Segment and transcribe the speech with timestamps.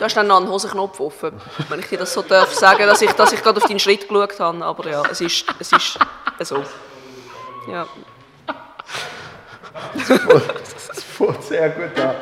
[0.00, 1.38] Du hast dann noch einen Hosenknopf offen,
[1.68, 4.08] wenn ich dir das so darf sagen, dass ich, dass ich gerade auf deinen Schritt
[4.08, 4.64] geschaut habe.
[4.64, 5.98] Aber ja, es ist, es ist
[6.40, 6.64] so.
[7.70, 7.86] Ja.
[10.88, 12.16] Das fühlt sehr gut an.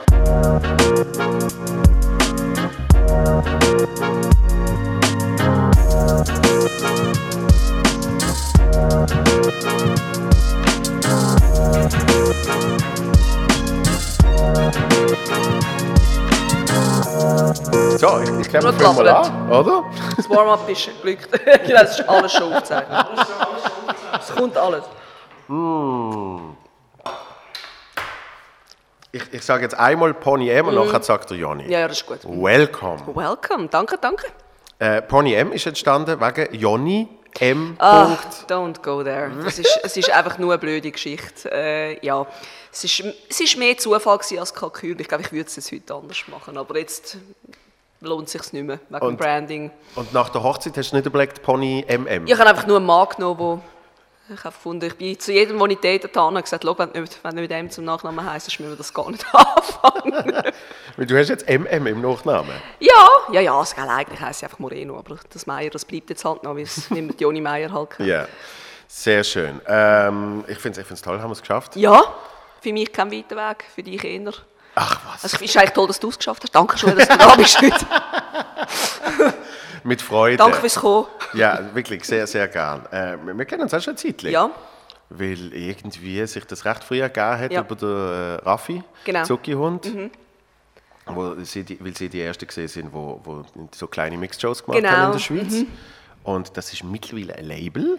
[17.99, 19.85] So, ich, ich glaube, wir fangen mal an, oder?
[20.17, 21.29] Das Warm-up ist glückt.
[21.33, 23.07] genau, das ist alles schon aufgezeichnet.
[24.21, 24.85] Es kommt alles.
[29.11, 31.65] Ich, ich sage jetzt einmal Pony M und nachher sagt der Johnny.
[31.65, 31.71] Mhm.
[31.71, 32.25] Ja, ja, das ist gut.
[32.25, 33.01] Welcome.
[33.15, 34.27] Welcome, danke, danke.
[34.79, 37.09] Äh, Pony M ist entstanden wegen Johnny
[37.41, 37.77] M.
[37.79, 38.47] Punkt.
[38.49, 39.31] don't go there.
[39.45, 41.51] Das ist, es ist einfach nur eine blöde Geschichte.
[41.51, 42.27] Äh, ja,
[42.73, 45.01] es ist, es ist mehr Zufall als Kalkül.
[45.01, 47.17] Ich glaube, ich würde es heute anders machen, aber jetzt
[48.01, 49.71] lohnt es sich nicht mehr wegen dem Und- Branding.
[49.97, 52.27] Und nach der Hochzeit hast du nicht überlegt, Pony MM?
[52.27, 53.61] Ich habe einfach nur einen Mann genommen, wo
[54.31, 57.01] ich habe gefunden, ich bin zu jedem, den ich datet habe, gesagt, «Schau, wenn du
[57.01, 60.43] nicht, wenn du mit dem zum Nachnamen heisst, müssen wir das gar nicht anfangen.
[60.99, 62.51] Du hast jetzt MM im Nachnamen.
[62.81, 66.11] ja, ja, ja, es gell, eigentlich heisst sie einfach Moreno, aber das Meier, das bleibt
[66.11, 67.91] jetzt halt noch, weil es nicht mehr die Joni Meier halt.
[68.01, 68.27] Ja,
[68.89, 69.61] sehr schön.
[69.69, 71.77] Ähm, ich finde es ich find's toll, haben wir es geschafft.
[71.77, 72.03] Ja,
[72.61, 74.33] für mich kein weiter Weg, für dich eher.
[74.75, 76.55] Ach was, Also, es ist eigentlich toll, dass du es geschafft hast.
[76.55, 77.87] Danke schon, dass du da bist heute.
[79.85, 80.37] mit Freude.
[80.37, 81.07] Danke fürs Kommen.
[81.35, 82.87] Ja, wirklich, sehr, sehr gern.
[82.93, 84.33] Äh, wir kennen uns auch schon eine Zeit lang.
[84.33, 84.51] Ja,
[85.11, 87.61] Weil irgendwie sich das recht früh ergeben hat Ja.
[87.61, 89.25] über den äh, Raffi, Genau.
[89.25, 89.91] Zucki-Hund.
[91.07, 93.43] Wo sie die, weil sie die Ersten gesehen sind, wo, wo
[93.75, 94.91] so kleine Mixed-Shows gemacht Genau.
[94.93, 95.65] haben in der Schweiz.
[96.23, 97.99] Und das ist mittlerweile ein Label.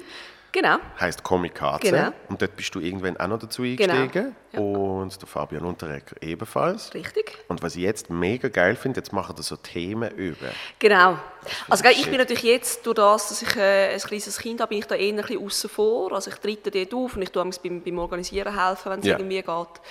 [0.51, 0.77] Genau.
[0.99, 1.91] heißt Komikatze.
[1.91, 2.09] Genau.
[2.27, 3.93] Und dort bist du irgendwann auch noch dazu Genau.
[3.93, 4.35] eingestiegen.
[4.51, 4.59] Ja.
[4.59, 6.93] Und der Fabian Unterrecker ebenfalls.
[6.93, 7.37] Richtig.
[7.47, 10.47] Und was ich jetzt mega geil finde, jetzt machen wir so Themen über.
[10.79, 11.17] Genau.
[11.69, 12.09] Also ich shit.
[12.09, 14.95] bin natürlich jetzt, durch das, dass ich äh, ein kleines Kind habe, bin ich da
[14.95, 16.11] eher ein bisschen außen vor.
[16.13, 19.17] Also ich trete dort auf und ich tue beim, beim Organisieren helfen, wenn es Ja.
[19.17, 19.81] irgendwie geht.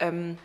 [0.00, 0.38] Ähm,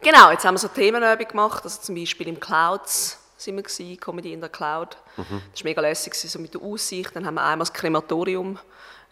[0.00, 3.98] genau, jetzt haben wir so Themenübungen gemacht, also zum Beispiel im Clouds sind wir gewesen,
[3.98, 4.96] Comedy in der Cloud.
[5.16, 5.42] Mhm.
[5.52, 7.14] Das war mega lässig, so mit der Aussicht.
[7.14, 8.58] Dann haben wir einmal das Krematorium,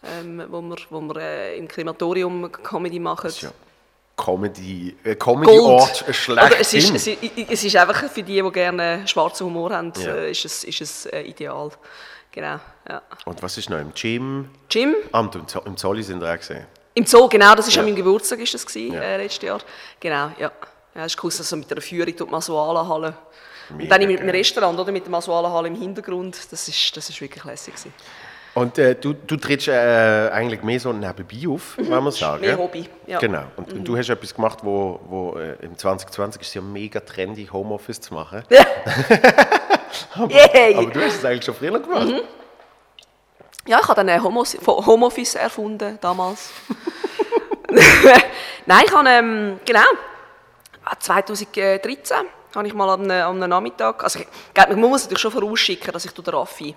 [0.03, 3.31] ähm, wo wir, wo wir äh, im Krematorium Comedy machen.
[3.41, 3.51] Ja.
[4.15, 6.15] Comedy, äh, Comedy-Ort Gold.
[6.15, 6.55] schlecht.
[6.59, 7.19] Es, ist, es, ist,
[7.49, 10.13] es ist einfach für die, die gerne schwarzen Humor haben, Ja.
[10.13, 11.69] äh, ist es, ist es äh, ideal.
[12.31, 13.01] Genau, ja.
[13.25, 14.49] Und was ist noch im Gym?
[14.67, 16.65] Gym, Ah, im Zo- im Zolli sind wir auch gesehen.
[16.93, 17.79] im Zoo, genau, das war Ja.
[17.79, 19.01] an meinem Geburtstag ist das gewesen, Ja.
[19.01, 19.61] äh, letztes Jahr.
[19.99, 20.51] Genau, ja.
[20.95, 23.13] Ja, es ist cool, also mit einer Führung durch die Masuala-Halle.
[23.69, 24.29] Und Mega dann mit dem.
[24.29, 27.93] Restaurant, oder, mit der Masuala-Halle im Hintergrund, das ist, das ist wirklich lässig gewesen.
[28.55, 32.41] Und äh, du, du trittst äh, eigentlich mehr so nebenbei auf, wenn man sagen.
[32.41, 32.47] Mhm.
[32.47, 33.17] Mehr Hobby, ja.
[33.17, 33.21] Mhm.
[33.21, 33.43] Genau.
[33.57, 37.47] Und, und du hast etwas gemacht, wo, wo äh, im 2020 ist ja mega trendy,
[37.51, 38.43] Homeoffice zu machen.
[38.49, 38.65] Ja.
[40.29, 40.75] Yay.
[40.75, 42.07] Aber du hast es eigentlich schon früher gemacht.
[42.07, 42.21] Mhm.
[43.67, 46.49] Ja, ich habe dann ein Homos- Homeoffice erfunden damals.
[48.65, 49.85] Nein, ich habe, ähm, genau,
[50.99, 52.17] 2013
[52.55, 56.11] habe ich mal an einem Nachmittag, also ich, man muss natürlich schon vorausschicken, dass ich
[56.11, 56.75] den Raffi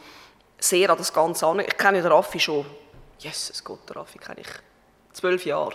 [0.59, 1.60] sehr an das Ganze an.
[1.60, 2.66] Ich kenne den Raffi schon,
[3.19, 4.49] Jesus Gott, den Raffi kenne ich
[5.12, 5.75] zwölf Jahre.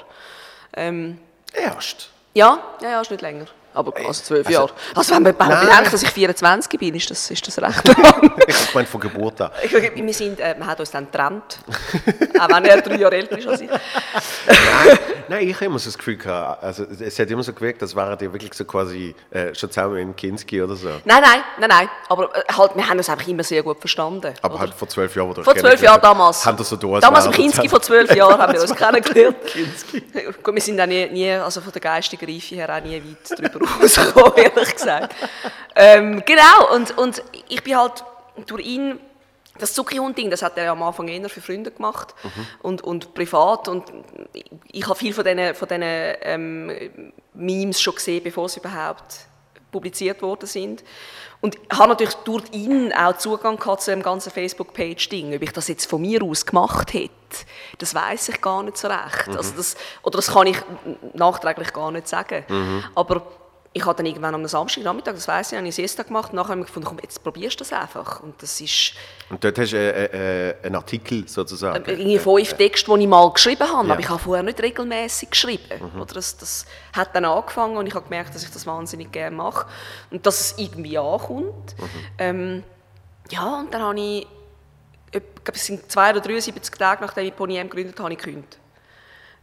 [0.74, 1.20] Ähm,
[1.54, 2.10] Erst.
[2.34, 3.46] ja, ja, ja, ist nicht länger.
[3.78, 4.72] Aber also zwölf also- Jahre.
[4.96, 8.32] Also wenn man bedenkt, dass ich 24 bin, ist das, ist das recht lang.
[8.48, 9.52] Ich meine von Geburt an.
[9.64, 11.60] Ich wir, sind, äh, wir haben uns dann getrennt.
[12.40, 13.70] auch wenn er drei Jahre älter ist als ich.
[13.70, 17.82] Nein, nein, ich habe immer so das Gefühl gehabt, also es hat immer so gewirkt,
[17.82, 20.88] als wären die wirklich so quasi äh, schon zusammen in Kinski oder so.
[21.06, 21.90] Nein, nein, nein, nein.
[22.10, 24.34] Aber äh, halt, wir haben uns einfach immer sehr gut verstanden.
[24.42, 24.62] Aber oder?
[24.62, 26.46] halt vor zwölf Jahren, vor zwölf Jahren damals.
[26.46, 29.38] Haben das so da, als damals im Kinski vor zwölf Jahren haben wir uns kennengelernt.
[29.46, 30.02] Kinski.
[30.42, 33.40] Gut, wir sind auch nie, nie, also von der geistigen Reife her auch nie weit
[33.40, 35.16] drüber rausgekommen, ehrlich gesagt.
[35.76, 38.04] Ähm, genau, und, und ich bin halt
[38.46, 39.00] durch ihn,
[39.60, 42.14] das Zuckerhund-Ding, das hat er ja am Anfang eher für Freunde gemacht
[42.62, 43.86] und, und privat und
[44.72, 49.28] ich, habe viel von diesen, von ähm, Memes schon gesehen, bevor sie überhaupt
[49.72, 50.84] publiziert worden sind.
[51.40, 55.36] Und habe natürlich durch ihn auch Zugang gehabt zu dem ganzen Facebook-Page-Ding.
[55.36, 57.12] Ob ich das jetzt von mir aus gemacht hätte,
[57.78, 59.30] das weiß ich gar nicht so recht.
[59.30, 60.58] Also das, oder das kann ich
[61.14, 62.44] nachträglich gar nicht sagen.
[62.96, 63.22] Aber
[63.78, 66.50] ich habe dann irgendwann am Samstagnachmittag, das weiß ich, habe ich Siesta gemacht und nachher
[66.50, 68.22] habe ich gefunden, komm, jetzt probierst du das einfach.
[68.22, 68.94] Und das ist
[69.30, 71.84] Und dort hast du äh, äh, einen Artikel sozusagen.
[71.86, 73.94] irgendwie fünf Texte, die ich mal geschrieben habe, Ja.
[73.94, 75.64] aber ich habe vorher nicht regelmäßig geschrieben.
[76.00, 79.36] Oder das, das hat dann angefangen und ich habe gemerkt, dass ich das wahnsinnig gerne
[79.36, 79.66] mache
[80.12, 81.76] und dass es irgendwie ankommt.
[82.18, 82.64] Ähm,
[83.32, 84.28] ja, und dann habe ich,
[85.12, 88.18] ich glaube, es sind zwei oder 73 Tage, nachdem ich Pony M gegründet habe, ich
[88.18, 88.58] gekündigt.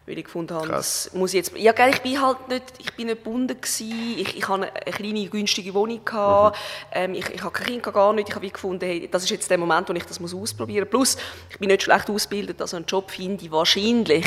[0.07, 2.93] Weil ich gefunden habe, das muss ich jetzt, ja, gell, ich bin halt nicht, ich
[2.95, 6.91] bin nicht gebunden gewesen, ich, ich hatte eine kleine, günstige Wohnung, gehabt, mhm.
[6.93, 9.51] ähm, ich, ich habe kein Kind, gar nicht, ich habe gefunden, hey, das ist jetzt
[9.51, 11.15] der Moment, wo ich das muss ausprobieren muss.
[11.15, 14.27] Plus, ich bin nicht schlecht ausgebildet, also einen Job finde ich wahrscheinlich,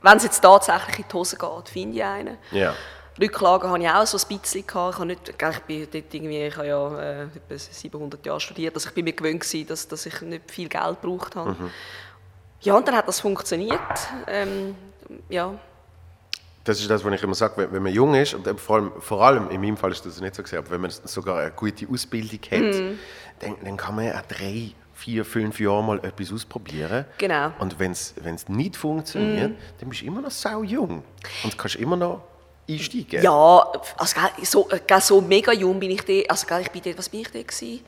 [0.00, 2.38] wenn es jetzt tatsächlich in die Hose geht, finde ich einen.
[2.50, 2.74] Ja.
[3.20, 4.66] Rücklagen hatte ich auch so ein bisschen.
[4.66, 4.94] Gehabt.
[4.94, 8.74] Ich, habe nicht, ich, bin dort irgendwie, ich habe ja äh, etwa 700 Jahre studiert,
[8.74, 11.50] also ich bin mir gewöhnt gewesen, dass, dass ich nicht viel Geld gebraucht habe.
[11.50, 11.70] Mhm.
[12.62, 13.80] Ja, und dann hat das funktioniert.
[14.26, 14.74] Ähm,
[15.28, 15.58] ja.
[16.64, 19.24] Das ist das, was ich immer sage, wenn, man jung ist, und vor allem, vor
[19.24, 21.88] allem in meinem Fall ist das nicht so gesehen, aber wenn man sogar eine gute
[21.88, 22.98] Ausbildung hat, mm.
[23.40, 27.04] dann, dann, kann man ja drei, vier, fünf Jahre mal etwas ausprobieren.
[27.18, 27.50] Genau.
[27.58, 28.14] Und wenn es
[28.48, 29.56] nicht funktioniert, mm.
[29.80, 31.02] dann bist du immer noch sau jung
[31.42, 32.22] und kannst immer noch
[32.68, 33.22] einsteigen.
[33.22, 34.68] Ja, also so,
[35.00, 37.80] so mega jung bin ich da, also ich bin dort, was bin ich da gewesen?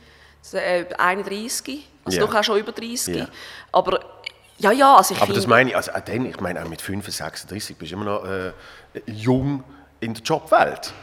[0.97, 2.27] 31, also yeah.
[2.27, 3.15] doch auch schon über 30.
[3.15, 3.29] Yeah.
[3.71, 3.99] Aber
[4.57, 7.17] ja, ja, also ich Aber das meine ich, also dann, ich meine auch mit 35,
[7.17, 8.53] 36 bist du immer noch äh,
[9.05, 9.63] jung
[9.99, 10.93] in der Jobwelt.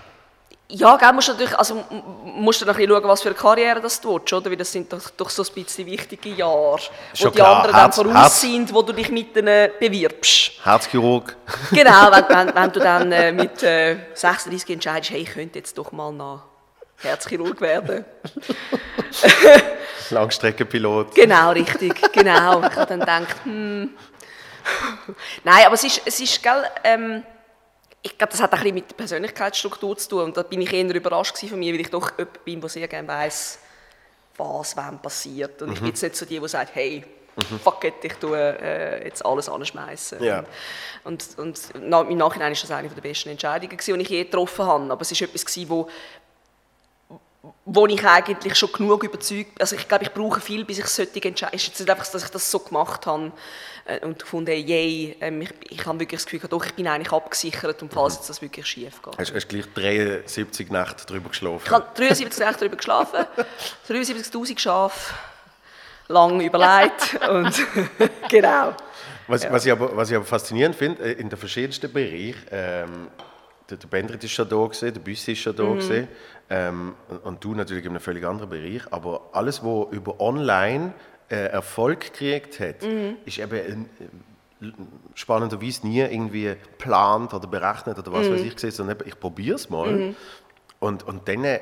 [0.74, 1.84] Ja, gell, musst du natürlich, also
[2.24, 4.48] musst du noch ein schauen, was für eine Karriere das du willst, oder?
[4.48, 6.80] Weil das sind doch, doch so ein bisschen wichtige Jahre,
[7.18, 7.56] wo die klar.
[7.56, 8.40] anderen Herz, dann voraus Herz.
[8.40, 10.52] sind, wo du dich mit denen bewirbst.
[10.62, 11.36] Herzchirurg.
[11.72, 15.76] Genau, wenn, wenn, wenn du dann äh, mit äh, 36 entscheidest, hey, ich könnte jetzt
[15.76, 16.51] doch mal nach
[17.02, 18.04] Herzchirurg werden.
[20.10, 21.14] Langstreckenpilot.
[21.14, 22.60] Genau, richtig, genau.
[22.60, 23.90] Ich habe dann gedacht, hm.
[25.44, 27.22] Nein, aber es ist, es ist gell, ähm,
[28.02, 30.72] ich glaube, das hat ein bisschen mit der Persönlichkeitsstruktur zu tun und da bin ich
[30.72, 33.58] eher überrascht von mir, weil ich doch jemand bin, der sehr gerne weiss,
[34.36, 35.62] was wann passiert.
[35.62, 35.74] Und mhm.
[35.74, 37.04] ich bin jetzt nicht so die, die sagt, hey,
[37.36, 37.60] mhm.
[37.60, 40.22] fuck it, ich tue äh, jetzt alles anschmeißen.
[40.22, 40.44] Ja.
[41.04, 44.24] Und, und, und na, im Nachhinein war das eine der besten Entscheidungen, die ich je
[44.24, 44.92] getroffen habe.
[44.92, 45.88] Aber es war etwas, wo,
[47.64, 51.22] wo ich eigentlich schon genug überzeugt also ich glaube, ich brauche viel, bis ich solche
[51.24, 51.54] entscheide.
[51.54, 53.32] Es ist jetzt nicht einfach, dass ich das so gemacht habe
[53.84, 57.12] äh, und gefunden, yay, ähm, ich, ich habe wirklich das Gefühl, doch, ich bin eigentlich
[57.12, 59.18] abgesichert und falls jetzt das wirklich schief geht.
[59.18, 61.62] Hast, du gleich 73 Nächte darüber geschlafen?
[61.64, 63.26] Ich habe 73 Nächte darüber geschlafen,
[63.88, 65.14] 73'000 Schafe,
[66.08, 67.52] lang überlegt und
[68.28, 68.74] genau.
[69.26, 69.52] Was, ja.
[69.52, 73.08] was, ich aber, was ich aber faszinierend finde, äh, in den verschiedensten Bereichen, ähm,
[73.72, 75.78] der, der Bendrit ist schon da gewesen, der Büssi ist schon da mhm.
[75.78, 76.08] gewesen,
[76.50, 80.92] ähm, und du natürlich in einem völlig anderen Bereich, aber alles, was über online
[81.30, 83.16] äh, Erfolg gekriegt hat, mhm.
[83.24, 83.86] ist eben
[84.60, 84.66] äh,
[85.14, 88.34] spannenderweise nie irgendwie geplant oder berechnet oder was mhm.
[88.34, 89.90] weiß ich gesehen, sondern ich probiere es mal.
[89.90, 90.16] Mhm.
[90.78, 91.60] Und, und dann äh,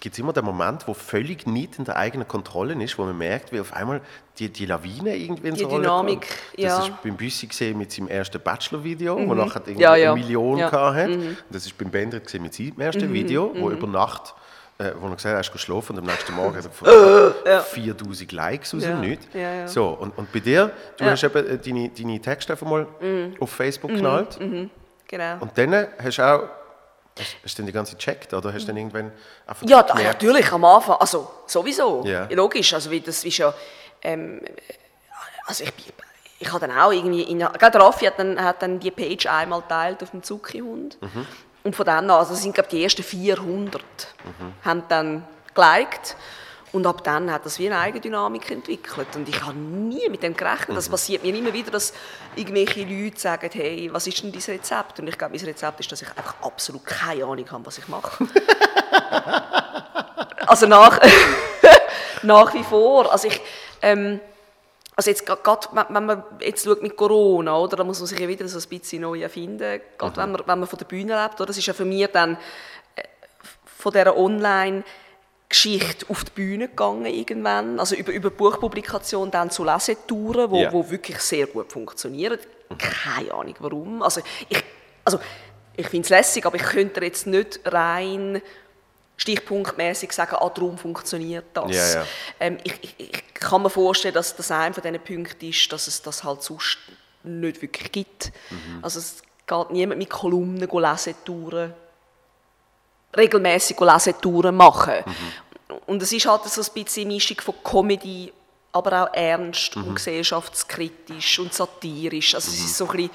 [0.00, 3.18] gibt es immer den Moment, wo völlig nicht in der eigenen Kontrolle ist, wo man
[3.18, 4.00] merkt, wie auf einmal
[4.38, 6.40] die, die Lawine irgendwie ins Rollen Dynamik, kommt.
[6.54, 6.82] Das ja.
[6.84, 9.28] ist beim Büssi gesehen mit seinem ersten Bachelor-Video, mhm.
[9.28, 10.12] wo nachher irgendwie ja, ja.
[10.12, 10.70] eine Million ja.
[10.70, 11.08] hatte.
[11.08, 11.36] Mhm.
[11.50, 13.12] Das ist beim Bender gesehen mit seinem ersten mhm.
[13.12, 13.76] Video, wo mhm.
[13.76, 14.34] über Nacht
[14.78, 17.60] äh, wo er gesagt hat, er ist geschlafen und am nächsten Morgen hat er ja.
[17.60, 19.26] 4000 Likes aus dem Nichts.
[19.34, 19.68] Ja, ja.
[19.68, 23.34] So, und, und bei dir, du hast eben äh, deine, deine Texte einfach mal mhm.
[23.40, 24.38] auf Facebook geknallt.
[24.40, 24.70] Mhm.
[25.08, 25.38] Genau.
[25.40, 26.48] Und dann hast du auch
[27.18, 29.12] Hast, hast du denn die ganze gecheckt oder hast du dann irgendwann
[29.46, 32.28] einfach Ja, da, natürlich, am Anfang, also sowieso, yeah.
[32.30, 33.52] logisch, also wie, das ist ja,
[34.02, 34.40] ähm,
[35.46, 35.72] also ich,
[36.38, 39.60] ich habe dann auch irgendwie, in, gerade Raffi hat dann, hat dann die Page einmal
[39.62, 41.26] geteilt auf dem Zuckerhund mhm.
[41.64, 44.52] und von dann an, also sind glaube die ersten 400, mhm.
[44.64, 45.24] haben dann
[45.54, 46.16] geliked
[46.72, 49.08] und ab dann hat das wie eine Eigendynamik entwickelt.
[49.16, 50.76] Und ich habe nie mit dem gerechnet.
[50.76, 50.92] Das mhm.
[50.92, 51.94] passiert mir immer wieder, dass
[52.36, 55.00] irgendwelche Leute sagen, hey, was ist denn dein Rezept?
[55.00, 57.88] Und ich glaube, mein Rezept ist, dass ich einfach absolut keine Ahnung habe, was ich
[57.88, 58.22] mache.
[60.46, 61.00] also nach,
[62.22, 63.10] nach wie vor.
[63.10, 63.40] Also ich,
[63.80, 64.20] ähm,
[64.94, 68.28] also jetzt gerade, wenn man jetzt schaut mit Corona, oder, da muss man sich ja
[68.28, 70.22] wieder so ein bisschen neu erfinden, gerade mhm.
[70.22, 71.36] wenn, man, wenn man von der Bühne lebt.
[71.36, 71.46] Oder?
[71.46, 72.36] Das ist ja für mich dann
[72.94, 73.04] äh,
[73.64, 74.84] von dieser Online-
[75.48, 80.72] Geschichte auf die Bühne gegangen irgendwann, also über, über Buchpublikation dann zu Lesetouren, wo, yeah.
[80.72, 82.38] wo wirklich sehr gut funktionieren.
[82.76, 84.02] Keine Ahnung warum.
[84.02, 84.62] Also ich,
[85.04, 85.18] also
[85.74, 88.42] ich finde es lässig, aber ich könnte jetzt nicht rein
[89.16, 91.72] stichpunktmäßig sagen, ah, darum funktioniert das.
[91.72, 92.06] Yeah, yeah.
[92.40, 95.86] Ähm, ich, ich, ich, kann mir vorstellen, dass das einer von diesen Punkten ist, dass
[95.86, 96.78] es das halt sonst
[97.22, 98.32] nicht wirklich gibt.
[98.50, 98.78] Mhm.
[98.82, 101.72] Also es geht niemand mit Kolumnen Lesetouren
[103.18, 104.94] regelmäßig Lesetouren machen.
[105.04, 105.76] Mhm.
[105.86, 108.32] Und es ist halt so ein bisschen eine Mischung von Comedy,
[108.72, 109.84] aber auch ernst mhm.
[109.84, 112.34] und gesellschaftskritisch und satirisch.
[112.34, 112.56] Also mhm.
[112.56, 113.10] es ist so ein bisschen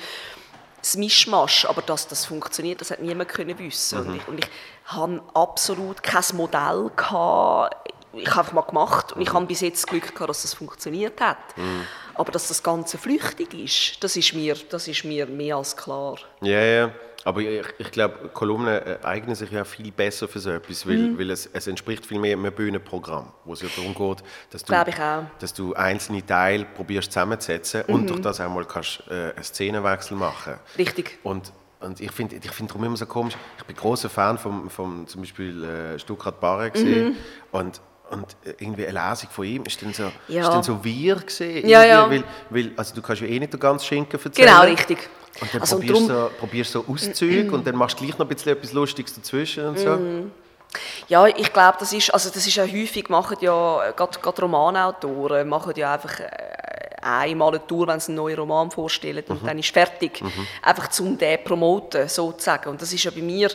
[0.82, 4.02] das Mischmasch, aber dass das funktioniert, das hat niemand können wissen.
[4.02, 4.08] Mhm.
[4.08, 4.50] Und, ich, und ich
[4.86, 7.90] hatte absolut kein Modell gehabt.
[8.12, 9.34] Ich habe einfach mal gemacht und ich mhm.
[9.34, 11.38] habe bis jetzt Glück gehabt, dass das funktioniert hat.
[11.56, 11.88] Mhm.
[12.16, 16.18] Aber dass das Ganze flüchtig ist, das ist mir, das ist mir mehr als klar.
[16.42, 16.92] Ja, ja.
[17.26, 20.98] Aber ich, ich glaube, Kolumnen äh, eignen sich ja viel besser für so etwas, weil,
[20.98, 21.18] Mhm.
[21.20, 24.74] weil es, es entspricht viel mehr einem Bühnenprogramm, wo es ja darum geht, dass du,
[25.40, 27.94] dass du einzelne Teile probierst zusammenzusetzen Mhm.
[27.94, 31.18] und durch das auch mal kannst, äh, einen Szenenwechsel machen Richtig.
[31.24, 34.70] Und, und ich finde ich find darum immer so komisch, ich bin großer Fan vom,
[34.70, 37.16] vom zum Beispiel äh, Stuttgart Barre Mhm.
[37.54, 37.80] und,
[38.12, 38.26] und
[38.60, 40.42] irgendwie eine Lesung von ihm ist dann so, Ja.
[40.44, 42.10] ist dann so wir gesehen, Ja, ja.
[42.10, 44.48] weil, weil also du kannst ja eh nicht den ganzen Schinken erzählen.
[44.48, 45.10] Genau, richtig.
[45.42, 48.18] Und dann Also, und probierst, drum- so, probierst so Auszüge und dann machst du gleich
[48.20, 49.90] noch ein bisschen etwas Lustiges dazwischen und so.
[49.90, 50.32] Mhm.
[51.08, 55.48] Ja, ich glaube, das ist, also das ist ja häufig, machen ja, gerade, gerade Romanautoren
[55.48, 56.30] machen ja einfach äh,
[57.02, 60.24] einmal eine Tour, wenn sie einen neuen Roman vorstellen und dann ist fertig.
[60.62, 62.70] Einfach zum den promoten, sozusagen.
[62.70, 63.50] Und das ist ja bei mir,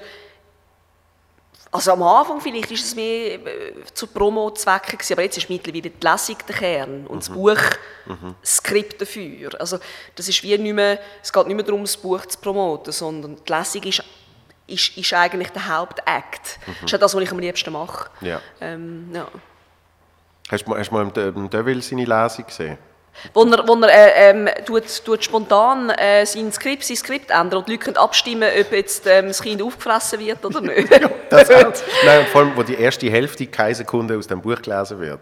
[1.70, 5.90] also am Anfang vielleicht ist es mehr äh, zu Promo-Zwecken gewesen, aber jetzt ist mittlerweile
[5.90, 7.60] die Lesung der Kern und das Buch
[8.40, 9.50] das Skript dafür.
[9.60, 9.78] Also
[10.14, 13.36] das ist wie nicht mehr, es geht nicht mehr darum, das Buch zu promoten, sondern
[13.36, 14.02] die Lesung ist,
[14.66, 16.58] ist, ist eigentlich der Hauptakt.
[16.66, 18.08] Das ist ja das, was ich am liebsten mache.
[18.22, 18.40] Ja.
[18.60, 19.28] Ähm, ja.
[20.50, 22.78] Hast du mal, hast du mal im Deville seine Lesung gesehen?
[23.34, 27.58] Wo er, wo er äh, ähm, tut, tut spontan äh, sein, Skript, sein Skript ändern
[27.58, 30.88] und die Leute können abstimmen, ob jetzt ähm, das Kind aufgefressen wird oder nicht.
[31.30, 31.72] Das auch.
[32.06, 35.20] Nein, vor allem, wo die erste Hälfte keine Sekunde aus dem Buch gelesen wird.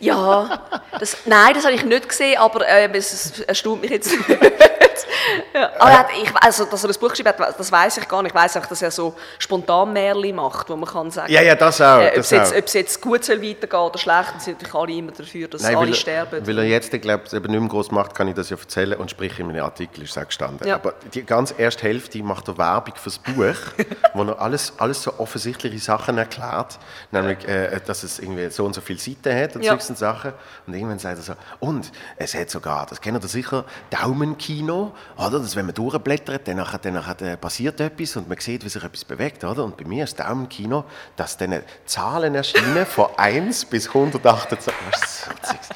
[0.00, 0.62] Ja,
[0.98, 4.12] das, nein, das habe ich nicht gesehen, aber äh, es, erstaunt mich jetzt.
[5.54, 5.70] ja.
[5.78, 8.22] Aber er hat, ich, also, dass er ein Buch geschrieben hat, das weiß ich gar
[8.22, 8.32] nicht.
[8.34, 11.54] Ich weiß einfach, dass er so spontan Märchen macht, wo man kann sagen, Ja, ja,
[11.54, 14.30] das auch, äh, ob, das es jetzt, ob es jetzt gut soll weitergehen oder schlecht,
[14.32, 16.46] dann sind natürlich alle immer dafür, dass Nein, alle weil, er- sterben.
[16.46, 18.98] weil er jetzt, glaube ich, eben nicht mehr groß macht, kann ich das ja erzählen
[18.98, 20.66] und sprich in meinem Artikel ist es auch gestanden.
[20.66, 20.76] Ja.
[20.76, 23.56] Aber die ganz erste Hälfte macht er Werbung fürs Buch,
[24.14, 26.78] wo er alles, alles so offensichtliche Sachen erklärt,
[27.10, 29.72] nämlich, äh, dass es irgendwie so und so viele Seiten hat und Ja.
[29.78, 30.32] solche Sachen.
[30.66, 35.38] Und irgendwann sagt er so, und es hat sogar, das kennt ihr sicher, Daumenkino, oder?
[35.40, 38.82] Dass wenn man durchblättert, dann, nachher, dann nachher, passiert etwas und man sieht, wie sich
[38.82, 39.64] etwas bewegt, oder?
[39.64, 40.84] Und bei mir ist Daumenkino,
[41.16, 44.72] dass dann Zahlen erscheinen von 1 bis 128.
[45.00, 45.68] Das ist so Zeugs.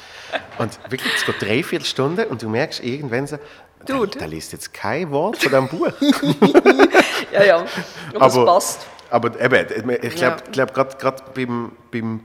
[0.57, 3.37] Und wirklich, es geht dreiviertel Stunde und du merkst irgendwann so,
[3.85, 4.17] da, Dude.
[4.17, 5.91] da liest jetzt kein Wort von diesem Buch.
[7.33, 7.65] ja, ja.
[8.15, 8.87] Aber es passt.
[9.09, 10.65] Aber eben, ich glaube, Ja.
[10.65, 12.21] glaub, gerade beim, beim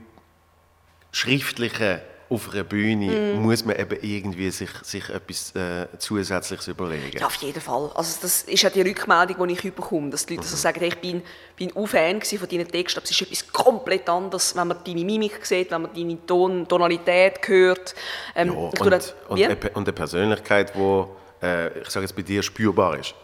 [1.11, 3.41] Schriftlichen auf einer Bühne Mhm.
[3.41, 7.17] muss man eben irgendwie sich, sich etwas äh, Zusätzliches überlegen.
[7.17, 7.89] Ja, auf jeden Fall.
[7.95, 10.51] Also das ist ja die Rückmeldung, die ich bekomme, dass die Leute Mhm.
[10.51, 11.21] also sagen, hey, ich bin,
[11.55, 15.03] bin auch Fan von deinen Texten, aber es ist etwas komplett anderes, wenn man deine
[15.03, 17.95] Mimik sieht, wenn man deine Ton, Tonalität hört.
[18.35, 18.79] Ähm, Ja, und,
[19.27, 19.45] und, Wie?
[19.45, 21.05] eine, und eine Persönlichkeit, die,
[21.45, 23.15] äh, ich sage jetzt bei dir, spürbar ist.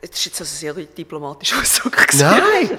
[0.00, 2.14] Das ist jetzt also sehr diplomatisch ausgedrückt.
[2.14, 2.78] Nein!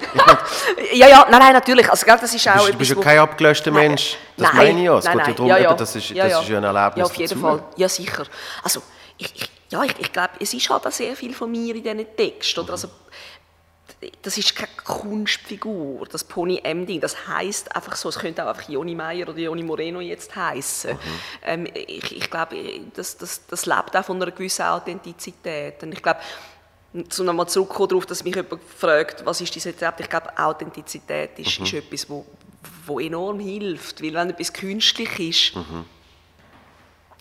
[0.94, 1.88] ja, ja, nein, nein, natürlich.
[1.90, 4.16] Also, gell, das ist auch Du bist, ja kein abgelöschter Nein, Mensch.
[4.36, 4.98] Das nein, meine ich ja.
[4.98, 5.70] Es nein, geht ja nein, darum, ja, ja.
[5.70, 7.40] eben, das, ist, Ja, das ist ja ein Erlebnis Ja, auf jeden dazu.
[7.40, 7.62] Fall.
[7.76, 8.24] Ja, sicher.
[8.62, 8.82] Also,
[9.18, 11.82] ich, ich, ja, ich, ich glaube, es ist halt auch sehr viel von mir in
[11.82, 12.60] diesen Texten.
[12.60, 12.72] Oder?
[12.72, 12.88] Also,
[14.22, 17.00] das ist keine Kunstfigur, das Pony M-Ding.
[17.00, 20.92] Das heißt einfach so, es könnte auch einfach Joni Meyer oder Joni Moreno jetzt heißen.
[20.92, 20.98] Mhm.
[21.42, 22.56] Ähm, ich, ich glaube,
[22.94, 25.82] das, das, das lebt auch von einer gewissen Authentizität.
[25.82, 26.20] Und ich glaube,
[27.08, 30.00] zu nochmal zurückkommen darauf, dass mich jemand fragt, was ist dieses Rezept?
[30.00, 31.66] Ich glaube, Authentizität ist, Mhm.
[31.66, 32.24] ist etwas, wo,
[32.86, 34.02] wo enorm hilft.
[34.02, 35.84] Weil wenn etwas künstlich ist, Mhm.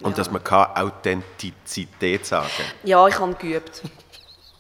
[0.02, 2.50] Und dass man keine Authentizität sagen
[2.84, 3.84] ja, ich habe geübt.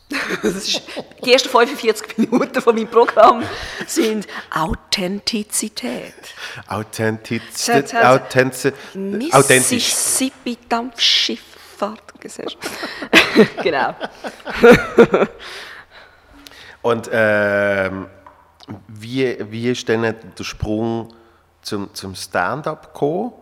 [1.25, 3.43] Die ersten 45 Minuten von meinem Programm
[3.87, 6.13] sind Authentizität.
[6.67, 7.95] Authentizität.
[7.95, 8.67] Authentiz
[9.33, 9.93] authentisch.
[11.81, 12.69] Mississippi Dampfschifffahrtgesellschaft.
[13.63, 13.95] genau.
[16.81, 18.07] Und ähm,
[18.87, 21.13] wie, wie ist denn der Sprung
[21.61, 23.33] zum, zum Stand-up gekommen?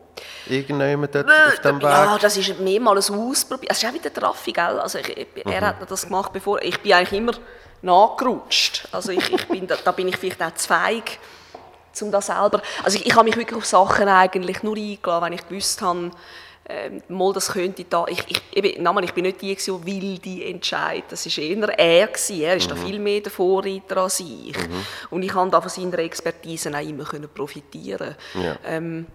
[0.47, 1.83] Irgendjemand dort auf dem Weg?
[1.83, 3.71] Ja, das ist mehrmals ausprobiert.
[3.71, 4.79] Es ist auch wieder Traffi, gell?
[4.79, 5.51] Also ich, ich, Mhm.
[5.51, 7.33] er hat das gemacht, bevor ich bin eigentlich immer
[7.81, 8.87] nachgerutscht.
[8.91, 11.17] Also ich, ich bin, da, da bin ich vielleicht auch zu feig,
[12.01, 12.61] um das selber.
[12.83, 16.11] Also ich, ich habe mich wirklich auf Sachen eigentlich nur eingeladen, wenn ich gewusst habe,
[16.71, 18.05] ähm, mal das könnte da.
[18.07, 21.11] Ich, ich, eben, nochmal, ich bin nicht die, die wilde entscheidet.
[21.11, 22.41] Das ist eher er gewesen.
[22.41, 24.55] Er ist da viel mehr der Vorreiter als ich.
[25.09, 28.15] Und ich kann da von seiner Expertise auch immer können profitieren.
[28.35, 28.57] Ja.
[28.65, 29.05] Ähm,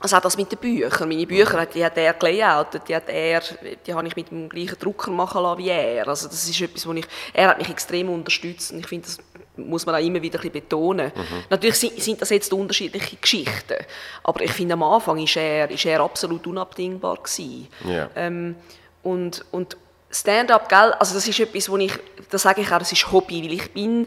[0.00, 1.08] also auch das mit den Büchern.
[1.08, 3.40] Meine Bücher die hat er gelayoutet, die, hat er,
[3.86, 6.06] die habe ich mit dem gleichen Drucker machen lassen wie er.
[6.06, 9.18] Also das ist etwas, wo ich, er hat mich extrem unterstützt und ich finde, das
[9.56, 11.12] muss man auch immer wieder ein bisschen betonen.
[11.48, 13.76] Natürlich sind, das jetzt unterschiedliche Geschichten,
[14.22, 17.68] aber ich finde, am Anfang ist er, ist er absolut unabdingbar gewesen.
[17.86, 18.10] Ja.
[18.16, 18.56] Ähm,
[19.02, 19.78] und, und
[20.10, 21.92] Stand-up, gell, also das ist etwas, wo ich,
[22.30, 24.06] das sage ich auch, das ist Hobby, weil ich bin,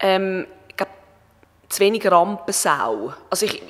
[0.00, 0.46] ähm,
[1.68, 3.12] zu wenig Rampensau.
[3.30, 3.62] Also ich,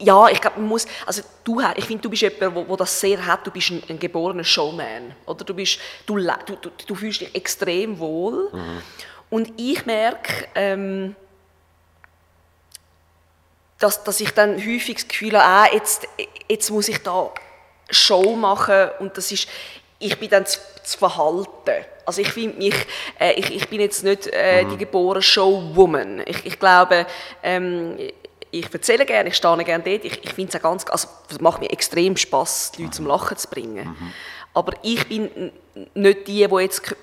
[0.00, 3.00] ja, ich glaube, man muss, also du, ich finde, du bist jemand, wo, wo das
[3.00, 5.44] sehr hat, du bist ein, ein geborener Showman, oder?
[5.44, 8.82] Du, bist, du, du, du, du fühlst dich extrem wohl mhm.
[9.28, 11.14] und ich merke, ähm,
[13.78, 16.06] dass, dass ich dann häufig das Gefühl habe, ah, jetzt,
[16.48, 17.30] jetzt muss ich da
[17.90, 19.48] Show machen und das ist,
[19.98, 21.84] ich bin dann zu, zu verhalten.
[22.10, 22.74] Also ich finde mich,
[23.20, 24.70] äh, ich, ich bin jetzt nicht äh, mhm.
[24.70, 26.24] die geborene Showwoman.
[26.26, 27.06] Ich, ich glaube,
[27.40, 27.96] ähm,
[28.50, 30.04] ich erzähle gerne, ich stehe gerne dort.
[30.04, 33.36] Ich, ich finde es ganz, also es macht mir extrem Spaß, die Leute zum Lachen
[33.36, 33.86] zu bringen.
[33.86, 34.12] Mhm.
[34.54, 35.52] Aber ich bin
[35.94, 36.96] nicht die, die jetzt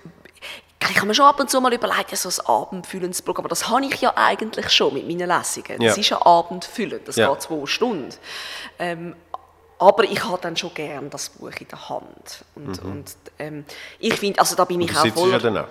[0.90, 3.50] ich habe mir schon ab und zu mal überlegt, ja, so ein abendfüllendes Programm, aber
[3.50, 5.80] das habe ich ja eigentlich schon mit meinen Lesungen.
[5.80, 6.02] Das ja.
[6.02, 7.30] ist ja abendfüllend, das ja.
[7.30, 8.10] geht zwei Stunden.
[8.78, 9.16] Ähm,
[9.80, 12.46] aber ich habe dann schon gern das Buch in der Hand.
[12.56, 12.92] Und, mhm.
[12.92, 13.66] und ähm,
[14.00, 15.32] ich finde, also da bin ich auch voll...
[15.32, 15.68] Ja dann auch.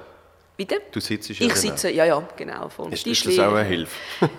[0.56, 0.80] Bitte?
[0.90, 2.68] Du sitzt ja Ich sitze, ja, ja, genau.
[2.68, 2.92] Voll.
[2.92, 3.96] Ist, ist das auch eine Hilfe?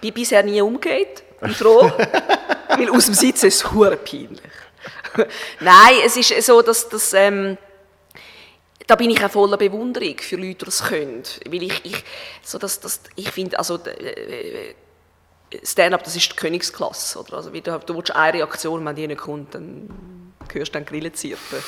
[0.00, 1.90] bin bisher nie umgekehrt, bin froh,
[2.68, 4.40] weil aus dem Sitzen ist es peinlich.
[5.60, 6.88] Nein, es ist so, dass...
[6.88, 7.58] dass ähm,
[8.86, 11.22] da bin ich auch voller Bewunderung für Leute, die das können.
[11.46, 12.04] Weil ich, ich,
[12.42, 14.74] so dass, dass, ich finde, also, äh,
[15.62, 17.18] Stand-up, das ist die Königsklasse.
[17.20, 17.34] Oder?
[17.34, 19.88] Also, du, du willst eine Reaktion, wenn die nicht kommt, dann
[20.52, 21.58] hörst du dann Grillen zirpen.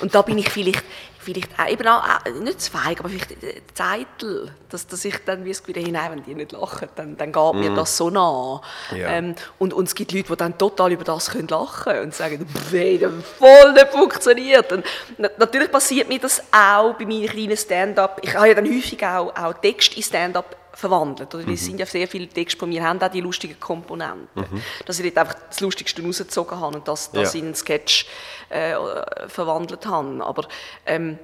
[0.00, 0.82] Und da bin ich vielleicht,
[1.18, 2.02] vielleicht auch, eben auch,
[2.40, 3.34] nicht zu feig, aber vielleicht
[3.74, 7.54] Zeitel, dass, dass ich dann wie wieder hinein, wenn die nicht lachen, dann, dann geht
[7.54, 7.60] mm.
[7.60, 8.60] mir das so nah.
[8.94, 9.08] Ja.
[9.08, 12.46] Ähm, und, und es gibt Leute, die dann total über das können lachen und sagen,
[12.70, 14.70] hey, das voll nicht funktioniert.
[14.72, 14.84] Und
[15.38, 18.20] natürlich passiert mir das auch bei meinen kleinen Stand-up.
[18.22, 21.34] Ich habe ja dann häufig auch, auch Text in Stand-up verwandelt.
[21.34, 21.44] Oder?
[21.44, 21.54] Mhm.
[21.54, 24.28] Es sind ja sehr viele Texte von mir, haben auch die lustigen Komponenten.
[24.34, 24.62] Mhm.
[24.84, 27.40] Dass ich dort einfach das Lustigste rausgezogen habe und das, das ja.
[27.40, 28.06] in einen Sketch
[28.50, 28.74] äh,
[29.26, 30.22] verwandelt habe.
[30.22, 30.46] Aber
[30.84, 31.18] ähm,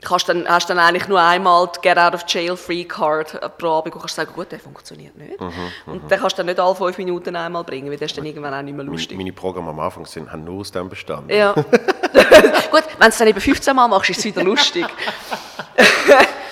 [0.00, 3.68] kannst dann, hast dann eigentlich nur einmal die Get Out of Jail Free Card pro
[3.68, 5.38] Abend und kannst sagen, gut, der funktioniert nicht.
[5.38, 5.52] Mhm,
[5.86, 6.08] und mhm.
[6.08, 8.54] dann kannst du dann nicht alle fünf Minuten einmal bringen, weil das ist dann irgendwann
[8.54, 9.18] auch nicht mehr lustig.
[9.18, 11.36] Meine Programme am Anfang sind, haben nur aus dem bestanden.
[11.36, 11.52] Ja.
[12.70, 14.86] gut, wenn du es dann eben 15 Mal machst, ist es wieder lustig.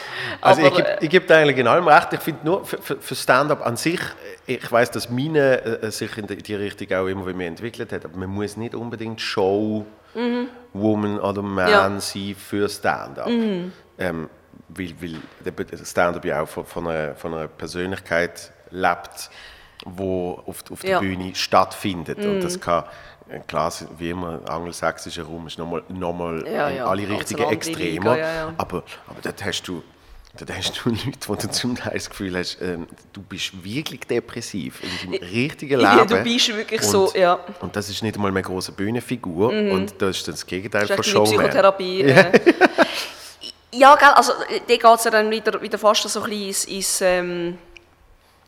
[0.44, 2.12] Also Aber, ich gebe, ich gebe eigentlich in allem recht.
[2.12, 4.00] Ich finde nur für, für Stand-up an sich,
[4.46, 8.18] ich weiß, dass meine äh, sich in die Richtung auch immer mehr entwickelt hat, aber
[8.18, 10.48] man muss nicht unbedingt Show mhm.
[10.74, 12.00] Woman oder Man ja.
[12.00, 13.28] sein für Stand-up.
[13.28, 13.72] Mhm.
[13.98, 14.28] Ähm,
[14.68, 19.30] weil, weil Stand-up ja auch von, von, einer, von einer Persönlichkeit lebt,
[19.86, 21.00] wo auf, auf der ja.
[21.00, 22.18] Bühne stattfindet.
[22.18, 22.30] Mhm.
[22.32, 22.84] Und das kann
[23.46, 28.18] klar, wie immer, angelsächsischer Raum ist nochmal noch mal ja, ja, alle richtigen Extremer.
[28.18, 29.82] Ja, aber, aber dort hast du
[30.36, 32.78] da hast du Leute, wo du zum Teil das Gefühl hast, äh,
[33.12, 35.82] du bist wirklich depressiv in deinem richtigen Leben.
[35.82, 37.38] Ja, du bist wirklich und, so, ja.
[37.60, 39.70] Und das ist nicht einmal eine große Bühnenfigur mhm.
[39.70, 41.36] und das ist das Gegenteil von Showman.
[41.36, 42.02] Psychotherapie.
[42.02, 42.32] Äh.
[43.72, 46.64] ja, gell, also da geht es ja dann wieder, wieder fast so ein bisschen ins,
[46.64, 47.58] ins ähm,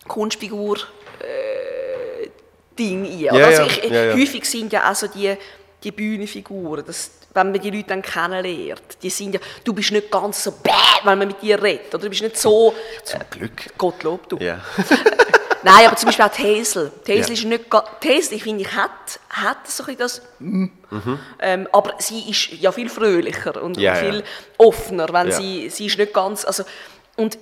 [0.08, 0.78] Kunstfigur
[1.20, 2.28] äh,
[2.76, 3.18] Ding ein.
[3.20, 5.36] Ja, also ich, ja, Häufig sind ja auch so die,
[5.84, 10.10] die Bühnenfiguren, das, wenn man die Leute dann kennenlernt, die sind ja, du bist nicht
[10.10, 10.70] ganz so bäh,
[11.04, 12.74] wenn man mit dir redet, oder du bist nicht so...
[13.04, 13.78] Zum Glück.
[13.78, 14.38] Gottlob, du.
[14.38, 14.60] Ja.
[15.62, 16.92] Nein, aber zum Beispiel auch Hazel.
[17.02, 17.32] Hazel ja.
[17.32, 17.64] ist nicht...
[17.72, 20.22] Hazel, ich finde, ich hat, hat so ein das...
[20.38, 20.70] Mhm.
[21.40, 24.22] Ähm, aber sie ist ja viel fröhlicher und ja, viel ja.
[24.58, 25.68] offener, wenn sie...
[25.68, 26.44] Sie ist nicht ganz...
[26.44, 26.64] Also,
[27.16, 27.38] und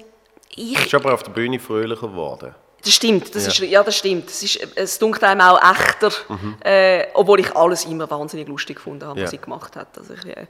[0.55, 0.87] ich...
[0.87, 2.55] Ist aber auf der Bühne fröhlicher geworden.
[2.85, 3.49] Das stimmt, das ja.
[3.49, 4.29] Ist, ja, das stimmt.
[4.29, 6.57] Es, ist, es dunkelt einem auch echter, mhm.
[6.63, 9.25] äh, obwohl ich alles immer wahnsinnig lustig gefunden habe, ja.
[9.25, 9.97] was sie gemacht hat.
[9.97, 10.47] Also ich äh,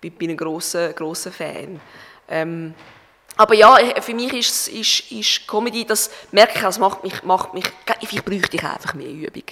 [0.00, 1.80] bin, ein grosser, grosser Fan.
[2.28, 2.74] Ähm,
[3.36, 7.52] aber ja, für mich ist, ist, ist Comedy, das merke ich, das macht mich, macht
[7.52, 7.64] mich,
[8.00, 9.42] ich bräuchte ich einfach mehr Übung.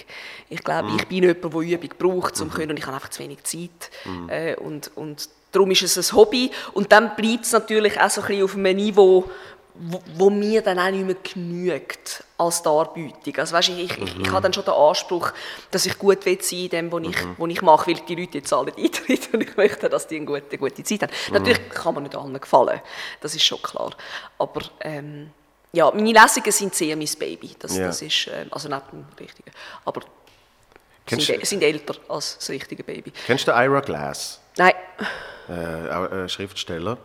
[0.49, 0.95] Ich glaube, mhm.
[0.95, 2.51] ich bin jemand, der Übung braucht, um mhm.
[2.51, 3.91] können, und ich habe einfach zu wenig Zeit.
[4.05, 4.29] Mhm.
[4.29, 6.51] Äh, und, und darum ist es ein Hobby.
[6.73, 9.29] Und dann bleibt es natürlich auch so ein bisschen auf einem Niveau,
[9.75, 13.35] wo, wo, mir dann auch nicht mehr genügt als Darbietung.
[13.37, 14.21] Also weißt, ich, ich, mhm.
[14.21, 15.31] ich habe dann schon den Anspruch,
[15.71, 17.49] dass ich gut sein will in dem, was ich, mhm.
[17.49, 20.57] ich mache, weil die Leute jetzt alle Eintritt und ich möchte, dass die eine gute,
[20.57, 21.11] gute Zeit haben.
[21.27, 21.33] Mhm.
[21.33, 22.81] Natürlich kann man nicht allen gefallen,
[23.21, 23.91] das ist schon klar.
[24.37, 25.31] Aber ähm,
[25.71, 27.87] ja, meine Lesungen sind sehr mein Baby, das, ja.
[27.87, 29.51] das ist, äh, also nicht ein richtiger,
[29.85, 30.01] aber
[31.05, 33.11] Kennst sind, sind älter als das richtige Baby.
[33.25, 34.39] Kennst du Ira Glass?
[34.57, 34.73] Nein.
[35.49, 36.97] Äh, Schriftsteller.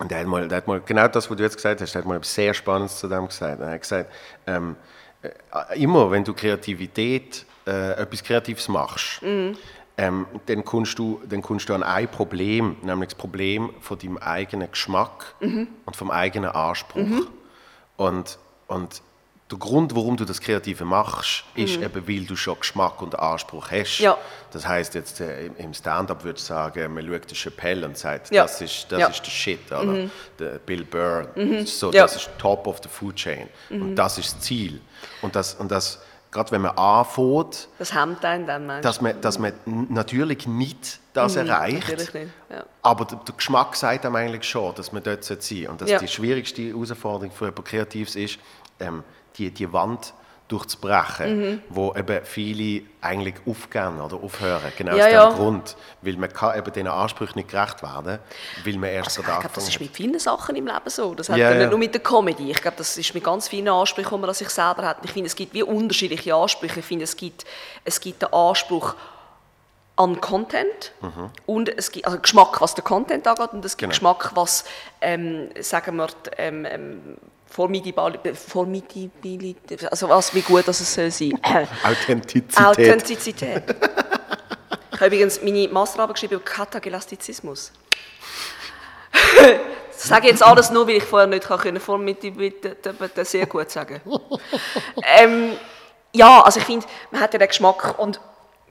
[0.00, 2.00] Und der hat, mal, der hat mal genau das, was du jetzt gesagt hast, der
[2.00, 3.60] hat mal etwas sehr Spannendes zu dem gesagt.
[3.60, 4.10] Er hat gesagt,
[4.46, 4.74] ähm,
[5.22, 9.58] äh, immer wenn du Kreativität, äh, etwas Kreatives machst, mhm.
[9.98, 14.16] ähm, dann, kommst du, dann kommst du an ein Problem, nämlich das Problem von deinem
[14.16, 15.68] eigenen Geschmack mhm.
[15.84, 17.06] und vom eigenen Anspruch.
[17.06, 17.26] Mhm.
[17.98, 19.02] Und, und
[19.50, 23.70] der Grund, warum du das Kreative machst, ist eben, weil du schon Geschmack und Anspruch
[23.70, 23.98] hast.
[23.98, 24.04] Mhm.
[24.04, 24.18] Ja.
[24.52, 28.30] Das heißt jetzt äh, im- Stand-up würde ich sagen, man schaut den Chappelle und sagt,
[28.30, 28.42] Ja.
[28.42, 29.06] das ist das Ja.
[29.08, 30.08] ist der Shit, oder?
[30.38, 31.28] Der Bill Burr,
[31.64, 32.02] so, Ja.
[32.02, 34.80] das ist top of the food chain und das ist das Ziel.
[35.22, 39.20] Und das und das gerade wenn man anfängt, Das hemmt einen dann, meinst dass man,
[39.20, 39.52] dass man
[39.88, 42.64] natürlich nicht das erreicht, Mhm, Natürlich nicht, ja.
[42.82, 45.66] aber der, der Geschmack sagt einem eigentlich schon, dass man dort sein.
[45.66, 45.98] Und dass Ja.
[45.98, 48.38] die schwierigste Herausforderung für jemanden Kreatives ist,
[48.78, 49.02] ähm,
[49.36, 50.14] die, die Wand
[50.48, 51.62] durchzubrechen, Mhm.
[51.68, 54.72] wo eben viele eigentlich aufgehen oder aufhören.
[54.76, 55.28] Genau Ja, aus dem ja.
[55.30, 55.76] Grund.
[56.02, 58.18] Weil man kann eben diesen Ansprüchen nicht gerecht werden,
[58.64, 61.14] weil man erst Also, ich gerade glaube, das ist mit vielen Sachen im Leben so.
[61.14, 62.50] Das hat Ja, nicht nur mit der Comedy.
[62.50, 64.96] Ich glaube, das ist mit ganz vielen Ansprüchen, die man an sich selber hat.
[65.04, 66.80] Ich finde, es gibt wie unterschiedliche Ansprüche.
[66.80, 67.44] Ich finde, es gibt,
[67.84, 68.96] es gibt den Anspruch
[69.96, 70.92] an Content
[71.46, 74.14] und es gibt also Geschmack, was der Content angeht und es gibt Genau.
[74.14, 74.64] Geschmack, was,
[75.00, 77.16] ähm, sagen wir, die, ähm, ähm,
[77.50, 81.32] Formidabilität, also was, wie gut das es soll sein.
[81.82, 82.64] Authentizität.
[82.64, 83.64] Authentizität.
[84.92, 87.72] ich habe übrigens meine Masterarbeit geschrieben über Katagelastizismus.
[89.12, 89.56] Das
[90.08, 91.80] sage ich jetzt alles nur, weil ich vorher nicht kann
[93.14, 94.00] das sehr gut sagen.
[95.18, 95.52] ähm,
[96.12, 98.20] ja, also ich finde, man hat ja den Geschmack und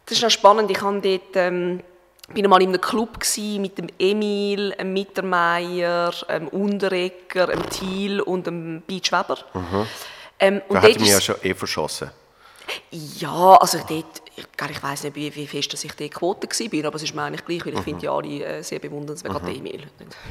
[0.05, 0.71] das ist noch spannend.
[0.71, 1.83] Ich habe dort, ähm,
[2.33, 3.17] bin mal in einem Club
[3.59, 9.37] mit dem Emil, dem Mittermeier, dem Unterrecker, dem Thiel und dem Beach Weber.
[10.39, 12.11] Ähm, und Da hätte mich ja schon eh verschossen.
[12.91, 16.85] ja, also dort, ich, ich weiß nicht, wie, wie fest dass ich dort Quote war,
[16.85, 19.51] aber es ist mir eigentlich gleich, weil ich finde die alle äh, sehr bewundernswert, gerade
[19.51, 19.83] Emil.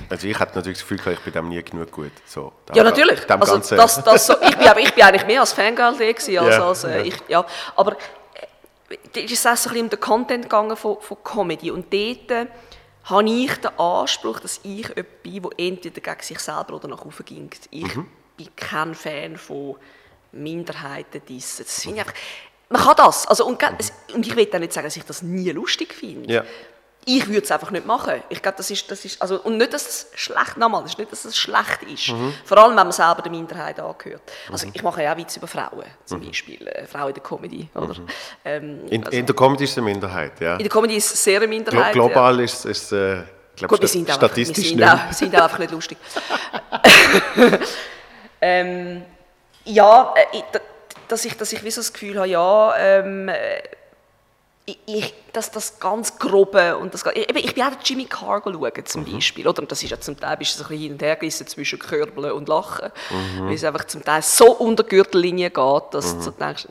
[0.08, 2.12] Also ich hatte natürlich das Gefühl, ich bin dem nie genug gut.
[2.26, 3.28] So, da- Ja, natürlich.
[3.28, 6.56] Also, das, das so, ich, bin, ich bin eigentlich mehr als Fangirl da gewesen, als,
[6.56, 7.04] Ja, als äh, ja.
[7.04, 7.46] ich, ja.
[7.76, 7.96] Aber
[9.14, 12.30] ist es auch so ein bisschen um den Content gegangen von, von Comedy und dort
[12.30, 12.46] äh,
[13.04, 17.04] habe ich den Anspruch, dass ich jemand bin, der entweder gegen sich selber oder nach
[17.04, 17.50] oben ging.
[17.70, 18.06] Ich Mhm.
[18.36, 19.76] bin kein Fan von
[20.32, 21.64] Minderheiten dissen.
[21.64, 22.14] Das finde ich einfach,
[22.68, 23.26] man kann das.
[23.26, 26.32] Also, und, es- und ich will auch nicht sagen, dass ich das nie lustig finde.
[26.32, 26.44] Ja.
[27.10, 28.22] Ich würde es einfach nicht machen.
[28.28, 30.98] Ich glaube, das ist, das ist, also, und nicht, dass es schlecht, nochmal, das ist
[30.98, 32.08] nicht, dass es schlecht ist.
[32.10, 32.34] Mhm.
[32.44, 34.20] Vor allem, wenn man selber der Minderheit angehört.
[34.52, 37.68] Also, ich mache ja auch Witze über Frauen, zum Beispiel, äh, Frauen in der Comedy,
[37.74, 37.94] oder?
[38.44, 38.88] Ähm, Mhm.
[38.88, 40.52] In, also, in der Comedy ist es eine Minderheit, ja.
[40.56, 41.92] in der Comedy ist es sehr eine Glo Minderheit.
[41.94, 44.88] global ist es, äh, ich glaube, Gut, wir sind, auch, einfach- wir statistisch sind, nicht.
[44.88, 45.96] auch, sind auch einfach nicht lustig.
[48.40, 49.02] ähm,
[49.64, 50.42] ja, äh,
[51.08, 53.34] dass ich, dass ich wie so das Gefühl habe, ja, ähm, äh,
[54.68, 58.42] ich, ich, dass das ganz Grobe und das, ich, ich bin auch den Jimmy Carr
[58.44, 59.14] schauen, zum Mhm.
[59.14, 59.62] Beispiel, oder?
[59.62, 61.46] Und das ist ja zum Teil bist du so ein bisschen hin und her gerissen
[61.46, 63.46] zwischen Körbeln und Lachen, Mhm.
[63.46, 66.66] weil es einfach zum Teil so unter Gürtellinie geht, dass du so denkst,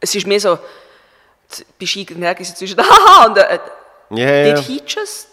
[0.00, 3.58] es ist mehr so, du bist hin und her gerissen zwischen, haha, und äh,
[4.10, 4.54] Ja, ja.
[4.54, 5.28] Did he just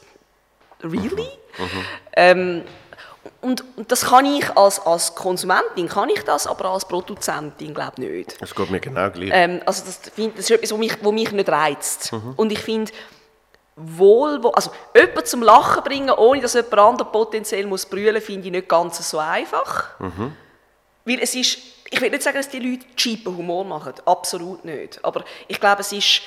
[0.83, 1.27] really?
[2.15, 2.63] Ähm,
[3.41, 7.93] und, und das kann ich als, als Konsumentin, kann ich das, aber als Produzentin glaube
[8.04, 8.41] ich nicht.
[8.41, 9.30] Das geht mir genau gleich.
[9.34, 12.12] Ähm, also das, find, das ist etwas, was mich, was mich nicht reizt.
[12.36, 12.91] Und ich finde,
[13.75, 18.47] wohl, wo- also jemanden zum Lachen bringen, ohne dass jemand anderes potenziell muss brüllen, finde
[18.47, 19.91] ich nicht ganz so einfach.
[21.06, 21.58] Weil es ist,
[21.89, 25.04] ich will nicht sagen, dass die Leute cheapen Humor machen, absolut nicht.
[25.04, 26.21] Aber ich glaube, es ist,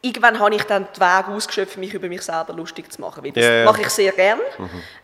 [0.00, 3.24] irgendwann habe ich dann den Weg ausgeschöpft, mich über mich selber lustig zu machen.
[3.24, 3.64] Weil das ja.
[3.64, 4.38] mache ich sehr gern.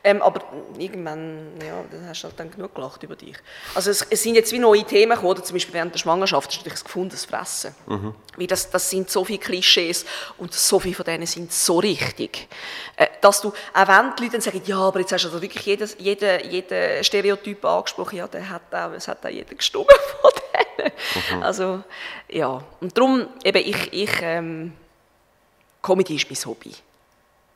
[0.04, 0.40] Ähm, aber
[0.78, 3.36] irgendwann, ja, dann hast du halt dann genug gelacht über dich.
[3.74, 6.46] Also es, es sind jetzt wie neue Themen gekommen, oder zum Beispiel während der Schwangerschaft,
[6.48, 7.74] das ist natürlich das gefundenes Fressen.
[8.36, 10.04] Weil das, das sind so viele Klischees
[10.38, 12.48] und so viele von denen sind so richtig.
[12.96, 15.42] Äh, dass du, auch wenn die Leute dann sagen, ja, aber jetzt hast du also
[15.42, 19.88] wirklich jeden, jeden, jeden Stereotyp angesprochen, ja, der hat auch, es hat auch jeder gestummen
[20.20, 20.30] von
[20.78, 21.42] denen.
[21.42, 21.82] Also,
[22.28, 22.62] ja.
[22.80, 24.72] Und darum, eben, ich, ich ähm,
[25.84, 26.72] Comedy ist mein Hobby.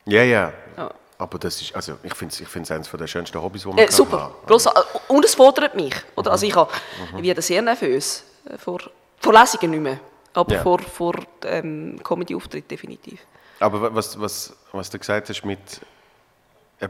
[0.05, 0.53] ja, ja.
[0.77, 0.91] Ja.
[1.17, 3.77] Aber das ist, also ich finde es ich find's eines der schönsten Hobbys, die man
[3.77, 4.33] Äh, kann super, haben.
[4.47, 5.01] grossartig.
[5.09, 5.93] Und es fordert mich.
[6.15, 6.31] Oder?
[6.31, 6.71] Also ich, habe,
[7.17, 8.79] ich werde sehr nervös äh, vor,
[9.19, 9.99] vor Lesungen nicht mehr,
[10.33, 10.63] aber Ja.
[10.63, 13.19] vor, vor ähm, Comedy-Auftritt definitiv.
[13.59, 15.59] Aber wa- was, was, was du gesagt hast mit,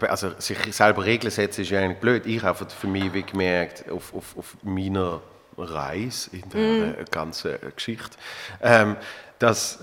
[0.07, 2.27] also sich selber Regeln setzen, ist ja eigentlich blöd.
[2.27, 5.21] Ich habe für mich wie gemerkt, auf, auf, auf meiner
[5.57, 6.95] Reise in der Mhm.
[6.99, 8.15] äh, ganzen Geschichte,
[8.61, 8.95] ähm,
[9.39, 9.79] dass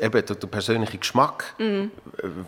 [0.00, 1.90] eben der, der persönliche Geschmack, Mhm.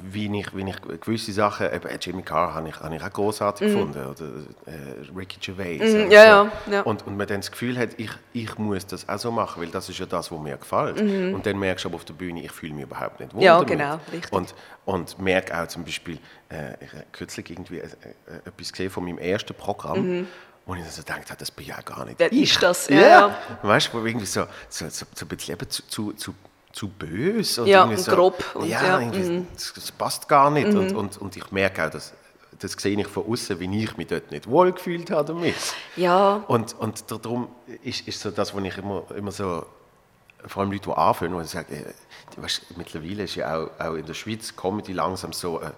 [0.03, 3.11] wie, ich, wie ich gewisse Sachen, eben äh, Jimmy Carr habe ich, habe ich auch
[3.13, 4.25] großartig gefunden, oder
[4.67, 5.81] äh, Ricky Gervais.
[5.95, 6.11] und Mhm.
[6.11, 6.81] ja, ja, ja.
[6.83, 9.69] Und, und man dann das Gefühl hat, ich, ich muss das auch so machen, weil
[9.69, 11.01] das ist ja das, was mir gefällt.
[11.01, 13.45] Und dann merkst du aber auf der Bühne, ich fühle mich überhaupt nicht wohl Mhm.
[13.45, 14.33] Ja, genau, richtig.
[14.33, 14.55] Und,
[14.87, 16.19] und merke auch zum Beispiel,
[16.51, 20.27] äh, ich habe kürzlich irgendwie äh, äh, etwas gesehen von meinem ersten Programm,
[20.67, 22.43] wo ich so gedacht habe, das bin ja gar nicht ich.
[22.55, 22.89] ist das?
[22.89, 23.39] Ja, ja.
[23.63, 26.35] weißt du, irgendwie so, so, so, so ein bisschen eben zu, zu, zu,
[26.73, 27.67] zu böse.
[27.67, 30.69] Ja, irgendwie und so, grob und ja, ja, irgendwie, das, das passt gar nicht.
[30.69, 32.13] Und, und, und ich merke auch, dass
[32.61, 35.55] das sehe ich von außen, wie ich mich dort nicht wohlgefühlt habe damit.
[35.97, 36.45] Ja.
[36.47, 37.49] Und, und darum
[37.83, 39.65] ist, ist so das, was ich immer, immer so,
[40.47, 44.05] vor allem Leute, die anfangen, und sagen, äh, weißt, mittlerweile ist ja auch, auch in
[44.05, 45.71] der Schweiz Comedy langsam so äh,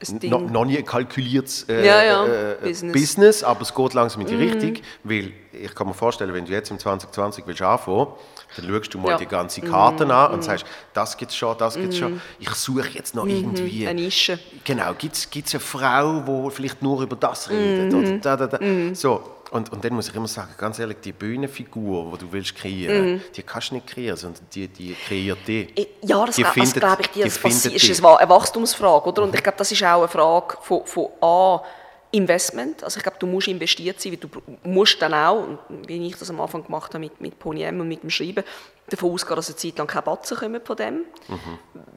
[0.00, 0.30] Ding.
[0.30, 2.92] noch, noch nie ein kalkuliertes äh, Ja, ja, äh, Business.
[2.92, 6.52] Business, aber es geht langsam in die Richtung, weil ich kann mir vorstellen, wenn du
[6.52, 8.08] jetzt im 2020 willst anfangen,
[8.56, 9.16] dann schaust du mal Ja.
[9.18, 12.20] die ganze Karten an und sagst, das gibt es schon, das gibt es schon.
[12.40, 13.86] Ich suche jetzt noch irgendwie...
[13.86, 14.38] Eine Nische.
[14.64, 17.92] Genau, gibt es eine Frau, die vielleicht nur über das redet?
[17.92, 17.98] Mhm.
[17.98, 18.94] Oder da, da, da.
[18.94, 19.22] So,
[19.54, 23.22] und, und dann muss ich immer sagen, ganz ehrlich, die Bühnenfigur, die du willst kreieren,
[23.34, 25.68] die kannst du nicht kreieren, sondern die, die kreiert die.
[26.02, 27.98] Ja, das die also, glaube ich, die das passi- findet ist dich.
[27.98, 29.22] eine Wa- eine Wachstumsfrage, oder?
[29.22, 31.62] Und ich glaube, das ist auch eine Frage von, von A,
[32.10, 32.84] Investment.
[32.84, 34.28] Also ich glaube, du musst investiert sein, weil du
[34.68, 35.46] musst dann auch,
[35.86, 38.44] wie ich das am Anfang gemacht habe mit, mit Pony M und mit dem Schreiben,
[38.88, 41.00] davon ausgehen, dass eine Zeit lang keine Batzen kommen von dem.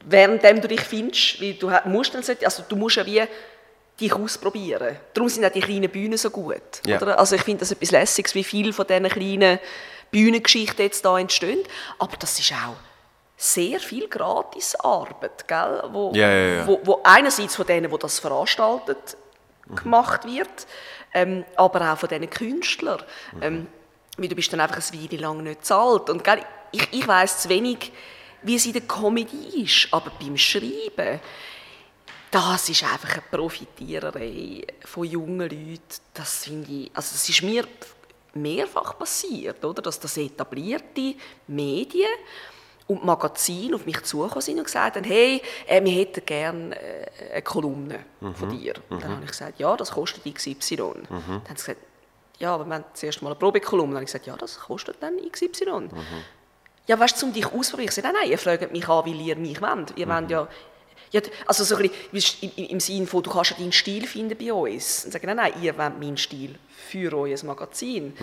[0.05, 3.21] Währenddem du dich findest, weil du musst dann, so- also du musst ja wie
[3.99, 4.97] dich ausprobieren.
[5.13, 6.81] Darum sind auch die kleinen Bühnen so gut.
[6.85, 7.01] Ja.
[7.01, 7.17] Oder?
[7.17, 9.59] Also ich finde das etwas Lässiges, wie viele von diesen kleinen
[10.11, 11.63] Bühnengeschichten jetzt da entstehen.
[11.99, 12.75] Aber das ist auch
[13.35, 15.83] sehr viel Gratisarbeit, gell?
[15.91, 16.67] Wo, Ja, ja.
[16.67, 19.17] Wo, wo einerseits von denen, die das veranstaltet,
[19.75, 20.67] gemacht wird,
[21.13, 23.03] ähm, aber auch von diesen Künstlern.
[23.41, 23.67] Ähm,
[24.17, 26.09] weil du bist dann einfach eine Weile lang nicht zahlt.
[26.09, 27.91] Und gell, ich, ich weiss zu wenig,
[28.41, 31.19] wie es in der Comedy ist, aber beim Schreiben,
[32.31, 35.81] das ist einfach eine Profitiererei von jungen Leuten.
[36.13, 37.65] Das finde ich, also das ist mir
[38.33, 39.81] mehrfach passiert, oder?
[39.81, 41.15] dass das etablierte
[41.47, 42.11] Medien
[42.87, 47.33] und Magazine auf mich zugekommen sind und gesagt haben, hey, äh, wir hätten gerne äh,
[47.33, 47.99] eine Kolumne
[48.33, 48.75] von dir.
[48.89, 50.75] Und dann habe ich gesagt, ja, das kostet XY.
[50.77, 51.79] Dann haben sie gesagt,
[52.39, 53.93] ja, aber wir haben zuerst mal eine Probekolumne.
[53.93, 55.89] Dann habe ich gesagt, ja, das kostet dann XY.
[56.87, 57.89] Ja, weißt du, um dich auszuprobieren.
[57.89, 59.97] Ich sage, nein, nein, ihr fragt mich an, weil ihr mich wollt.
[59.97, 60.47] Ihr wollt ja,
[61.11, 64.37] ja, also so ein bisschen im, im Sinne von, du kannst ja deinen Stil finden
[64.37, 65.05] bei uns.
[65.05, 66.55] Und sagen, nein, nein, ihr wollt meinen Stil
[66.89, 68.13] für euer Magazin.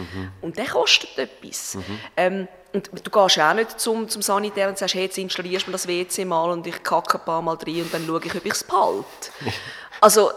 [0.41, 1.79] Und der kostet etwas.
[2.17, 5.67] Ähm, und du gehst ja auch nicht zum, zum Sanitär und sagst, hey, jetzt installierst
[5.67, 8.21] du mir das WC mal und ich kacke ein paar Mal rein und dann schaue
[8.25, 9.05] ich, ob ich es behalte.
[10.01, 10.33] Also,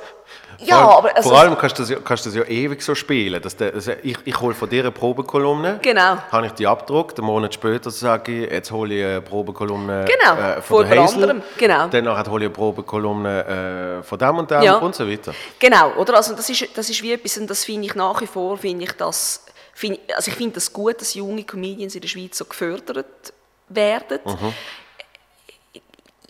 [0.60, 1.16] ja, vor allem, aber...
[1.18, 3.42] Also, vor allem kannst du das, ja, kannst du das ja ewig so spielen.
[3.42, 6.18] Dass der, also ich, ich hole von dir eine Probekolumne, Genau.
[6.32, 10.34] habe ich die abgedruckt, einen Monat später sage ich, jetzt hole ich eine Probekolumne Genau,
[10.40, 11.24] äh, von von der Hazel.
[11.24, 11.88] anderem, genau.
[11.90, 14.78] Danach hole ich eine Probekolumne äh, von dem und dem Ja.
[14.78, 15.34] und so weiter.
[15.60, 16.16] Genau, oder?
[16.16, 18.86] Also das ist, das ist wie etwas, und das finde ich nach wie vor, finde
[18.86, 22.46] ich das, finde, also ich finde das gut, dass junge Comedians in der Schweiz so
[22.46, 23.34] gefördert
[23.70, 24.20] werden.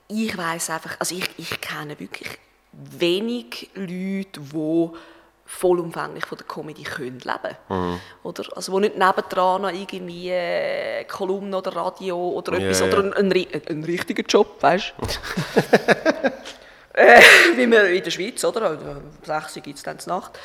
[0.09, 2.27] Ich weiß einfach, also ich, ich kenne wirklich
[2.77, 4.89] wenig Leute, die
[5.45, 8.43] vollumfänglich von der Comedy können leben oder?
[8.55, 12.87] Also wo nicht nebendran noch irgendwie äh, Kolumne oder Radio oder Ja, etwas, ja.
[12.87, 15.05] oder ein, ein, ein, ein richtiger Job, weißt du?
[16.93, 17.21] äh,
[17.55, 18.71] wie wir in der Schweiz, oder?
[18.71, 20.37] Um 6 Uhr gibt es dann Nacht.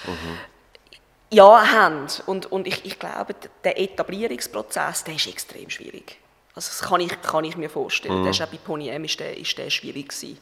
[1.32, 2.06] Ja, haben.
[2.26, 6.18] Und, und ich, ich glaube, der Etablierungsprozess, der ist extrem schwierig.
[6.54, 8.22] Also das kann ich, kann ich mir vorstellen.
[8.22, 10.38] Der ist auch bei Pony M ist der, ist der schwierig gewesen.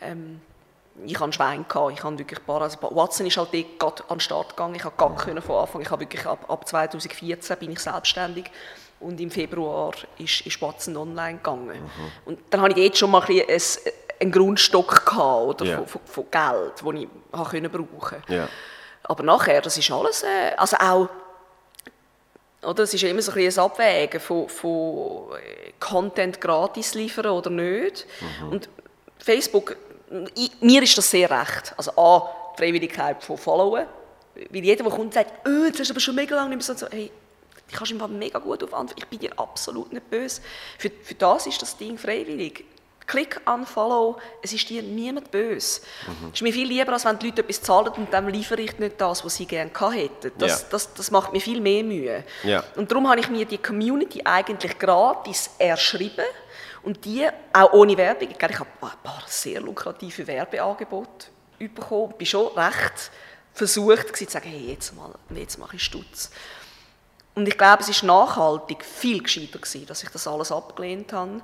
[0.00, 0.40] Ähm,
[1.06, 1.92] ich hatte Schwein, gehabt.
[1.92, 4.84] ich habe wirklich paar, also Watson ist halt dort gerade an den Start gegangen, ich
[4.84, 8.44] habe gar können von Anfang, ich habe wirklich ab, ab 2014 bin ich selbstständig
[9.00, 11.80] und im Februar ist, ist Watson online gegangen.
[12.24, 15.76] Und dann hatte ich dort schon mal ein bisschen ein, einen Grundstock gehabt, oder, Ja.
[15.78, 18.48] von, von, von Geld, das ich habe können brauchen Ja.
[19.04, 21.08] aber nachher, das ist alles, äh, also auch,
[22.62, 27.48] oder, es ist immer so ein, ein Abwägen von, von äh, Content gratis liefern oder
[27.48, 28.06] nicht.
[28.50, 28.68] Und
[29.18, 29.76] Facebook,
[30.60, 31.74] mir ist das sehr recht.
[31.76, 33.86] Also A, die Freiwilligkeit von Followen.
[34.50, 36.76] Weil jeder, der kommt, sagt, oh, jetzt hast du aber schon mega lange nicht mehr
[36.76, 37.10] so, hey,
[37.68, 40.40] ich kannst im Fall mega gut auf antworten, ich bin dir absolut nicht böse.
[40.78, 42.64] Für, für das ist das Ding freiwillig.
[43.06, 45.80] Klick unfollow, es ist dir niemand böse.
[46.28, 48.78] Es ist mir viel lieber, als wenn die Leute etwas zahlen und dann liefere ich
[48.78, 50.32] nicht das, was sie gerne gehabt hätten.
[50.38, 50.66] Das, Ja.
[50.70, 52.24] das, das macht mir viel mehr Mühe.
[52.44, 52.62] Ja.
[52.76, 56.24] Und darum habe ich mir die Community eigentlich gratis erschrieben
[56.82, 58.28] und die auch ohne Werbung.
[58.30, 61.26] Ich habe ein paar sehr lukrative Werbeangebote
[61.58, 62.14] bekommen.
[62.18, 63.10] Ich war schon recht
[63.52, 66.30] versucht zu sagen, hey, jetzt, mal, jetzt mache ich Stutz.
[67.34, 71.40] Und ich glaube, es ist nachhaltig viel gescheiter gewesen, dass ich das alles abgelehnt habe.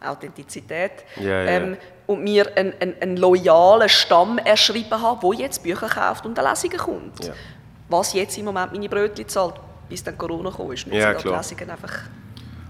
[0.00, 1.04] Authentizität.
[1.16, 1.44] Ja, ja.
[1.44, 6.38] Ähm, und mir einen, einen, einen loyalen Stamm erschrieben habe, der jetzt Bücher kauft und
[6.38, 7.24] an Lesungen kommt.
[7.24, 7.32] Ja.
[7.88, 9.54] Was jetzt im Moment meine Brötchen zahlt,
[9.88, 10.86] bis dann Corona gekommen ist.
[10.86, 11.36] Ja, sind die.
[11.36, 11.92] Lesungen einfach...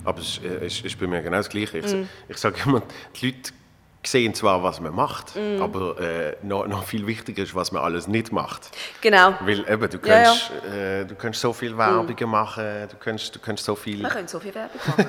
[0.07, 1.79] Aber es ist, äh, ist bei mir genau das Gleiche.
[1.79, 2.09] Ich, Mhm.
[2.29, 2.83] ich sage immer,
[3.21, 3.51] die Leute
[4.05, 5.61] sehen zwar, was man macht, Mhm.
[5.61, 8.71] aber äh, noch, noch viel wichtiger ist, was man alles nicht macht.
[9.01, 9.35] Genau.
[9.41, 10.23] Weil eben, du Ja, ja.
[10.25, 14.01] kannst, Äh, du kannst so viel Werbung machen, du kannst, du kannst so viel...
[14.01, 15.07] Wir können so viel Werbung machen.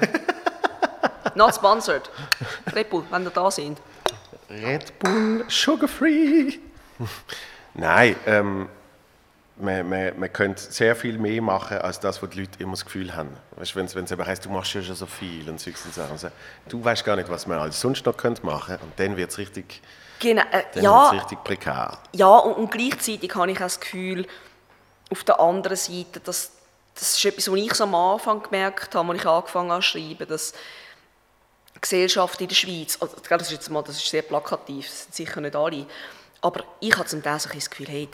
[1.36, 2.10] Not sponsored.
[2.76, 3.78] Red Bull, wenn ihr da sind.
[4.50, 6.54] Red Bull Sugar Free.
[7.76, 8.68] Nein, ähm,
[9.60, 12.86] man, man, man könnte sehr viel mehr machen, als das, was die Leute immer das
[12.86, 13.36] Gefühl haben.
[13.56, 16.12] Weißt, wenn es eben heisst, du machst ja schon so viel und solche Sachen.
[16.12, 16.30] Also,
[16.70, 19.38] du weißt gar nicht, was man alles sonst noch könnte machen und dann wird es
[19.38, 19.82] richtig,
[20.20, 21.98] Genau, äh, dann ja, richtig prekär.
[22.14, 24.26] ja und, und gleichzeitig habe ich auch das Gefühl,
[25.12, 26.52] auf der anderen Seite, dass
[26.96, 29.90] das ist etwas, was ich so am Anfang gemerkt habe, als ich angefangen habe zu
[29.90, 30.54] schreiben, dass
[31.76, 35.04] die Gesellschaft in der Schweiz, also, das ist jetzt mal, das ist sehr plakativ, das
[35.04, 35.86] sind sicher nicht alle,
[36.42, 38.10] aber ich habe zum Teil so das Gefühl, hey,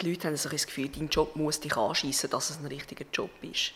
[0.00, 3.04] die, Leute haben so das Gefühl, dein Job muss dich anschießen, dass es ein richtiger
[3.12, 3.72] Job ist.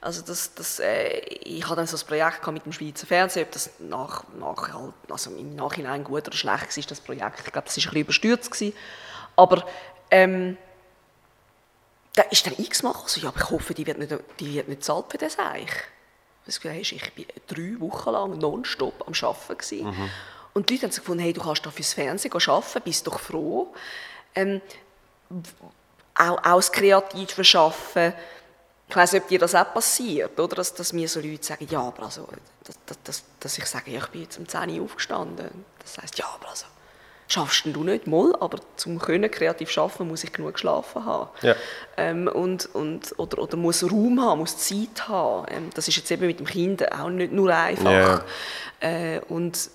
[0.00, 3.52] Also das, das, äh, ich hatte dann so ein Projekt mit dem Schweizer Fernsehen, ob
[3.52, 7.40] das nach, nach, halt, also im Nachhinein gut oder schlecht war, das Projekt.
[7.46, 8.50] Ich glaube, das war ein bisschen überstürzt.
[8.50, 8.76] Gewesen.
[9.36, 9.64] Aber
[10.10, 10.58] ähm,
[12.14, 14.80] da ist dann x-mal so, ja, aber ich hoffe, die wird nicht, die wird nicht
[14.80, 15.70] bezahlt für das eigentlich.
[16.44, 20.10] Das Gefühl, hey, ich bin drei Wochen lang nonstop am Arbeiten gewesen.
[20.52, 23.20] Und die Leute haben sich gefunden, hey, du kannst doch fürs Fernsehen arbeiten, bist doch
[23.20, 23.72] froh.
[24.34, 24.60] Ähm,
[26.14, 28.12] auch, auch das kreative Schaffen.
[28.88, 30.56] Ich weiß nicht, ob dir das auch passiert, oder?
[30.56, 32.28] Dass, dass mir so Leute sagen, ja, aber also,
[32.86, 35.64] dass, dass, dass, ich sage, ja, ich bin jetzt um 10 Uhr aufgestanden.
[35.78, 36.66] Das heisst, ja, aber also,
[37.28, 41.30] schaffst du nicht mal, aber zum können kreativ schaffen muss ich genug geschlafen haben.
[41.40, 41.54] Ja.
[41.96, 45.46] Ähm, und, und, oder, oder muss Raum haben, muss Zeit haben.
[45.50, 47.90] Ähm, das ist jetzt eben mit dem Kind auch nicht nur einfach.
[47.90, 48.24] Ja.
[48.80, 49.70] Äh, und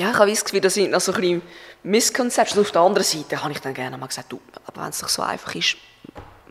[0.00, 1.42] ja, ich habe das Gefühl, das sind noch so ein bisschen
[1.82, 2.58] Misconceptions.
[2.58, 5.10] Auf der anderen Seite habe ich dann gerne mal gesagt, du, aber wenn es doch
[5.10, 5.76] so einfach ist,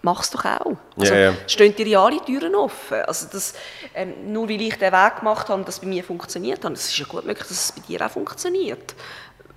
[0.03, 0.75] mach es doch auch.
[0.95, 1.33] Also, Ja, ja.
[1.47, 3.01] stehen dir ja alle Türen offen.
[3.07, 3.55] Also das,
[3.95, 6.89] ähm, nur weil ich den Weg gemacht habe und das bei mir funktioniert hat, es
[6.89, 8.93] ist ja gut möglich, dass es bei dir auch funktioniert.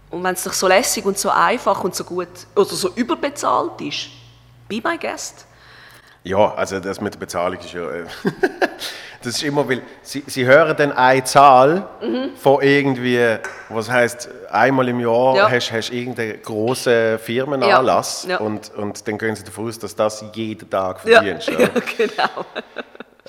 [0.09, 3.78] Und wenn es doch so lässig und so einfach und so gut oder so überbezahlt
[3.83, 4.09] ist,
[4.68, 5.44] be my guest.
[6.24, 7.88] Ja, also das mit der Bezahlung ist ja.
[7.90, 8.04] Äh,
[9.22, 11.88] das ist immer, weil sie, sie hören dann eine Zahl
[12.37, 15.50] von irgendwie, was heißt einmal im Jahr Ja.
[15.50, 18.37] hast hast irgendeinen großen Firmenanlass Ja, ja.
[18.38, 21.48] Und, und dann gehen sie davon aus, dass das jeden Tag verdienst.
[21.48, 21.68] ja, Ja.
[21.96, 22.46] genau.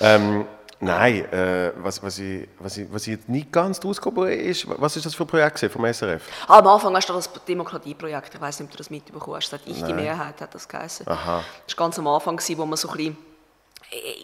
[0.00, 0.44] Ähm,
[0.80, 4.96] nein, äh, was, was, ich, was, ich, was ich jetzt nicht ganz rausgekommen ist, was
[4.96, 6.22] ist das für ein Projekt vom SRF?
[6.46, 9.50] Ah, am Anfang hast du das Demokratieprojekt, ich weiß nicht, ob du das mitbekommen hast,
[9.50, 11.06] seit ich die Mehrheit hat das geheißen.
[11.08, 11.42] Aha.
[11.66, 13.16] Das war ganz am Anfang, gewesen, wo man so ein bisschen,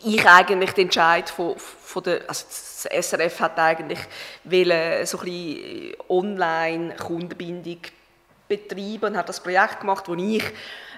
[0.04, 4.00] ich eigentlich den Entscheid von, von der, also das SRF hat eigentlich
[4.44, 7.78] wollen, so ein bisschen online Kundenbindung
[8.48, 10.44] betreiben und hat das Projekt gemacht, wo ich,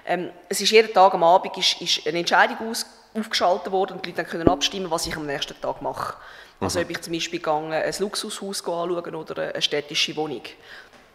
[0.05, 4.05] ähm, es ist jeden Tag am Abend ist, ist eine Entscheidung aus, aufgeschaltet worden und
[4.05, 6.15] die Leute dann können abstimmen, was ich am nächsten Tag mache.
[6.59, 10.43] Also ob ich zum Beispiel gegangen, ein Luxushaus anschauen oder eine städtische Wohnung.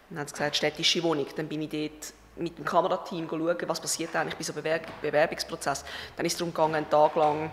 [0.09, 1.25] Dann haben sie gesagt, städtische Wohnung.
[1.35, 5.01] Dann bin ich dort mit dem Kamerateam schauen, was passiert eigentlich bei so einem Bewerb
[5.01, 5.83] Bewerbungsprozess.
[6.15, 7.51] Dann ist es darum gegangen, einen Tag lang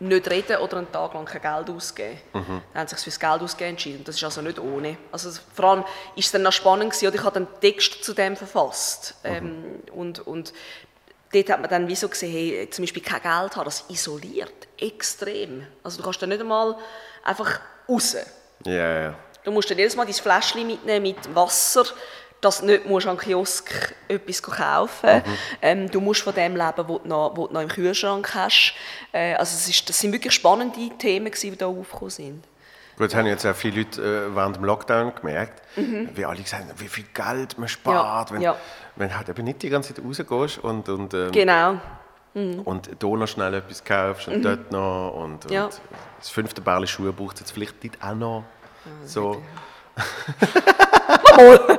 [0.00, 2.18] nicht reden oder einen Tag lang kein Geld ausgeben.
[2.32, 4.04] Dann haben sie sich für das Geld ausgeben entschieden.
[4.04, 4.96] Das ist also nicht ohne.
[5.10, 8.14] Also vor allem ist es dann noch spannend gewesen, oder ich habe einen Text zu
[8.14, 9.16] dem verfasst.
[9.24, 10.52] Ähm, und, und
[11.32, 14.68] dort hat man dann wie so gesehen, hey, zum Beispiel kein Geld haben, das isoliert
[14.78, 15.66] extrem.
[15.82, 16.76] Also du kannst dann nicht einmal
[17.24, 18.16] einfach raus.
[18.64, 19.14] Ja, ja.
[19.44, 21.84] Du musst dann jedes Mal dein Fläschchen mitnehmen mit Wasser,
[22.40, 25.22] dass du nicht musst an Kiosk etwas kaufen
[25.62, 28.74] ähm, Du musst von dem leben, was du noch, was du noch im Kühlschrank hast.
[29.12, 32.44] Äh, also es ist, das sind wirklich spannende Themen, die da aufgekommen sind.
[32.98, 36.80] Gut, haben jetzt auch viele Leute äh, während dem Lockdown gemerkt, wie alle gesagt haben,
[36.80, 38.56] wie viel Geld man spart, Ja, wenn, ja.
[38.96, 41.76] wenn halt eben nicht die ganze Zeit rausgehst und, und, ähm, Genau.
[42.34, 45.68] und da noch schnell etwas kaufst und dort noch und, und Ja.
[46.18, 48.44] das fünfte Bärli Schuhe braucht es jetzt vielleicht nicht auch noch.
[49.04, 49.40] So.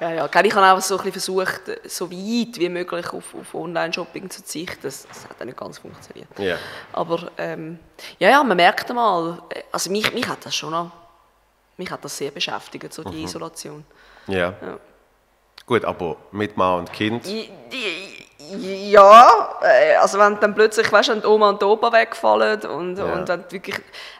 [0.00, 0.26] Ja, ja.
[0.28, 4.30] gell, Ich habe auch so ein bisschen versucht, so weit wie möglich auf, auf Online-Shopping
[4.30, 4.78] zu verzichten.
[4.82, 6.28] Das, das hat dann nicht ganz funktioniert.
[6.38, 6.56] Ja.
[6.92, 7.80] Aber ähm,
[8.20, 10.92] ja, ja, man merkt mal, äh, also mich, mich hat das schon noch,
[11.76, 13.84] mich hat das sehr beschäftigt, so die Isolation.
[14.28, 14.54] Ja.
[15.66, 17.26] Gut, aber mit Mann und Kind.
[17.26, 18.24] I- die-
[18.56, 22.96] Ja, äh, also wenn dann plötzlich, weißt wenn die Oma und die Opa wegfallen und,
[22.98, 23.04] Ja.
[23.04, 23.76] und wenn du wirklich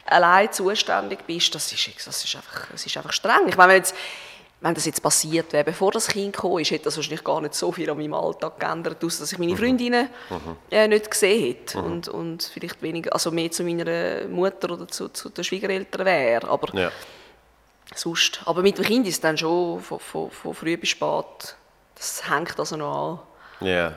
[0.06, 3.46] allein zuständig bist, das ist, das ist, einfach, das ist einfach streng.
[3.48, 3.94] Ich meine, wenn, jetzt,
[4.60, 7.54] wenn das jetzt passiert wäre, bevor das Kind gekommen ist, hätte das wahrscheinlich gar nicht
[7.54, 10.08] so viel an meinem Alltag geändert, außer dass ich meine Freundinnen
[10.70, 15.08] äh, nicht gesehen hätte und, und vielleicht weniger, also mehr zu meiner Mutter oder zu,
[15.10, 16.48] zu den Schwiegereltern wäre.
[16.48, 16.90] Aber Ja.
[17.94, 18.40] sonst.
[18.44, 21.56] Aber mit dem Kind ist es dann schon von, von, von früh bis spät,
[21.94, 23.18] das hängt also noch an.
[23.60, 23.92] Ja.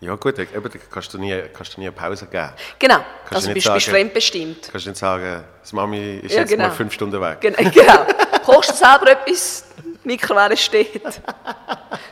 [0.00, 2.50] Ja gut, eben, da kannst du nie, kannst du nie eine Pause geben.
[2.78, 2.96] Genau,
[3.28, 4.66] du also nicht bist, bist sagen- fremdbestimmt.
[4.66, 6.64] Du kannst nicht sagen, das Mami ist Ja, jetzt genau.
[6.64, 7.40] mal fünf Stunden weg.
[7.40, 8.04] Gen genau.
[8.44, 9.64] Kochst du selber etwas?
[10.04, 11.02] Die Mikrowelle steht.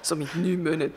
[0.03, 0.95] So mit neun Monaten.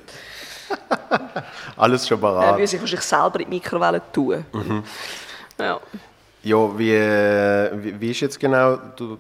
[1.78, 2.52] Alles schon Ja, parat.
[2.58, 4.46] würde ich wahrscheinlich selber in die Mikrowelle tun.
[5.60, 5.80] Ja.
[6.44, 6.92] Ja, wie,
[7.84, 9.18] wie, wie ist jetzt genau, du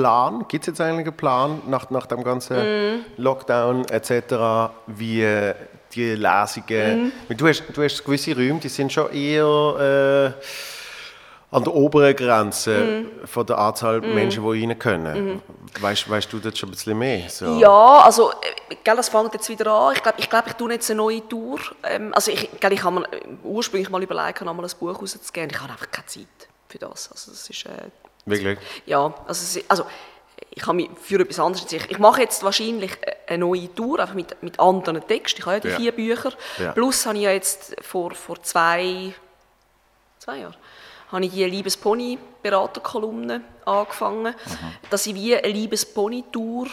[0.00, 0.44] Plan?
[0.48, 3.04] Gibt es jetzt eigentlich einen Plan nach, nach dem ganzen Mhm.
[3.16, 5.54] Lockdown etc., wie äh,
[5.94, 7.12] die Lesungen...
[7.28, 12.14] Weil Du, hast, du hast gewisse Räume, die sind schon eher äh, an der oberen
[12.14, 15.40] Grenze von der Anzahl Menschen, die rein können.
[15.80, 17.28] Weißt, weißt du das schon ein bisschen mehr?
[17.30, 17.58] So?
[17.58, 19.94] Ja, also, äh, gell, das fängt jetzt wieder an.
[19.94, 21.58] Ich glaube, ich, glaub, ich tue jetzt eine neue Tour.
[21.84, 23.08] Ähm, also, ich, gell, ich habe mir
[23.44, 25.50] ursprünglich mal überlegt, noch mal ein Buch rauszugeben.
[25.50, 26.26] Ich habe einfach keine Zeit
[26.68, 27.10] für das.
[27.10, 27.70] Also, das ist, äh,
[28.26, 28.58] Wirklich?
[28.86, 29.86] ja, also, also
[30.50, 31.86] ich habe mich für etwas anderes entschieden.
[31.90, 32.92] Ich mache jetzt wahrscheinlich
[33.26, 35.40] eine neue Tour, einfach mit, mit anderen Texten.
[35.40, 35.76] Ich habe ja die Ja.
[35.76, 36.32] vier Bücher.
[36.58, 36.72] Ja.
[36.72, 39.14] Plus habe ich ja jetzt vor, vor zwei,
[40.18, 40.56] zwei Jahren
[41.12, 44.34] habe ich die Liebespony-Beraterkolumne angefangen,
[44.90, 46.66] dass ich wie eine Liebespony-Tour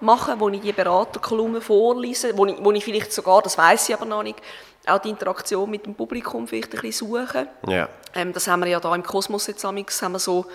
[0.00, 3.94] mache, wo ich die Beraterkolumne vorlese, wo ich, wo ich vielleicht sogar, das weiß ich
[3.94, 4.38] aber noch nicht,
[4.86, 7.46] auch die Interaktion mit dem Publikum vielleicht ein bisschen suche.
[7.66, 7.88] Ja.
[8.14, 10.46] Ähm, das haben wir ja da im Kosmos jetzt haben wir so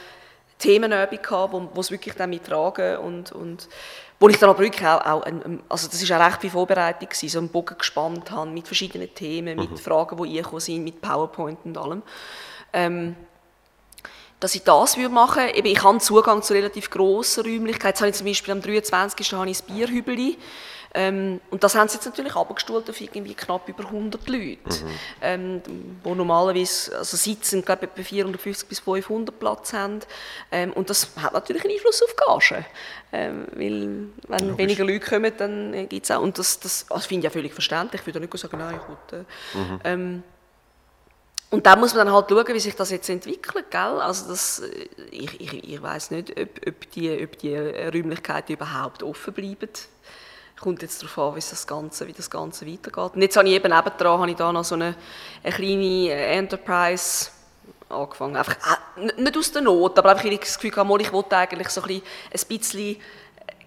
[0.60, 3.68] Themenübung gehabt, wo, wo es wirklich dann mit Fragen und, und
[4.20, 6.50] wo ich dann aber wirklich auch, auch ein, ein- also das ist auch recht viel
[6.50, 10.84] Vorbereitung gewesen, so einen Bogen gespannt habe mit verschiedenen Themen, mit Fragen, die eingekommen sind,
[10.84, 12.04] mit PowerPoint und allem.
[12.74, 13.16] Ähm,
[14.40, 15.56] dass ich das würde machen würde.
[15.56, 17.88] Eben, Ich habe Zugang zu relativ grossen Räumlichkeiten.
[17.90, 19.34] Jetzt habe ich zum Beispiel am 23.
[19.34, 20.38] habe ich das Bierhübeli.
[20.94, 24.60] Ähm, und das haben sie jetzt natürlich abgestuhlt auf irgendwie knapp über 100 Leute.
[25.22, 25.62] Ähm,
[26.04, 30.00] wo normalerweise also sitzen, glaube ich, etwa 450 bis 500 Platz haben.
[30.52, 32.66] Ähm, und das hat natürlich einen Einfluss auf die Gage.
[33.12, 36.22] Ähm, weil, wenn weniger Leute kommen, dann äh, gibt es auch.
[36.22, 38.02] Und das, das, das finde ich ja völlig verständlich.
[38.02, 39.26] Ich würde nicht sagen, nein, ich will,
[39.84, 40.24] äh, ähm,
[41.52, 43.80] und dann muss man dann halt schauen, wie sich das jetzt entwickelt, gell?
[43.80, 49.02] Also das, äh, ich, ich, ich weiß nicht, ob, ob, die, ob die Räumlichkeiten überhaupt
[49.04, 49.70] offen bleiben.
[50.60, 53.16] Kommt jetzt darauf an, wie das Ganze, wie das Ganze weitergeht.
[53.16, 54.96] Und jetzt habe ich eben nebendran habe ich da noch so eine,
[55.44, 57.30] eine kleine Enterprise
[57.88, 58.36] angefangen.
[58.36, 58.56] Einfach,
[58.98, 61.82] äh, nicht aus der Not, aber einfach, weil ich das Gefühl ich wollte eigentlich so
[61.82, 62.02] ein
[62.48, 62.98] bisschen,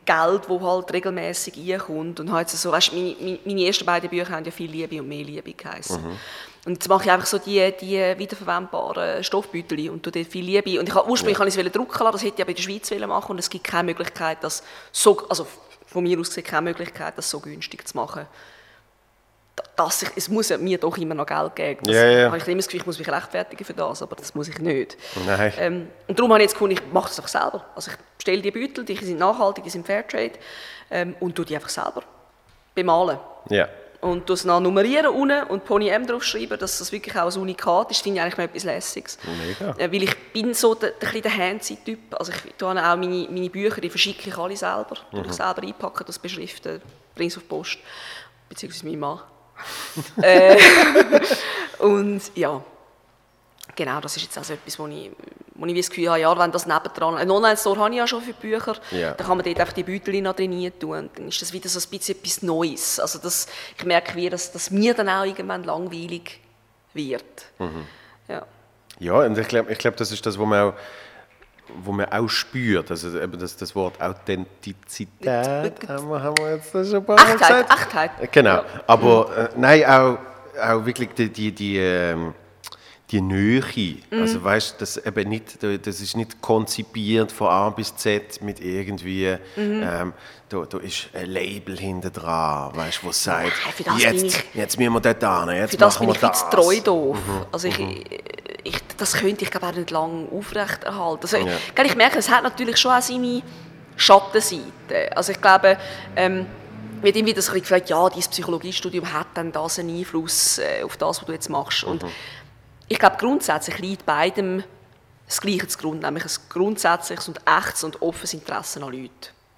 [0.05, 2.20] Geld, das halt regelmäßig reinkommt.
[2.20, 5.09] Und habe jetzt so, weißt, meine, meine, ersten beiden Bücher haben ja «Viel Liebe» und
[5.09, 5.97] «Mehr Liebe» geheißen.
[6.64, 10.80] Und jetzt mache ich einfach so die, die wiederverwendbaren Stoffbeutel und tue dort «Viel Liebe».
[10.80, 12.62] Und ich habe, ursprünglich wollte ich es drucken lassen, das hätte ich aber in der
[12.62, 15.47] Schweiz machen und es gibt keine Möglichkeit, das so, also
[15.93, 18.26] von mir aus gesehen keine Möglichkeit, das so günstig zu machen.
[19.55, 21.80] Da- Dass ich, es muss ja mir doch immer noch Geld geben.
[21.84, 22.26] Das, Ja, ja.
[22.26, 24.59] habe ich immer das Gefühl, ich muss mich rechtfertigen für das, aber das muss ich
[24.59, 24.97] nicht.
[25.26, 25.53] Nein.
[25.59, 27.64] Ähm, und darum habe ich jetzt gefunden, ich mache es doch selber.
[27.74, 30.32] Also ich stelle die Beutel, die sind nachhaltig, die sind Fairtrade
[30.90, 32.03] ähm, und tue die einfach selber
[32.74, 33.18] bemalen.
[33.51, 33.68] Ja.
[34.03, 37.93] Und es dann nummerieren unten und Pony M draufschreiben, dass das wirklich auch ein Unikat
[37.93, 38.03] ist.
[38.03, 39.17] finde ich eigentlich noch etwas Lässiges.
[39.25, 39.77] Mega.
[39.79, 42.19] Äh, weil ich bin so der, der, der Handsy-Typ.
[42.19, 44.97] Also ich tue auch meine, meine Bücher, die verschicke ich alle selber.
[45.13, 45.25] Mhm.
[45.27, 46.83] Ich selber einpacken, das beschriften,
[47.15, 47.79] bringe es auf die Post.
[48.49, 49.21] Beziehungsweise mein Mann.
[50.23, 50.59] äh,
[51.79, 52.61] und ja,
[53.77, 55.11] genau, das ist jetzt also etwas, wo ich,
[55.55, 57.16] wo ich das Gefühl habe, ja, wenn das nebendran...
[57.16, 58.77] Einen Online-Store habe ich ja schon für Bücher.
[58.91, 59.12] Ja.
[59.12, 60.91] Da kann man dort einfach die Beutel noch drin tun.
[60.99, 63.01] Und dann ist das wieder so ein bisschen etwas Neues.
[63.01, 63.47] Also das,
[63.77, 66.41] ich merke wie, dass, dass mir dann auch irgendwann langweilig
[66.95, 67.47] wird.
[68.29, 68.47] Ja.
[68.99, 70.75] Ja, und ich glaube, ich glaub, das ist das, was man auch,
[71.83, 72.91] wo man auch spürt.
[72.91, 77.16] Also eben das, das Wort Authentizität haben wir, haben wir jetzt das schon ein paar
[77.16, 77.73] Mal gesagt.
[77.73, 78.33] Echtheit.
[78.33, 78.62] Genau.
[78.87, 80.18] Aber äh, nein, auch,
[80.61, 82.35] auch wirklich die, die, die, ähm,
[83.13, 83.63] die Nähe.
[84.11, 84.21] Mhm.
[84.21, 89.37] Also weißt, das eben nicht, das ist nicht konzipiert von A bis Z mit irgendwie,
[89.57, 89.83] Mhm.
[89.85, 90.13] ähm,
[90.49, 94.45] da, da ist ein Label hinter dran, weißt, wo sagt, für das bin jetzt, ich-
[94.55, 96.51] jetzt müssen wir dort hin, jetzt Für das machen bin ich wir viel zu das.
[96.51, 97.19] treu doof.
[97.53, 97.79] Also ich,
[98.65, 101.23] ich, das könnte ich glaube auch nicht lange aufrechterhalten.
[101.23, 101.85] Also, Ja.
[101.85, 103.43] Ich merke, es hat natürlich schon auch seine
[103.97, 105.17] Schattenseite.
[105.17, 105.79] Also ich glaube,
[106.17, 106.47] ähm,
[107.01, 110.59] wird immer wieder so ein bisschen gefragt, ja, dein Psychologiestudium hat dann das einen Einfluss
[110.59, 111.83] äh, auf das, was du jetzt machst.
[111.85, 112.05] Und
[112.93, 114.62] ich glaube, grundsätzlich liegt beidem
[115.26, 119.11] das Gleiche zu Grund, nämlich ein grundsätzliches und echtes und offenes Interesse an Leuten.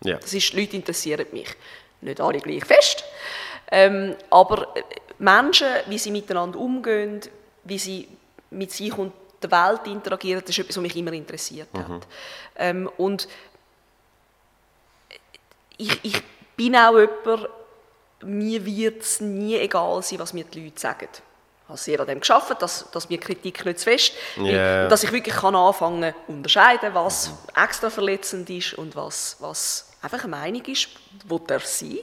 [0.04, 0.18] Ja.
[0.18, 1.48] Das ist, Leute interessieren mich.
[2.00, 3.02] Nicht alle gleich fest,
[3.72, 4.82] ähm, aber äh,
[5.18, 7.20] Menschen, wie sie miteinander umgehen,
[7.64, 8.08] wie sie
[8.50, 9.12] mit sich und
[9.42, 12.06] der Welt interagieren, das ist etwas, was mich immer interessiert hat.
[12.56, 13.26] Ähm, und
[15.76, 16.22] ich, ich
[16.56, 17.48] bin auch jemand,
[18.22, 21.08] mir wird es nie egal sein, was mir die Leute sagen.
[21.64, 24.86] Ich habe sehr an dem geschafft, dass, dass mir Kritik nicht zu fest, Ja.
[24.88, 30.20] dass ich wirklich kann anfangen zu unterscheiden, was extra verletzend ist und was, was einfach
[30.20, 30.88] eine Meinung ist,
[31.26, 32.00] wo darf sein.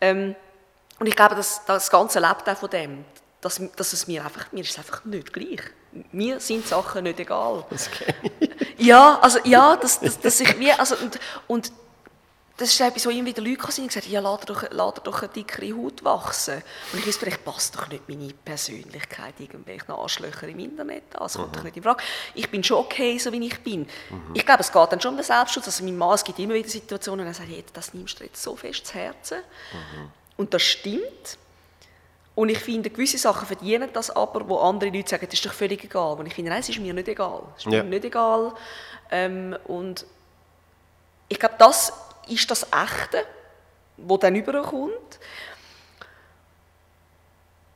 [0.00, 0.36] Ähm,
[1.00, 3.04] und ich glaube, dass das Ganze lebt auch von dem,
[3.40, 5.60] dass, dass es mir einfach, mir ist es einfach nicht gleich.
[6.12, 7.64] Mir sind Sachen nicht egal.
[8.76, 11.18] Ja, also ja, dass, dass, dass ich wie, also und,
[11.48, 11.72] und
[12.58, 15.22] das ist etwas, wo immer wieder Leute sind und gesagt ja, lass doch, lass doch
[15.22, 16.62] eine dickere Haut wachsen.
[16.92, 21.20] Und ich weiß, vielleicht passt doch nicht meine Persönlichkeit irgendwelchen Arschlöcher im Internet an.
[21.22, 22.02] Das kommt doch nicht in Frage.
[22.34, 23.88] Ich bin schon okay, so wie ich bin.
[24.34, 25.66] Ich glaube, es geht dann schon um den Selbstschutz.
[25.66, 28.24] Also mein Mann, es gibt immer wieder Situationen, wo er sagt, hey, das nimmst du
[28.24, 29.38] jetzt so fest zu Herzen.
[30.36, 31.38] Und das stimmt.
[32.34, 35.52] Und ich finde, gewisse Sachen verdienen das aber, wo andere Leute sagen, das ist doch
[35.52, 36.18] völlig egal.
[36.18, 37.42] Und ich finde, nein, es ist mir nicht egal.
[37.56, 37.82] Es ist Ja.
[37.82, 38.52] mir nicht egal.
[39.10, 40.04] Ähm, und
[41.28, 41.92] ich glaube, das
[42.30, 43.24] ist das Echte,
[43.96, 45.18] wo dann überkommt.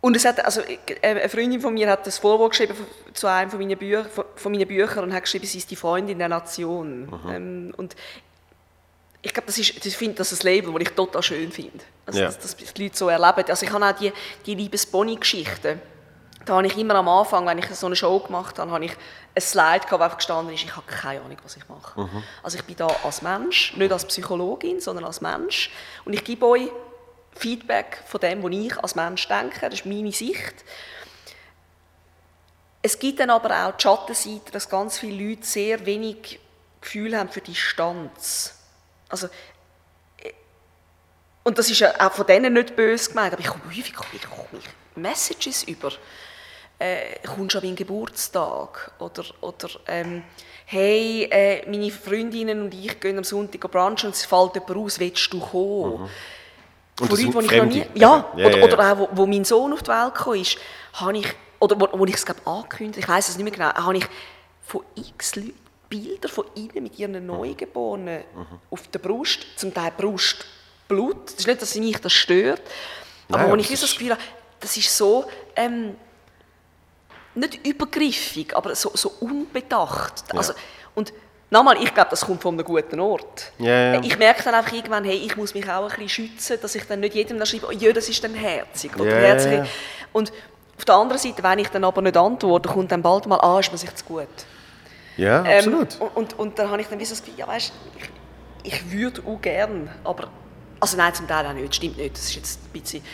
[0.01, 2.75] Und es hat, also, äh, eine Freundin von mir hat das Vorwort geschrieben
[3.15, 5.77] zu einem von meinen, Büch, von, von meinen Büchern und hat geschrieben, sie ist die
[5.77, 7.09] Freundin der Nation.
[7.29, 7.95] Ähm, und
[9.23, 11.79] ich glaube, das ist, ich finde das ein Label, das ich total schön finde.
[12.05, 12.27] Also, Ja.
[12.27, 13.45] dass, dass die Leute so erleben.
[13.49, 14.13] Also ich habe auch die,
[14.45, 15.81] die Liebes-Bonnie-Geschichten.
[16.45, 18.93] Da habe ich immer am Anfang, wenn ich so eine Show gemacht habe, habe ich
[19.35, 22.09] ein Slide gehabt, wo einfach gestanden ist, ich habe keine Ahnung, was ich mache.
[22.43, 25.71] Also ich bin da als Mensch, nicht als Psychologin, sondern als Mensch.
[26.05, 26.69] Und ich gebe euch
[27.35, 29.61] Feedback von dem, was ich als Mensch denke.
[29.61, 30.65] Das ist meine Sicht.
[32.83, 36.41] Es gibt dann aber auch die Schattenseite, dass ganz viele Leute sehr wenig
[36.81, 38.57] Gefühl haben für Distanz.
[39.09, 39.29] Also,
[41.45, 44.23] und das ist ja auch von denen nicht böse gemeint, aber ich komme häufig ich,
[44.23, 44.63] komme
[44.97, 45.93] Messages über.
[46.79, 48.93] Äh, kommst du an meinen Geburtstag?
[48.99, 50.25] Oder, oder ähm,
[50.67, 54.99] hey, äh, meine Freundinnen und ich gehen am Sonntag brunchen und es fällt jemand aus,
[54.99, 56.09] willst du kommen?
[57.01, 57.87] Und von Leuten, die ich noch nie...
[57.95, 58.93] Ja, Ja, oder, ja, oder ja.
[58.93, 60.59] auch, wo, wo mein Sohn auf die Welt gekommen ist,
[60.95, 61.27] habe ich,
[61.61, 64.07] oder wo, wo ich es glaube angekündigt, ich weiß es nicht mehr genau, habe ich
[64.63, 65.55] von x Leuten
[65.89, 68.25] Bilder von ihnen mit ihren Neugeborenen
[68.71, 71.27] auf der Brust, zum Teil Brustblut.
[71.27, 72.63] Das ist nicht, dass mich das stört,
[73.29, 74.23] aber Nein, wo aber ich das Gefühl habe,
[74.59, 75.27] das ist so...
[75.55, 75.97] Ähm,
[77.35, 80.25] nicht übergriffig, aber so, so unbedacht.
[80.37, 80.53] Also,
[80.95, 81.13] und
[81.51, 83.53] nochmal, ich glaube, das kommt von einem guten Ort.
[83.59, 84.01] Ja, ja.
[84.03, 86.87] Ich merke dann einfach irgendwann, hey, ich muss mich auch ein bisschen schützen, dass ich
[86.87, 88.95] dann nicht jedem dann schreibe, oh, ja, das ist dann herzig.
[88.99, 89.53] Oder Ja, herzig.
[89.53, 89.67] ja.
[90.13, 90.33] Und
[90.79, 93.61] auf der anderen Seite, wenn ich dann aber nicht antworte, kommt dann bald mal, ah,
[93.61, 94.27] ist mir sich zu gut.
[95.17, 96.01] Ja, Ähm, absolut.
[96.01, 97.73] und, und, und dann habe ich dann wie so das Gefühl, ja, weißt,
[98.65, 100.29] ich, ich würde auch gern, aber,
[100.81, 103.05] also nein, zum Teil auch nicht, stimmt nicht, das ist jetzt ein bisschen,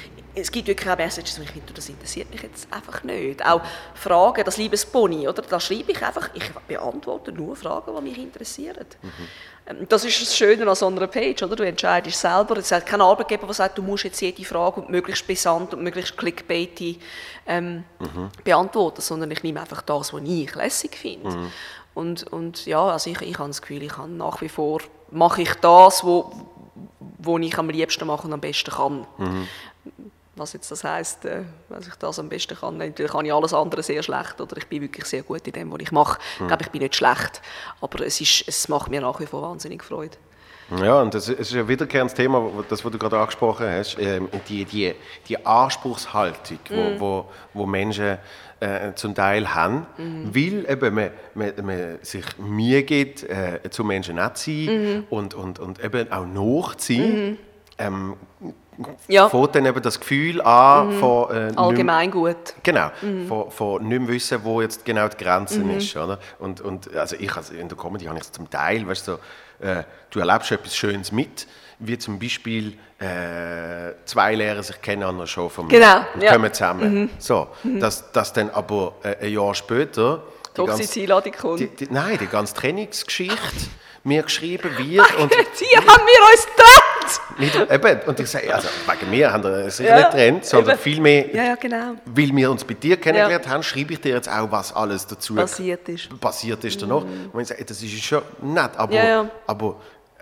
[0.41, 3.45] es gibt wirklich auch Messages, wo ich finde, das interessiert mich jetzt einfach nicht.
[3.45, 3.61] Auch
[3.95, 8.19] Fragen, das liebes Pony, oder, da schreibe ich einfach, ich beantworte nur Fragen, die mich
[8.19, 8.87] interessieren.
[9.67, 11.57] Ähm, Das ist das Schöne an so einer Page, oder?
[11.57, 12.57] Du entscheidest selber.
[12.57, 15.83] Es hat kein Arbeitgeber, der sagt, du musst jetzt jede Frage und möglichst brisant und
[15.83, 16.99] möglichst clickbaity
[17.47, 17.85] ähm,
[18.45, 21.29] beantworten, sondern ich nehme einfach das, was ich lässig finde.
[21.95, 24.81] Und, und ja, also ich, ich habe das Gefühl, ich kann nach wie vor,
[25.11, 26.31] mache ich das, wo,
[27.19, 29.07] wo ich am liebsten mache und am besten kann.
[30.39, 33.53] Was jetzt das heisst, äh, was ich das am besten kann, entweder kann ich alles
[33.53, 34.57] andere sehr schlecht oder?
[34.57, 36.19] Ich bin wirklich sehr gut in dem, was ich mache.
[36.41, 37.43] Ich glaube, ich bin nicht schlecht,
[37.81, 40.17] aber es, ist, es macht mir nach wie vor wahnsinnig Freude.
[40.83, 44.67] Ja, und das ist ein wiederkehrendes Thema, das, was du gerade angesprochen hast, ähm, die,
[44.67, 44.95] die,
[45.27, 47.25] die Anspruchshaltung, wo, wo,
[47.55, 48.19] wo Menschen
[48.61, 54.17] äh, zum Teil haben, weil eben man, man, man sich Mühe gibt, äh, zu Menschen
[54.17, 57.39] nett zu sein und, und, und eben auch nachzuziehen.
[57.79, 58.17] Ähm,
[59.09, 61.31] Ja, fängt dann eben das Gefühl an von...
[61.31, 62.37] Äh, nicht- allgemein gut.
[62.63, 62.91] Genau,
[63.27, 65.97] von, von nicht mehr wissen, wo jetzt genau die Grenze ist.
[65.97, 66.19] Oder?
[66.39, 69.13] Und, und also ich, also in der Comedy habe ich es zum Teil, weißt du,
[69.61, 71.47] so, äh, du erlebst etwas Schönes mit,
[71.81, 76.23] wie zum Beispiel äh, zwei Lehrer sich kennen an einer Show von mir Genau, und
[76.23, 76.33] ja.
[76.33, 77.11] kommen zusammen.
[77.19, 81.61] So, dass, dass dann aber äh, ein Jahr später die Doch, ganze- sie Einladung kommt.
[81.61, 83.37] die, die, nein, die ganze Trainingsgeschichte
[84.05, 86.47] mir geschrieben wird und Sie haben wir uns
[87.39, 87.85] getrennt!
[87.85, 90.83] nicht, und ich sage, also wegen mir haben wir sicher Ja, nicht getrennt, sondern eben.
[90.83, 91.95] vielmehr Ja, ja, genau.
[92.05, 95.35] weil wir uns bei dir kennengelernt haben, schreibe ich dir jetzt auch, was alles dazu
[95.35, 96.11] Passiert ist.
[96.11, 96.19] Mhm.
[96.19, 97.03] passiert ist danach.
[97.33, 99.31] Und ich sage, das ist schon nett, aber, Ja, ja.
[99.47, 99.77] aber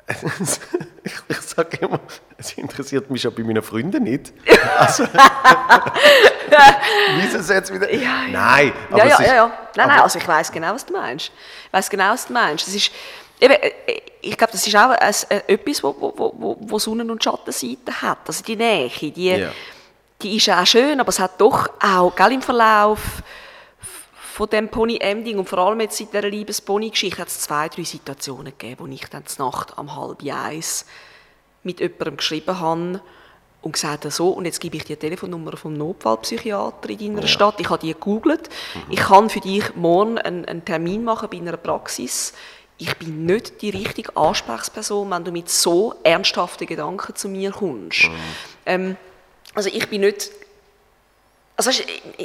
[1.03, 1.99] ich, ich sage immer,
[2.39, 4.32] es interessiert mich ja bei meinen Freunden nicht.
[4.78, 5.05] Also,
[7.16, 7.93] wieso ist jetzt wieder...
[7.93, 8.28] Ja, ja.
[8.30, 9.59] Nein, aber ja, es ja, ja, ja.
[9.76, 11.32] Nein, nein, also ich weiß genau, was du meinst.
[11.66, 12.66] Ich weiß genau, was du meinst.
[12.66, 12.93] Das ist,
[13.41, 13.72] eben, äh,
[14.22, 18.01] ich glaube, das ist auch ein, äh, etwas, wo, wo, wo- wo, Sonnen- und Schattenseiten
[18.03, 18.18] hat.
[18.26, 19.53] Also die Nähe, die, Ja.
[20.22, 23.01] die ist auch schön, aber es hat doch auch, gell, im Verlauf
[24.32, 28.53] von dem Pony-Ending und vor allem jetzt seit dieser Liebes-Pony-Geschichte hat es zwei, drei Situationen
[28.59, 30.84] gegeben, wo ich dann zur Nacht am halb eins
[31.62, 33.01] mit jemandem geschrieben habe
[33.62, 37.26] und gesagt habe, so, und jetzt gebe ich dir die Telefonnummer vom Notfallpsychiater in deiner
[37.26, 37.59] Stadt.
[37.61, 38.49] Ich habe die gegoogelt.
[38.91, 42.32] Ich kann für dich morgen einen, einen Termin machen bei einer Praxis.
[42.79, 48.09] Ich bin nicht die richtige Ansprechperson, wenn du mit so ernsthaften Gedanken zu mir kommst.
[48.66, 48.97] Ähm,
[49.55, 50.31] also ich bin nicht
[51.59, 51.70] Also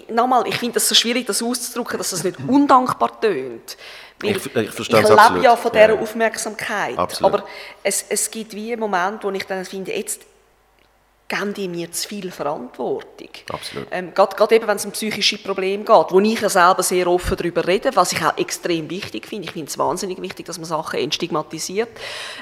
[0.10, 3.78] nochmal, ich finde das so schwierig, das auszudrücken, dass das nicht undankbar tönt.
[4.22, 5.44] Ich- ich ich es lebe absolut.
[5.44, 6.00] ja von dieser Ja.
[6.02, 6.98] Aufmerksamkeit.
[6.98, 7.34] Absolut.
[7.34, 7.48] Aber
[7.82, 10.22] es, es gibt wie Momente, wo ich dann finde, jetzt
[11.32, 13.30] geben die mir zu viel Verantwortung.
[13.50, 13.88] Absolut.
[13.92, 17.08] Ähm, gerade, gerade eben, wenn es um psychische Probleme geht, wo ich ja selber sehr
[17.08, 19.46] offen darüber rede, was ich auch extrem wichtig finde.
[19.46, 21.90] Ich finde es wahnsinnig wichtig, dass man Sachen entstigmatisiert.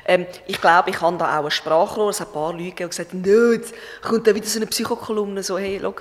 [0.05, 2.09] Ähm, ich glaube, ich habe da auch ein Sprachrohr.
[2.09, 4.59] Es hat ein paar Leute gegeben, die gesagt haben, «No, jetzt kommt da wieder so
[4.59, 5.93] eine Psychokolumne, so, hey, schau,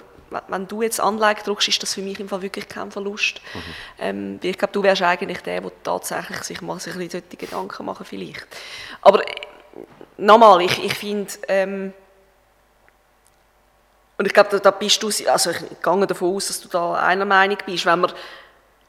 [0.48, 3.40] wenn- du jetzt Anleitung drückst, ist das für mich im Fall wirklich kein Verlust.
[3.98, 7.22] Ähm, weil ich glaube, du wärst eigentlich der, der tatsächlich sich mal sich ein bisschen
[7.28, 8.46] solche Gedanken machen vielleicht.
[9.02, 9.32] Aber äh,
[10.16, 11.92] nochmal, ich, ich finde, ähm,
[14.18, 16.94] und ich glaube, da, da bist du, also ich gehe davon aus, dass du da
[16.94, 18.12] einer Meinung bist, wenn man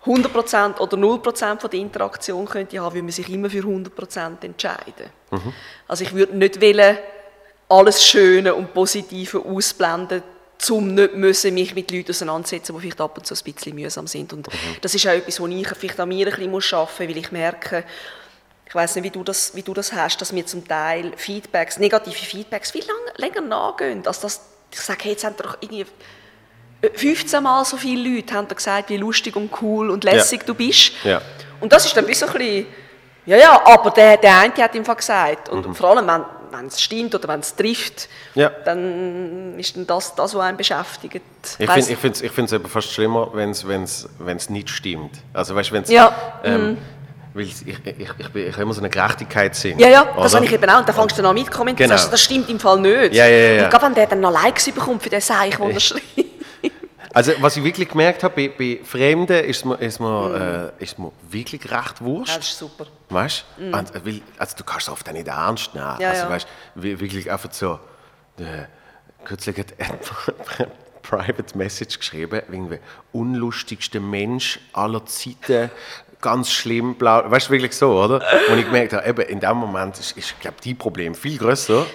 [0.05, 5.09] 100% oder 0% von der Interaktion könnte haben, würde man sich immer für 100% entscheiden.
[5.87, 6.97] Also ich würde nicht wollen,
[7.67, 10.23] alles Schöne und Positive ausblenden,
[10.69, 14.07] um nicht müssen mich mit Leuten auseinandersetzen, die vielleicht ab und zu ein bisschen mühsam
[14.07, 14.33] sind.
[14.33, 14.47] Und
[14.81, 17.17] das ist auch etwas, wo ich vielleicht an mir ein bisschen muss arbeiten muss, weil
[17.17, 17.83] ich merke,
[18.65, 21.77] ich weiß nicht, wie du, das, wie du das hast, dass mir zum Teil Feedbacks,
[21.77, 24.41] negative Feedbacks viel lang, länger nachgehen, als dass
[24.71, 25.85] ich sage, hey, jetzt haben doch irgendwie
[26.95, 30.47] 15 Mal so viele Leute haben gesagt, wie lustig und cool und lässig Ja.
[30.47, 30.91] du bist.
[31.03, 31.21] Ja.
[31.59, 32.65] Und das ist dann ein bisschen,
[33.25, 35.49] ja, ja, aber der, der eine hat ihm gesagt.
[35.49, 35.75] Und Mhm.
[35.75, 38.49] vor allem, wenn, wenn es stimmt oder wenn es trifft, Ja.
[38.63, 41.21] dann ist dann das, das, was einen beschäftigt.
[41.59, 45.11] Ich finde ich find's, ich find's eben fast schlimmer, wenn es wenn's, wenn's nicht stimmt.
[45.33, 46.15] Also weißt, wenn's, Ja,
[46.45, 46.77] ähm,
[47.33, 49.77] weil ich, ich, ich, ich, habe immer so eine Gerechtigkeitssinn.
[49.77, 50.35] Ja, ja, das oder?
[50.37, 50.79] habe ich eben auch.
[50.79, 51.89] Und dann fängst du dann an mit kommentieren.
[51.89, 51.99] Genau.
[51.99, 53.13] Also, das stimmt im Fall nicht.
[53.13, 53.63] Ja, ja, ja.
[53.65, 56.03] Und gerade wenn der dann noch Likes bekommt für den Seich, den er schreibt.
[57.11, 60.99] Also was ich wirklich gemerkt habe, bei, bei Fremden ist mir, ist, mir, äh, ist
[60.99, 62.37] mir wirklich recht Ja, wurscht.
[62.37, 62.85] das ist super.
[63.09, 63.63] Weißt du?
[63.63, 65.95] Äh, weil, Also du kannst es oft auch nicht ernst nehmen.
[65.99, 66.29] Ja, also ja.
[66.29, 67.79] weißt du, wirklich einfach so.
[68.37, 68.65] Äh,
[69.25, 69.99] kürzlich hat er eine
[71.01, 72.79] Private Message geschrieben, irgendwie
[73.11, 75.71] unlustigster Mensch aller Zeiten,
[76.21, 77.23] ganz schlimm, blau.
[77.29, 78.21] Weißt du, wirklich so, oder?
[78.51, 81.85] Und ich gemerkt habe, eben in dem Moment ist, ist glaube die Problem viel größer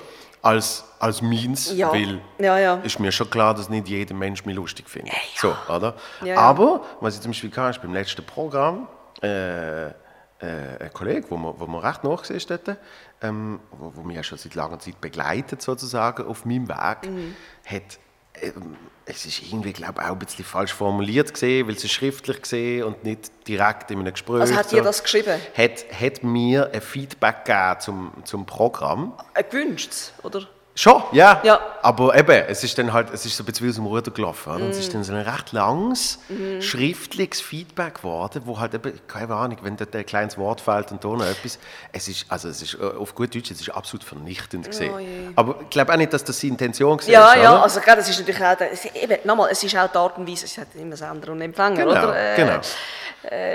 [0.43, 1.93] als, als meins, Ja.
[1.93, 2.75] weil Ja, ja.
[2.83, 5.15] ist mir schon klar, dass nicht jeder Mensch mich lustig findet.
[5.37, 5.95] So, oder?
[6.37, 8.87] Aber, was ich zum Beispiel hatte, ist beim letzten Programm,
[9.23, 9.93] äh, äh,
[10.41, 12.77] ein Kollege, wo man, wo man recht nachgesehen dort,
[13.23, 17.35] ähm, wo, wo mich ja schon seit langer Zeit begleitet sozusagen auf meinem Weg, Mhm.
[17.65, 17.99] hat,
[18.43, 18.77] ähm,
[19.07, 22.41] es ist irgendwie, glaube ich, auch ein bisschen falsch formuliert gesehen, weil es ist schriftlich
[22.41, 24.41] gesehen und nicht direkt in einem Gespräch.
[24.41, 25.39] Also hat dir das geschrieben?
[25.57, 29.15] Hat, hat mir ein Feedback gegeben zum, zum Programm.
[29.35, 29.93] Äh, gewünscht,
[30.23, 30.49] oder?
[30.77, 31.41] Schon, ja.
[31.45, 31.61] Ja.
[31.83, 34.11] Aber eben, es ist dann halt, es ist so ein bisschen wie aus dem Ruder
[34.11, 34.55] gelaufen.
[34.55, 34.65] Oder?
[34.65, 36.19] Und es ist dann so ein recht langes,
[36.61, 41.05] schriftliches Feedback geworden, wo halt eben, keine Ahnung, wenn dort ein kleines Wort fällt und
[41.05, 41.61] da noch etwas,
[41.93, 44.93] es ist, also es ist, äh, auf gut Deutsch, es ist absolut vernichtend gesehen.
[44.93, 45.33] Oh.
[45.37, 47.09] Aber ich glaube auch nicht, dass das die Intention war.
[47.09, 47.43] Ja, oder?
[47.43, 50.19] ja, also klar, das ist natürlich auch, es, eben, nochmal, es ist auch die Art
[50.19, 52.33] und Weise, es hat immer Sender und Empfänger, Genau, oder?
[52.33, 52.61] Äh, genau.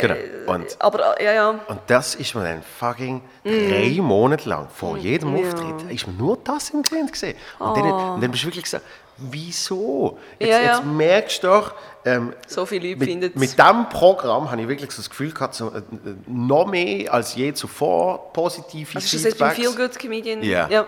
[0.01, 0.15] Genau.
[0.47, 1.49] Und, Aber, äh, ja, ja.
[1.49, 6.37] und das ist mir dann fucking drei Monate lang, vor jedem Auftritt, ist mir nur
[6.43, 7.35] das im Grind gesehen.
[7.59, 8.85] Und, dann, und dann bist du wirklich gesagt,
[9.17, 10.17] wieso?
[10.39, 10.51] Jetzt, Oh.
[10.51, 10.75] Ja, ja.
[10.75, 11.73] jetzt merkst du doch,
[12.05, 15.55] ähm, So viele Leute mit, mit diesem Programm habe ich wirklich so das Gefühl gehabt,
[15.55, 15.81] so, äh,
[16.27, 19.75] noch mehr als je zuvor positive Also ist das jetzt beim Feedbacks.
[19.75, 20.43] Feel Good Comedian?
[20.43, 20.67] Ja.
[20.69, 20.85] ja.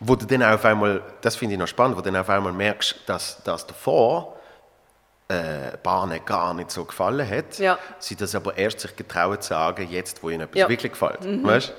[0.00, 2.52] Wo du dann auf einmal, das finde ich noch spannend, wo du dann auf einmal
[2.52, 4.37] merkst, dass das davor
[5.30, 7.78] äh, Bahnen gar nicht so gefallen hat, Ja.
[7.98, 10.66] sie das aber erst sich getraut zu sagen, jetzt, wo ihnen etwas Ja.
[10.66, 10.70] Mhm.
[10.70, 11.18] wirklich gefällt.
[11.44, 11.74] Weißt?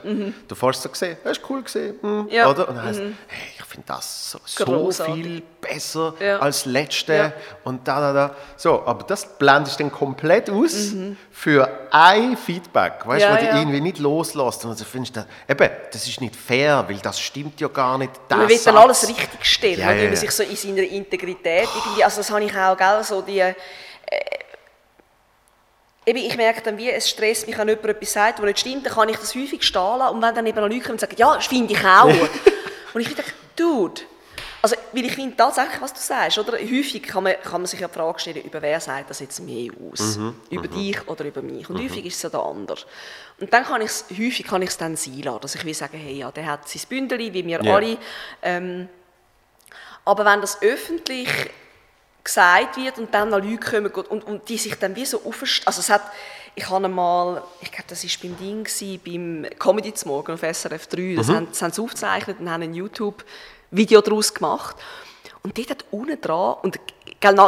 [0.48, 2.46] Du hast so gesehen, das ist cool gesehen, hm, Ja.
[2.46, 2.52] Mhm.
[2.52, 2.70] oder?
[2.70, 7.34] Und dann heißt, hey, ich finde das so, so viel besser als letzte
[7.64, 8.36] und da, da, da.
[8.56, 11.18] So, aber das blendest du dann komplett aus Mhm.
[11.32, 14.64] für ein Feedback, weißt, Ja, wo du irgendwie nicht loslässt.
[14.66, 18.12] Und du findest, das, eben, das ist nicht fair, weil das stimmt ja gar nicht.
[18.30, 21.68] Man will dann alles richtig stellen, Ja, ja, wie man sich so in seiner Integrität
[21.76, 23.56] irgendwie, also das habe ich auch, gell, so die, äh,
[26.06, 28.86] eben, ich merke dann, wie es stresst mich, wenn jemand etwas sagt, was nicht stimmt,
[28.86, 31.00] dann kann ich das häufig stehen lassen und wenn dann eben noch Leute kommen und
[31.00, 32.06] sagen, ja, das finde ich auch.
[32.94, 34.02] und ich denke, dude,
[34.62, 36.58] also, weil ich finde tatsächlich, was du sagst, oder?
[36.58, 39.40] Häufig kann man, kann man sich ja die Frage stellen, über wer sagt das jetzt
[39.40, 40.18] mehr aus?
[40.18, 41.70] Mhm, über dich oder über mich?
[41.70, 42.78] Und häufig ist es ja der andere.
[43.40, 45.74] Und dann kann ich es, häufig kann ich es dann sein lassen, dass ich will
[45.74, 47.74] sagen, hey, ja, der hat sein Bündeli, wie wir Ja.
[47.76, 47.98] alle.
[48.42, 48.90] Ähm,
[50.04, 51.30] aber wenn das öffentlich
[52.24, 55.68] gesagt wird und dann noch Leute kommen und, und die sich dann wie so aufstehen,
[55.68, 56.02] also es hat,
[56.56, 60.42] ich habe einmal, ich glaube, das war beim Ding, gewesen, beim Comedy zum Morgen auf
[60.42, 64.76] SRF 3, das, haben, das haben sie aufgezeichnet und haben ein YouTube-Video daraus gemacht.
[65.42, 66.80] Und dort hat unten dran, und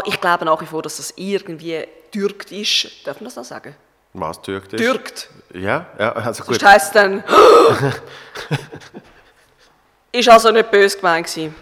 [0.06, 3.76] ich glaube nach wie vor, dass das irgendwie türkt ist, darf man das noch sagen?
[4.14, 4.82] Was türkt ist?
[4.82, 5.30] Türkt.
[5.54, 6.60] Ja, ja, also gut.
[6.60, 7.24] Sonst heisst dann,
[10.12, 11.56] ist also nicht böse gemeint gewesen.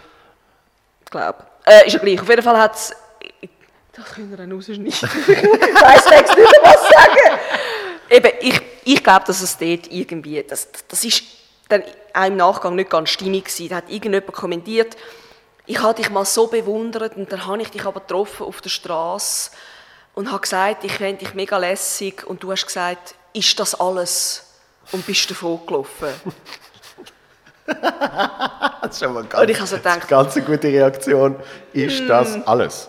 [1.04, 1.46] Ich glaube.
[1.64, 2.20] Äh, ist ja gleich.
[2.20, 2.92] Auf jeden Fall hat es
[3.92, 4.86] Das können wir dann rausschneiden.
[4.86, 6.28] ich weiss nicht,
[6.62, 7.38] was sagen.
[8.08, 11.22] Eben, ich, ich glaube, dass es dort irgendwie, das, das ist
[11.68, 11.82] dann
[12.14, 13.68] auch im Nachgang nicht ganz stimmig gewesen.
[13.68, 14.96] Da hat irgendjemand kommentiert,
[15.66, 18.70] ich habe dich mal so bewundert und dann habe ich dich aber getroffen auf der
[18.70, 19.50] Straße
[20.14, 24.46] und habe gesagt, ich fände dich mega lässig und du hast gesagt, ist das alles?
[24.92, 26.08] Und bist davon gelaufen.
[27.66, 31.36] Das ist schon mal ganz, Und ich habe so gedacht- ganz eine gute Reaktion.
[31.72, 32.88] Ist das alles?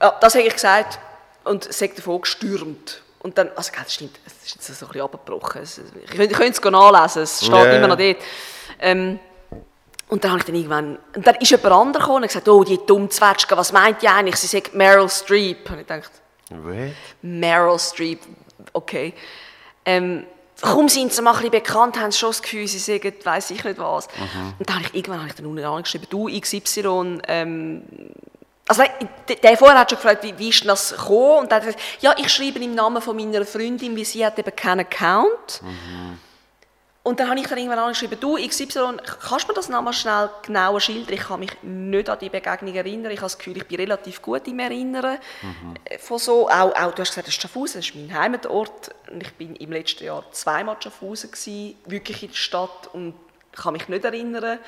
[0.00, 0.98] Ja, das habe ich gesagt
[1.44, 3.02] und sei davon gestürmt.
[3.20, 5.62] Und dann, also das stimmt, es ist jetzt so ein bisschen abgebrochen.
[5.62, 7.76] Ich könnte es nachlesen, es steht ja.
[7.76, 8.18] immer noch dort.
[8.78, 9.18] Ähm,
[10.08, 12.62] und dann habe ich dann irgendwann, und dann ist jemand anderes gekommen und gesagt, oh,
[12.62, 14.36] die dumme Zwetschge, was meint die eigentlich?
[14.36, 15.68] Sie sagt Meryl Streep.
[15.68, 16.10] Und ich dachte,
[16.50, 16.92] What?
[17.22, 18.20] Meryl Streep,
[18.72, 19.12] okay.
[19.84, 20.24] Ähm,
[20.60, 23.50] kaum sind sie mal ein bisschen bekannt, haben sie schon das Gefühl, sie sagen, weiss
[23.50, 24.06] ich nicht was.
[24.58, 27.82] Und dann habe ich irgendwann habe ich dann unten angeschrieben, du XY, ähm,
[28.68, 28.82] also
[29.42, 31.38] der- vorher hat schon gefragt, wie, wie ist das gekommen?
[31.40, 34.24] Und dann hat er gesagt, ja, ich schreibe im Namen von meiner Freundin, weil sie
[34.26, 35.60] hat eben keinen Account.
[37.04, 38.96] Und dann habe ich dann irgendwann angeschrieben, du XY,
[39.28, 41.14] kannst du mir das nochmal schnell genauer schildern?
[41.14, 43.12] Ich kann mich nicht an die Begegnung erinnern.
[43.12, 45.18] Ich habe das Gefühl, ich bin relativ gut im Erinnern
[45.84, 46.48] äh, von so.
[46.48, 48.90] Auch, auch, du hast gesagt, das ist Schaffhausen, das ist mein Heimatort.
[49.12, 53.14] Und ich bin im letzten Jahr zweimal in Schaffhausen gewesen, wirklich in der Stadt und
[53.54, 54.58] kann mich nicht erinnern.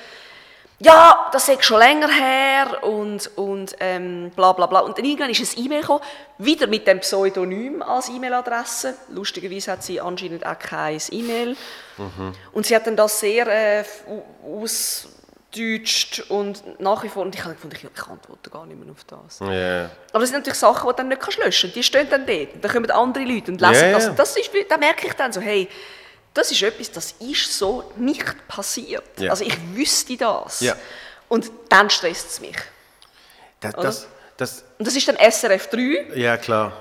[0.81, 4.79] Ja, das ist schon länger her und, und ähm, bla bla bla.
[4.81, 6.05] Und dann irgendwann ist ein E-Mail gekommen,
[6.39, 8.95] wieder mit dem Pseudonym als E-Mail-Adresse.
[9.09, 11.57] Lustigerweise hat sie anscheinend auch kein E-Mail.
[12.53, 17.43] Und sie hat dann das sehr äh, au- ausdeutscht und nach wie vor, und ich
[17.43, 19.41] habe gefunden, ich, ich antworte gar nicht mehr auf das.
[19.41, 19.91] Ja.
[20.13, 21.77] Aber das sind natürlich Sachen, die du dann nicht kannst löschen kannst.
[21.77, 22.55] Die stehen dann dort.
[22.55, 23.93] Und dann kommen andere Leute und lesen ja.
[23.95, 24.09] das.
[24.11, 25.69] Und das ist, da merke ich dann so, hey,
[26.35, 29.05] das ist etwas, das ist so nicht passiert.
[29.19, 29.31] Ja.
[29.31, 30.61] Also ich wüsste das.
[30.61, 30.77] Ja.
[31.29, 32.57] Und dann stresst es mich.
[33.61, 34.07] Das, das,
[34.37, 36.13] das, Und das ist dann SRF 3.
[36.15, 36.73] ja, klar.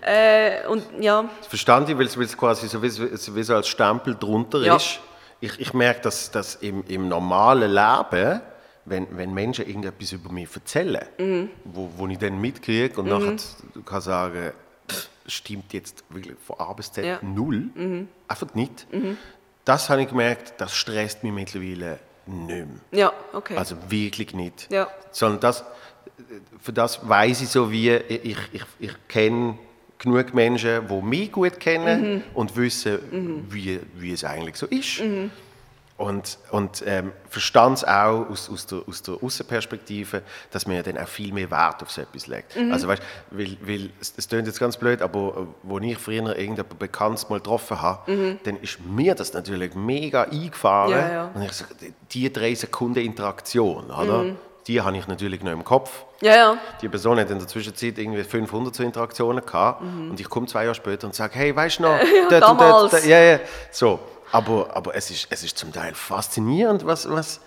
[0.00, 4.14] Äh, und ja, Das verstand ich, weil es quasi so wie, wie so als Stempel
[4.14, 4.76] drunter Ja.
[4.76, 5.00] ist.
[5.40, 8.40] Ich, ich merke, dass, dass im, im normalen Leben,
[8.86, 11.50] wenn, wenn Menschen irgendetwas über mich erzählen, Mhm.
[11.64, 13.36] wo, wo ich dann mitkriege und nachher
[13.84, 14.52] kann sagen,
[15.26, 17.18] stimmt jetzt wirklich von A bis Z Ja.
[17.22, 17.34] Mhm.
[17.34, 18.86] null, einfach nicht.
[19.64, 22.66] Das habe ich gemerkt, das stresst mich mittlerweile nicht mehr.
[22.92, 23.56] ja, okay.
[23.56, 24.68] Also wirklich nicht.
[24.70, 24.88] Ja.
[25.10, 25.64] Sondern das,
[26.60, 29.58] für das weiß ich so wie, ich, ich, ich kenne
[29.98, 35.02] genug Menschen, die mich gut kennen und wissen, wie, wie es eigentlich so ist.
[35.98, 40.20] Und, und ähm, verstand es auch aus, aus der, aus der Außenperspektive,
[40.50, 42.54] dass man ja dann auch viel mehr Wert auf so etwas legt.
[42.70, 46.26] Also weißt, weil, weil es, es klingt jetzt ganz blöd, aber äh, als ich früher
[46.36, 50.90] irgendjemanden Bekanntes mal getroffen habe, dann ist mir das natürlich mega eingefahren.
[50.90, 51.30] Ja, ja.
[51.32, 51.74] Und ich sage,
[52.12, 54.26] die drei Sekunden Interaktion, oder?
[54.66, 56.04] die habe ich natürlich noch im Kopf.
[56.20, 56.58] ja, ja.
[56.82, 60.64] Die Person hat in der Zwischenzeit irgendwie 500 so Interaktionen gehabt und ich komme zwei
[60.64, 61.98] Jahre später und sage, hey, weißt du noch,
[62.30, 62.90] dort und dort, damals.
[62.90, 63.38] da- ja, ja,
[63.70, 63.98] so.
[64.32, 67.40] Aber, aber es, ist, es ist zum Teil faszinierend, was, was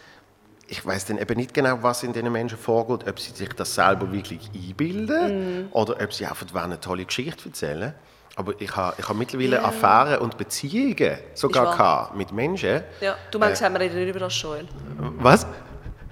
[0.69, 3.73] ich weiß dann eben nicht genau, was in diesen Menschen vorgeht, ob sie sich das
[3.73, 7.93] selber wirklich einbilden oder ob sie einfach eine tolle Geschichte erzählen.
[8.35, 12.83] Aber ich habe ich hab mittlerweile Affären und Beziehungen sogar gehabt mit Menschen.
[13.01, 13.15] ja.
[13.31, 14.67] Du meinst, wir reden nicht über das, Joel.
[15.17, 15.45] Was?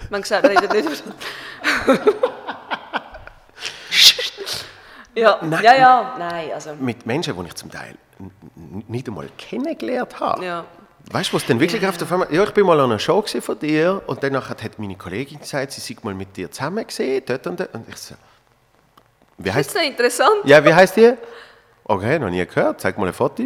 [0.09, 1.03] Man gesagt, wir reden nicht über das.
[5.15, 7.95] ja, ja, ja, nein, also, Mit Menschen, die ich zum Teil
[8.88, 10.43] nicht einmal kennengelernt habe.
[10.45, 10.65] ja.
[11.09, 12.28] Weißt du, was denn wirklich auf der Firma?
[12.30, 15.72] Ja, ich bin mal an einer Show von dir und danach hat meine Kollegin gesagt,
[15.72, 17.74] sie sei mal mit dir zusammen gesehen, dort und dort.
[17.74, 18.15] Und ich so,
[19.38, 20.36] wie Das heißt ist noch interessant.
[20.43, 21.13] Ja, wie heißt die?
[21.86, 22.82] Okay, noch nie gehört.
[22.82, 23.43] Zeig mal ein Foto.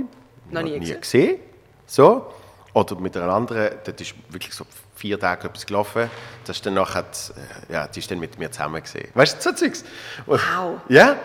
[0.50, 1.02] Noch nie gesehen.
[1.02, 1.40] gesehen.
[1.86, 2.34] So.
[2.74, 4.66] Oder mit einer anderen, dort ist wirklich so
[4.96, 6.10] vier Tage etwas gelaufen.
[6.48, 7.02] Das ist dann nachher,
[7.70, 9.10] äh, ja, die ist dann mit mir zusammen gesehen.
[9.14, 9.84] Weißt du, so Zeugs.
[10.26, 10.80] Wow.
[10.90, 11.16] Ja?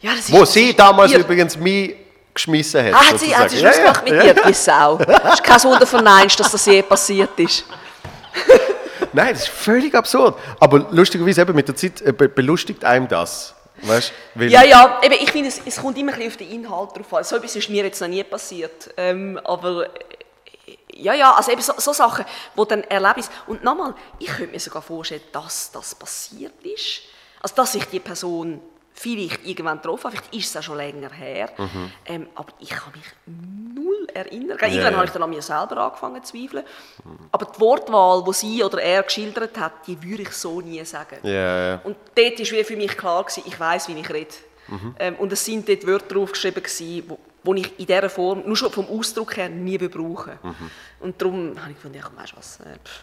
[0.00, 1.96] Ja, das ist, Wo sie damals Ihr- übrigens mich
[2.34, 2.94] geschmissen hat.
[2.94, 4.96] Ah, hat sie, hat sie Schluss gemacht mit dir, die Sau.
[4.96, 7.64] Das ist kein Wunder verneinst, dass das je passiert ist.
[9.12, 10.38] Nein, das ist völlig absurd.
[10.58, 13.54] Aber lustigerweise eben mit der Zeit äh, be belustigt einem das.
[13.82, 14.12] Weißt?
[14.36, 17.14] Ja, ja, eben, ich finde, es, es kommt immer ein bisschen auf den Inhalt drauf
[17.14, 17.24] an.
[17.24, 18.90] So etwas ist mir jetzt noch nie passiert.
[18.96, 19.88] Ähm, aber äh,
[20.94, 22.24] ja, ja, also eben so, so Sachen,
[22.54, 23.28] wo dann Erlebnis...
[23.46, 27.02] Und nochmal, ich könnte mir sogar vorstellen, dass das passiert ist.
[27.40, 28.60] Also, dass sich die Person
[28.94, 31.50] vielleicht irgendwann getroffen vielleicht ist es auch schon länger her.
[32.06, 33.04] Ähm, aber ich kann mich
[33.74, 34.58] null erinnern.
[34.60, 34.96] Irgendwann ja.
[34.96, 36.64] habe ich dann an mir selber angefangen zu zweifeln.
[37.30, 41.16] Aber die Wortwahl, die sie oder er geschildert hat, die würde ich so nie sagen.
[41.22, 41.80] Ja, ja.
[41.84, 44.34] Und dort war für mich klar, gewesen, ich weiß, wie ich rede.
[44.98, 48.56] Ähm, und es sind dort Wörter draufgeschrieben, gewesen, wo, wo ich in dieser Form, nur
[48.56, 50.32] schon vom Ausdruck her, nie brauchen
[51.00, 53.02] Und darum habe ich gefunden, ja, komm, weißt du was, äh, pff.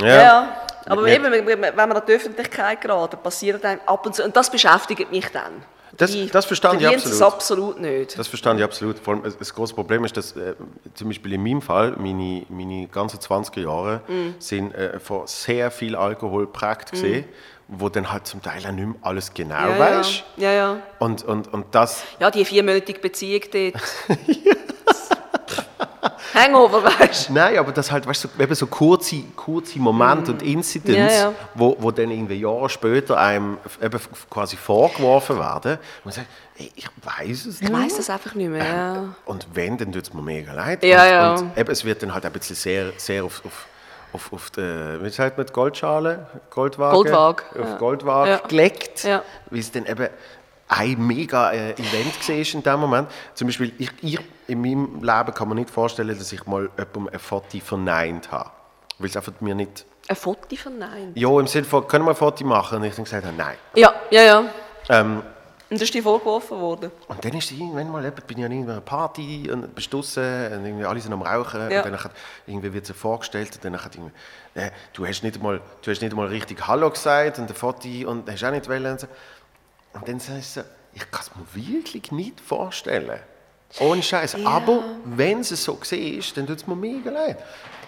[0.00, 0.06] Ja.
[0.08, 0.56] Ja, ja.
[0.86, 4.34] Aber Mir- eben, wenn man an die Öffentlichkeit geraten, passiert einem ab und zu, und
[4.36, 5.62] das beschäftigt mich dann.
[5.96, 7.22] Das- das verstand ich absolut.
[7.22, 8.18] absolut nicht.
[8.18, 8.98] Das verstand ich absolut.
[8.98, 10.54] Vor allem, das große Problem ist, dass äh,
[10.94, 14.34] zum Beispiel in meinem Fall, meine, meine ganzen 20er Jahre, Mhm.
[14.38, 17.24] sind äh, von sehr viel Alkohol geprägt gesehen,
[17.68, 20.24] wo dann halt zum Teil auch nicht mehr alles genau ja, weißt.
[20.38, 20.76] ja, ja, ja.
[21.00, 23.74] Und, und, und das, Ja, die viermonatige Beziehung dort.
[26.34, 27.32] Hangover, weißt du?
[27.34, 31.32] nein, aber das halt, weißt du, eben so kurze, kurze Momente und Incidents, Ja, ja.
[31.54, 35.72] Wo, wo dann irgendwie Jahre später einem eben quasi vorgeworfen werden.
[35.72, 36.26] Und man sagt,
[36.58, 37.72] ey, ich weiß es Ich nicht.
[37.72, 38.64] weiss das einfach nicht mehr.
[38.64, 39.04] Ja.
[39.26, 40.84] Und wenn, dann tut es mir mega leid.
[40.84, 41.34] Ja, und, ja.
[41.34, 43.66] und eben, es wird dann halt ein bisschen sehr, sehr auf, auf,
[44.12, 46.26] auf, auf die, wie sagt man, Goldschale?
[46.50, 46.94] Goldwaage?
[46.96, 47.76] Goldwaage, Auf ja.
[47.76, 48.38] Goldwaage Ja.
[48.46, 49.04] gelegt.
[49.04, 49.22] Ja.
[49.50, 50.08] Weil es dann eben
[50.70, 53.08] ein mega äh, Event war in dem Moment.
[53.34, 57.08] Zum Beispiel, ich, ich, in meinem Leben kann man nicht vorstellen, dass ich mal jemandem
[57.12, 58.50] ein Foto verneint habe.
[58.98, 59.84] Weil es einfach mir nicht...
[60.08, 61.12] Ein Foto von Nein.
[61.14, 62.78] Ja, im Sinne von, können wir ein Foto machen?
[62.78, 63.56] Und ich dann gesagt habe, nein.
[63.74, 64.44] Ja, ja, ja.
[64.88, 65.22] Ähm,
[65.68, 66.90] Und ist dir vorgeworfen worden.
[67.08, 70.66] Und dann ist irgendwann mal, eben, bin ich an irgendeiner Party und bist draussen und
[70.66, 71.82] irgendwie alle sind am Rauchen Ja.
[71.82, 72.12] und dann hat,
[72.46, 74.12] irgendwie wird sie vorgestellt und dann hat irgendwie,
[74.54, 77.88] äh, du hast nicht mal, du hast nicht mal richtig Hallo gesagt und ein Foto
[78.06, 79.06] und hast auch nicht wollen und so.
[79.92, 83.20] Und dann sagst du, so, ich kann es mir wirklich nicht vorstellen.
[83.78, 84.36] Ohne Scheiß.
[84.44, 87.38] Aber wenn es so war, dann tut es mir mega leid.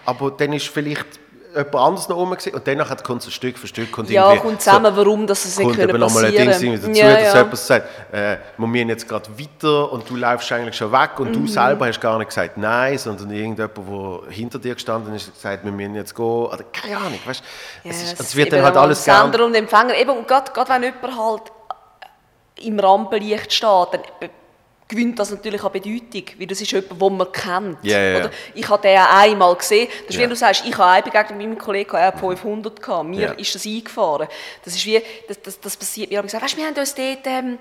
[0.04, 1.06] Aber dann ist vielleicht
[1.54, 3.92] jemand anderes noch gewesen und dann kommt es Stück für Stück.
[3.92, 6.58] kommt Ja, kommt zusammen, warum dass es nicht kommt können passieren.
[6.58, 7.36] Ding dazu, Ja, dass ja.
[7.40, 11.28] jemand sagt, äh, wir müssen jetzt gerade weiter und du läufst eigentlich schon weg und
[11.30, 11.32] Mhm.
[11.34, 15.34] du selber hast gar nicht gesagt nein, sondern irgendjemand, der hinter dir gestanden ist, hat
[15.34, 16.24] gesagt, wir müssen jetzt gehen.
[16.24, 17.42] Oder keine Ahnung, weißt
[17.84, 19.30] Ja, es, ist, es wird dann halt alles gern.
[19.30, 19.94] Sender und Empfänger.
[19.96, 21.42] Eben, und gerade, gerade wenn jemand halt
[22.60, 24.02] im Rampenlicht steht, dann
[24.88, 27.78] gewinnt das natürlich an Bedeutung, weil das ist jemand, den man kennt.
[27.82, 28.18] Ja, ja.
[28.18, 28.30] Oder?
[28.54, 29.88] Ich habe den einmal gesehen.
[30.06, 30.26] Das ist, Ja.
[30.26, 33.08] wie du sagst, ich habe eine Begegnung mit meinem Kollegen, er hat 500 gehabt.
[33.08, 34.28] Mir ist das eingefahren.
[34.64, 36.10] Das ist wie, das, das, das passiert.
[36.10, 37.58] Wir haben gesagt, weißt, wir haben uns dort ähm,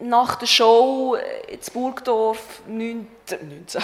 [0.00, 3.06] nach der Show äh, in Burgdorf 19,
[3.66, 3.82] 19,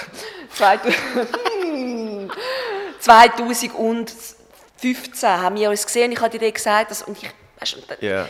[3.00, 6.12] 2015 haben wir uns gesehen.
[6.12, 7.30] Ich habe dir gesagt, dass, und ich,
[7.60, 8.28] weißt, Ja.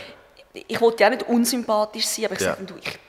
[0.67, 2.47] Ich wollte ja nicht unsympathisch sein, aber ich Ja.
[2.49, 2.99] sagte, du, ich,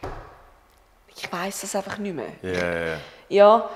[1.16, 2.28] ich weiß das einfach nicht mehr.
[2.42, 2.96] Ja, ja, ja.
[3.28, 3.70] Ja,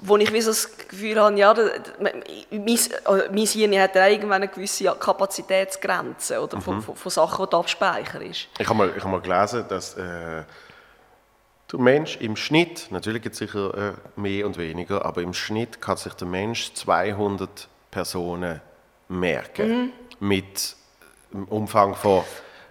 [0.00, 1.54] wo, ich wie so das Gefühl habe, ja,
[2.00, 6.62] mein, äh, mein Hirn hat irgendwann eine gewisse Kapazitätsgrenze oder, Mhm.
[6.62, 8.48] von, von, von Sachen, die abspeichern ist.
[8.58, 10.42] Ich habe mal, ich habe mal gelesen, dass äh,
[11.72, 15.80] der Mensch im Schnitt, natürlich gibt es sicher äh, mehr und weniger, aber im Schnitt
[15.80, 18.60] kann sich der Mensch 200 Personen
[19.08, 19.92] merken.
[20.20, 20.76] Mit
[21.32, 22.22] einem Umfang von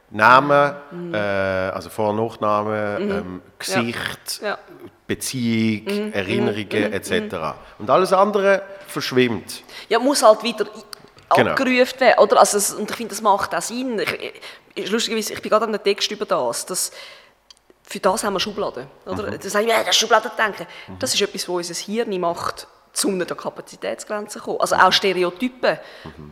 [0.09, 4.57] Namen, äh, also Vor- und Nachname, ähm, Gesicht, Ja.
[5.05, 7.35] Beziehung, Erinnerungen etc.
[7.77, 9.63] Und alles andere verschwimmt.
[9.89, 10.65] Ja, muss halt wieder
[11.35, 11.51] Genau.
[11.51, 12.39] abgerufen werden, oder?
[12.39, 13.99] Also, und ich finde, das macht auch Sinn.
[13.99, 14.33] Ich,
[14.75, 16.91] ich, lustigerweise, ich bin gerade an einem Text über das, dass
[17.83, 19.23] für das haben wir Schubladen, oder?
[19.31, 19.39] Mhm.
[19.41, 20.65] Da sagen wir, ja, das ist Schubladendenken.
[20.99, 22.67] Das ist etwas, was unser Hirn macht,
[22.97, 24.59] zu einer Kapazitätsgrenze kommen.
[24.59, 24.81] Also Mhm.
[24.81, 25.77] auch Stereotypen.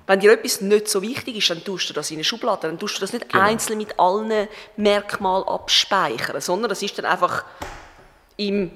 [0.07, 2.67] Wenn dir etwas nicht so wichtig ist, dann tust du das in eine Schublade.
[2.67, 3.43] Dann tust du das nicht Genau.
[3.43, 7.45] einzeln mit allen Merkmalen abspeichern, sondern das ist dann einfach
[8.37, 8.71] im...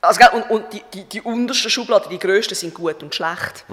[0.00, 3.64] Also, und und die, die, die untersten Schubladen, die grössten, sind gut und schlecht.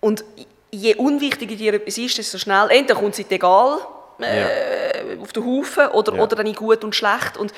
[0.00, 0.24] Und
[0.70, 3.78] je unwichtiger dir etwas ist, desto schnell, entweder kommt es egal
[4.20, 6.22] äh, auf den Haufen oder, Ja.
[6.22, 7.36] oder dann in gut und schlecht.
[7.36, 7.52] Und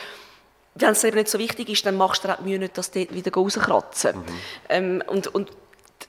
[0.77, 2.77] wenn es dir eben nicht so wichtig ist, dann machst du dir auch Mühe nicht,
[2.77, 4.23] das dort wieder rauskratzen.
[4.69, 5.51] Ähm, und, und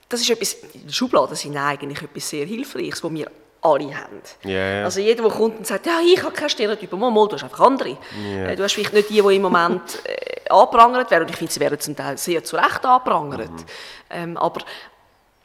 [0.08, 4.22] das ist etwas, die Schubladen sind eigentlich etwas sehr Hilfreiches, das wir alle haben.
[4.44, 4.84] Ja.
[4.84, 7.44] Also jeder, der kommt und sagt, ja, ich habe keine Stereotype, mal, mal, du hast
[7.44, 7.98] einfach andere.
[8.24, 11.52] Äh, Du hast vielleicht nicht die, die im Moment äh, angeprangert werden, und ich finde,
[11.52, 13.50] sie werden zum Teil sehr zu Recht angeprangert.
[13.50, 13.64] Mhm.
[14.10, 14.60] Ähm, aber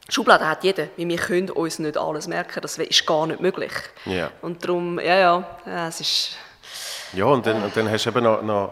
[0.10, 3.72] Schubladen hat jeder, weil wir können uns nicht alles merken, das ist gar nicht möglich.
[4.06, 4.32] Ja.
[4.42, 6.36] Und darum, ja, ja, ja, es ist...
[7.14, 8.72] Ja, und dann, und dann hast du eben noch, noch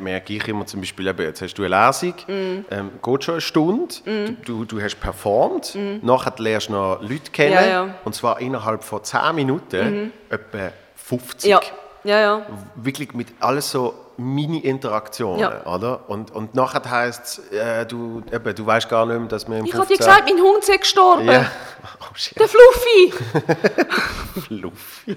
[0.00, 2.64] merke ich immer zum Beispiel, eben, jetzt hast du eine Lesung, Mm.
[2.70, 7.30] ähm, geht schon eine Stunde, du, du, du hast performt, nachher lernst du noch Leute
[7.32, 7.56] kennen, Mm.
[7.56, 7.94] Ja, ja.
[8.04, 11.50] und zwar innerhalb von 10 Minuten etwa 50.
[11.50, 11.60] Ja,
[12.04, 12.46] ja, ja.
[12.76, 15.66] Wirklich mit alles so Mini-Interaktionen, Ja.
[15.66, 16.08] oder?
[16.08, 19.58] Und, und nachher heisst es, äh, du, eben, du weißt gar nicht mehr, dass wir
[19.58, 21.26] im Ich habe dir 15 gesagt, mein Hund sei gestorben.
[21.26, 21.46] Ja.
[22.00, 23.12] Oh Der Fluffy.
[24.40, 25.16] Fluffy.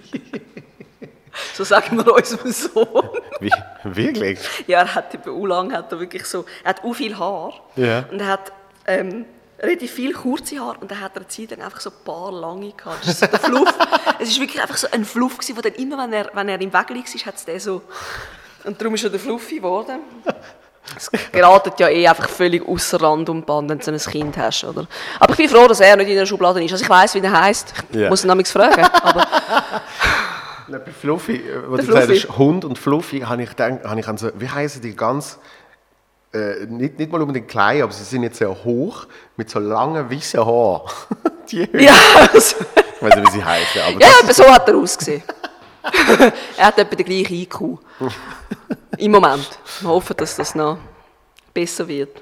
[1.54, 3.10] So sagen wir unserem Sohn.
[3.40, 3.52] Wie,
[3.84, 4.40] wirklich?
[4.68, 7.54] Ja, er hat eben auch lang, hat er wirklich so, er hat auch viel Haar.
[7.76, 8.06] Ja.
[8.12, 8.52] Und er hat
[8.86, 9.26] ähm,
[9.60, 12.32] relativ viel kurze Haare und dann hat er eine Zeit lang einfach so ein paar
[12.32, 13.02] lange gehabt.
[13.02, 13.74] Das ist so der Fluff.
[14.20, 16.62] es ist wirklich einfach so ein Fluff gewesen, wo dann immer, wenn er, wenn er
[16.62, 17.82] im Weg war, hat es den so...
[18.64, 20.00] Und darum ist er der Fluffy geworden.
[20.96, 24.64] Es geratet ja eh einfach völlig außer Rand und Band, wenn du ein Kind hast,
[24.64, 24.88] oder?
[25.20, 26.72] Aber ich bin froh, dass er nicht in der Schublade ist.
[26.72, 27.74] Also ich weiß, wie er heißt.
[27.90, 28.10] Ich Ja.
[28.10, 28.86] muss ihn nämlich fragen.
[28.86, 29.28] Aber
[30.68, 32.20] Nein, Bei Fluffy, äh, was Der du gesagt Fluffy.
[32.22, 35.40] hast, Hund und Fluffy, habe ich, gedacht, habe ich an so, wie heißen die ganz,
[36.34, 39.08] äh, nicht, nicht mal unbedingt klein, aber sie sind jetzt sehr hoch,
[39.38, 40.82] mit so langen, weißen Haaren.
[41.52, 41.84] die Hunde.
[41.84, 41.94] ja,
[42.34, 42.58] also,
[42.96, 45.24] Ich weiß nicht, wie sie heißen, aber ja das etwa so hat er ausgesehen.
[46.58, 47.62] er hat etwa den gleichen IQ.
[48.98, 49.58] Im Moment.
[49.80, 50.78] Wir hoffen, dass das noch
[51.54, 52.22] besser wird.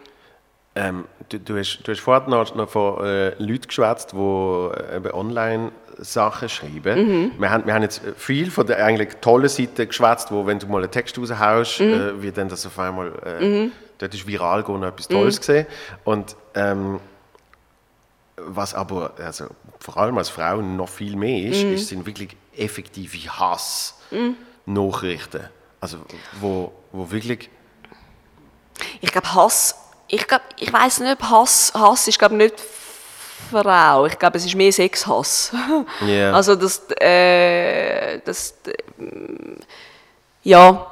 [0.75, 4.97] Ähm, du, du, hast, du hast vorhin noch, noch von äh, Leuten geschwätzt, die äh,
[4.97, 7.31] eben online Sachen schreiben.
[7.37, 10.67] Wir, haben, wir haben jetzt viel von der eigentlich tollen Seite geschwätzt, wo wenn du
[10.67, 14.83] mal einen Text raushaust, äh, wie dann das auf einmal, äh, dort ist viral gegangen,
[14.83, 15.65] etwas Tolles gesehen.
[16.03, 16.99] Und ähm,
[18.37, 19.45] was aber also,
[19.79, 25.45] vor allem als Frau noch viel mehr ist, ist sind wirklich effektive Hass-Nachrichten.
[25.79, 25.99] Also
[26.39, 27.49] wo, wo wirklich
[29.01, 29.75] Ich glaube, Hass.
[30.07, 32.61] Ich, glaub, ich weiß nicht, ob Hass, Hass ist, glaube nicht
[33.51, 34.05] Frau.
[34.05, 35.51] Ich glaube, es ist mehr Sexhass.
[36.05, 36.31] Ja.
[36.33, 36.81] Also, das.
[36.99, 38.73] Äh, das äh,
[40.43, 40.87] ja.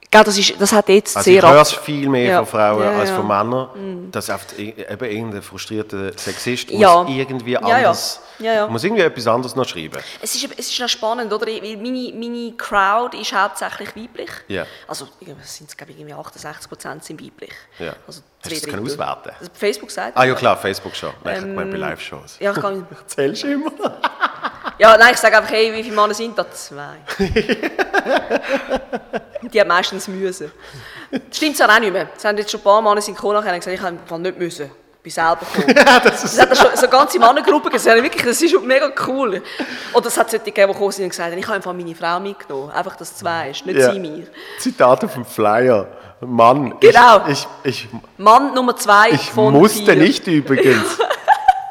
[0.00, 1.42] Ich glaube, das, ist, das hat jetzt Also sehr.
[1.42, 2.44] ich höre es viel mehr Ja.
[2.44, 3.16] von Frauen Ja, als ja.
[3.16, 7.02] von Männern, dass oft eben irgendein frustrierter Sexist Ja.
[7.02, 8.66] muss irgendwie anders, Ja, ja.
[8.68, 9.98] muss irgendwie etwas anderes noch schreiben.
[10.22, 11.46] Es ist, es ist noch spannend, oder?
[11.48, 14.30] Weil meine, meine Crowd ist hauptsächlich weiblich.
[14.46, 14.64] Ja.
[14.86, 15.08] Also
[15.42, 17.52] sind es, glaube ich, irgendwie 68 Prozent sind weiblich.
[18.06, 19.30] Also Hast du das zwei auswerten?
[19.40, 20.16] Also Facebook sagt.
[20.16, 21.10] Ah ja klar, Facebook schon.
[21.24, 22.36] Nein, Ähm, ich meine bei Live-Shows.
[22.40, 23.70] Ja, ich kann, Erzählst du immer?
[24.78, 26.50] ja, nein, ich sage einfach, hey, wie viele Männer sind da?
[26.50, 26.96] Zwei.
[29.42, 30.50] Die haben meistens müssen.
[31.10, 32.08] Das stimmt zwar auch nicht mehr.
[32.16, 34.70] Es haben jetzt schon ein paar Männer nachher und gesagt, ich habe nicht müssen.
[34.96, 35.76] Ich bin selber gekommen.
[36.06, 38.02] Es hat schon so eine ganze Männergruppe gesehen.
[38.02, 39.42] Wirklich, das ist schon mega cool.
[39.92, 41.94] Oder es hat solche gegeben, die gekommen sind und gesagt haben, ich habe einfach meine
[41.94, 42.70] Frau mitgenommen.
[42.70, 43.92] Einfach, dass du weißt, nicht Ja.
[43.92, 44.26] sie mir.
[44.58, 45.86] Zitat auf dem Flyer.
[46.26, 47.26] Mann, Genau.
[47.28, 49.96] ich, ich, ich, Mann Nummer zwei ich von musste vier.
[49.96, 50.98] nicht übrigens.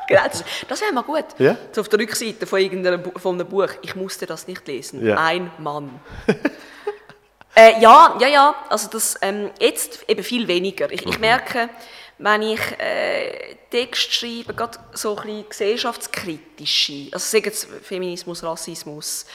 [0.06, 1.24] Genau, das, das wäre mal gut.
[1.40, 1.56] Ja?
[1.72, 3.70] So auf der Rückseite von, irgendeinem, von einem Buch.
[3.82, 5.04] Ich musste das nicht lesen.
[5.04, 5.16] Ja.
[5.18, 5.98] Ein Mann.
[7.56, 8.56] äh, ja, ja, ja.
[8.70, 10.92] Also das, ähm, jetzt eben viel weniger.
[10.92, 11.12] Ich, Mhm.
[11.12, 11.70] ich merke,
[12.18, 19.26] wenn ich äh, Text schreibe, gerade so ein bisschen gesellschaftskritische, also sagen jetzt Feminismus, Rassismus,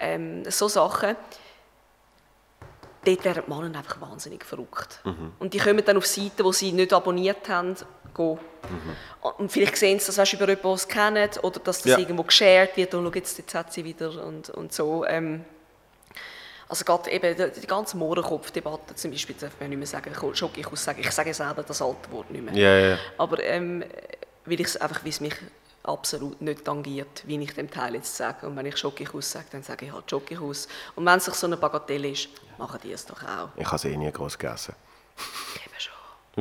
[0.00, 1.16] ähm, so Sachen,
[3.04, 5.00] dort werden die Männer einfach wahnsinnig verrückt.
[5.38, 7.74] Und die kommen dann auf Seiten, die sie nicht abonniert haben,
[8.14, 8.38] gehen.
[9.38, 11.98] Und vielleicht sehen sie das weißt, über jemanden, den sie kennen, oder dass das Ja.
[11.98, 15.04] irgendwo geshared wird, und schau, jetzt, jetzt hat sie wieder und, und so.
[15.04, 15.44] Ähm,
[16.68, 21.00] also gerade eben die, ganze Mohrenkopf-Debatte zum Beispiel, darf man nicht mehr sagen, Schokikus sagen,
[21.00, 22.54] ich sage selber das alte Wort nicht mehr.
[22.54, 22.98] Ja, ja.
[23.18, 23.84] Aber ähm,
[24.46, 25.34] weil ich es einfach, wie es mich
[25.84, 28.46] absolut nicht tangiert, wie ich dem Teil jetzt sage.
[28.46, 30.66] Und wenn ich Schokikus sage, dann sage ich halt Schokikus.
[30.96, 32.28] Und wenn es sich so eine Bagatelle ist,
[32.58, 33.48] machen die es doch auch.
[33.56, 34.74] Ich habe es eh nie groß gegessen.
[35.56, 35.92] Eben schon.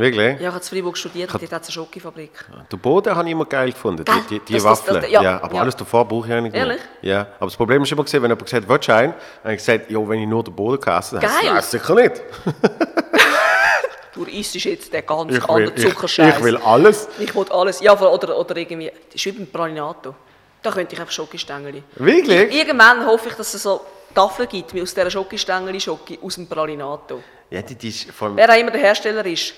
[0.02, 0.40] Wirklich?
[0.40, 2.32] Ja, ich habe in Freiburg studiert, dort hat es eine Schokofabrik.
[2.72, 4.24] Den Boden habe ich immer geil gefunden, Geil.
[4.30, 5.02] die, die, die das- Waffeln.
[5.02, 5.62] das- ja, ja, aber ja.
[5.62, 6.78] alles davor brauche ich eigentlich Ehrlich?
[6.78, 6.90] nicht.
[7.04, 9.12] Ja, aber das Problem ist immer gesehen, wenn jemand gesagt hat, willst du einen?
[9.14, 11.28] Dann habe ich gesagt, ja, wenn ich nur den Boden gegessen habe.
[11.28, 11.54] Geil.
[11.54, 12.22] Nein, sicher nicht.
[14.14, 16.38] Du isst jetzt den ganz Ich anderen ich, Zuckerscheiß.
[16.38, 17.08] ich will alles.
[17.20, 17.82] Ich will alles.
[17.82, 20.14] Ja, oder, oder irgendwie, das ist wie beim Pralinato.
[20.62, 21.84] Da könnte ich einfach Schokostängel.
[21.96, 22.54] Wirklich?
[22.54, 23.82] Irgendwann hoffe ich, dass es so
[24.14, 27.24] Tafeln gibt, wie aus dieser Schokostängel Schoki aus dem Pralinato.
[27.50, 29.54] Ja, die, ist von Wer auch immer der Hersteller ist.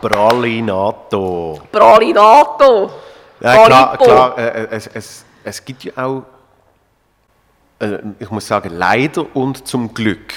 [0.00, 1.60] Pralinato.
[1.70, 2.90] Pralinato!
[3.40, 6.24] Ja, klar, klar äh, es, es, es gibt ja auch,
[7.78, 10.34] äh, ich muss sagen, leider und zum Glück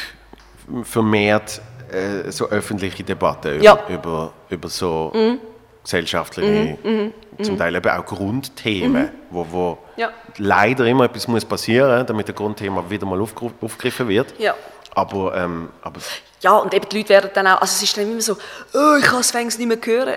[0.84, 1.62] vermehrt
[1.94, 3.80] äh, so öffentliche Debatten über, Ja.
[3.90, 5.12] über, über so
[5.84, 6.78] gesellschaftliche,
[7.42, 10.12] zum Teil eben auch Grundthemen, wo, wo Ja.
[10.38, 14.34] leider immer etwas muss passieren, damit das Grundthema wieder mal aufgegriffen wird.
[14.40, 14.56] Ja.
[14.96, 16.00] Aber, ähm, aber
[16.42, 18.38] Ja, und eben die Leute werden dann auch, also es ist dann immer so,
[18.74, 20.16] oh, ich kann es nicht mehr hören.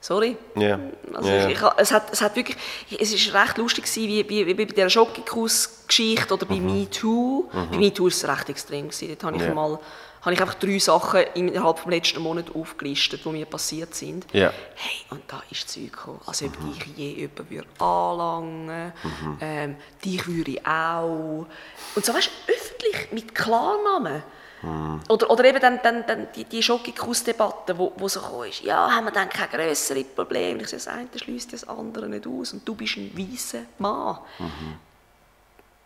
[0.00, 0.36] Sorry.
[0.56, 0.80] ja,
[1.14, 2.56] Also ja, ich, ich, es, hat, es hat wirklich,
[2.98, 7.48] es ist recht lustig gewesen, wie, wie, wie bei dieser Schokikus-Geschichte oder bei MeToo.
[7.70, 8.88] Bei MeToo war es recht extrem.
[8.88, 9.08] Gewesen.
[9.10, 9.48] Dort habe ich, Mhm.
[9.48, 9.54] Ja.
[9.54, 9.78] mal,
[10.22, 14.24] habe ich einfach drei Sachen innerhalb des letzten Monats aufgelistet, die mir passiert sind.
[14.32, 14.52] Ja.
[14.76, 19.38] Hey, und da ist Zeug gekommen, als ob ich je jemanden würde anlangen Mhm.
[19.40, 21.46] ähm, dich würde ich auch.
[21.94, 24.22] Und so weißt du, öffentlich, mit Klarnamen.
[24.62, 25.00] Mhm.
[25.08, 29.06] Oder, oder eben dann, dann, dann die, die Schokikus-Debatte, wo, wo so ist, ja, haben
[29.06, 30.60] wir dann kein grössere Problem?
[30.60, 34.18] Ich sage, das eine schließt das andere nicht aus und du bist ein weißer Mann.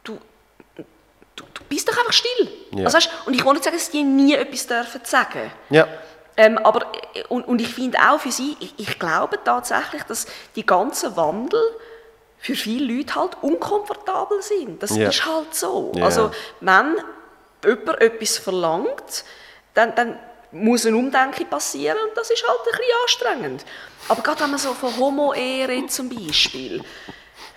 [0.04, 0.18] Du,
[1.36, 2.50] du, du bist doch einfach still.
[2.72, 2.84] Ja.
[2.86, 5.86] Also, weißt, und ich will nicht sagen, dass die nie etwas dürfen sagen ja.
[6.36, 10.26] ähm, aber, äh, und, und ich finde auch für sie, ich, ich glaube tatsächlich, dass
[10.56, 11.60] die ganzen Wandel
[12.38, 14.82] für viele Leute halt unkomfortabel sind.
[14.82, 15.08] Das Ja.
[15.08, 15.92] ist halt so.
[15.94, 16.04] Ja.
[16.04, 16.30] Also
[16.60, 16.96] wenn
[17.64, 19.24] jemand etwas verlangt,
[19.74, 20.18] dann, dann
[20.52, 23.64] muss ein Umdenken passieren und das ist halt ein bisschen anstrengend.
[24.08, 26.82] Aber gerade wenn man so von Homo-Ehe redet zum Beispiel,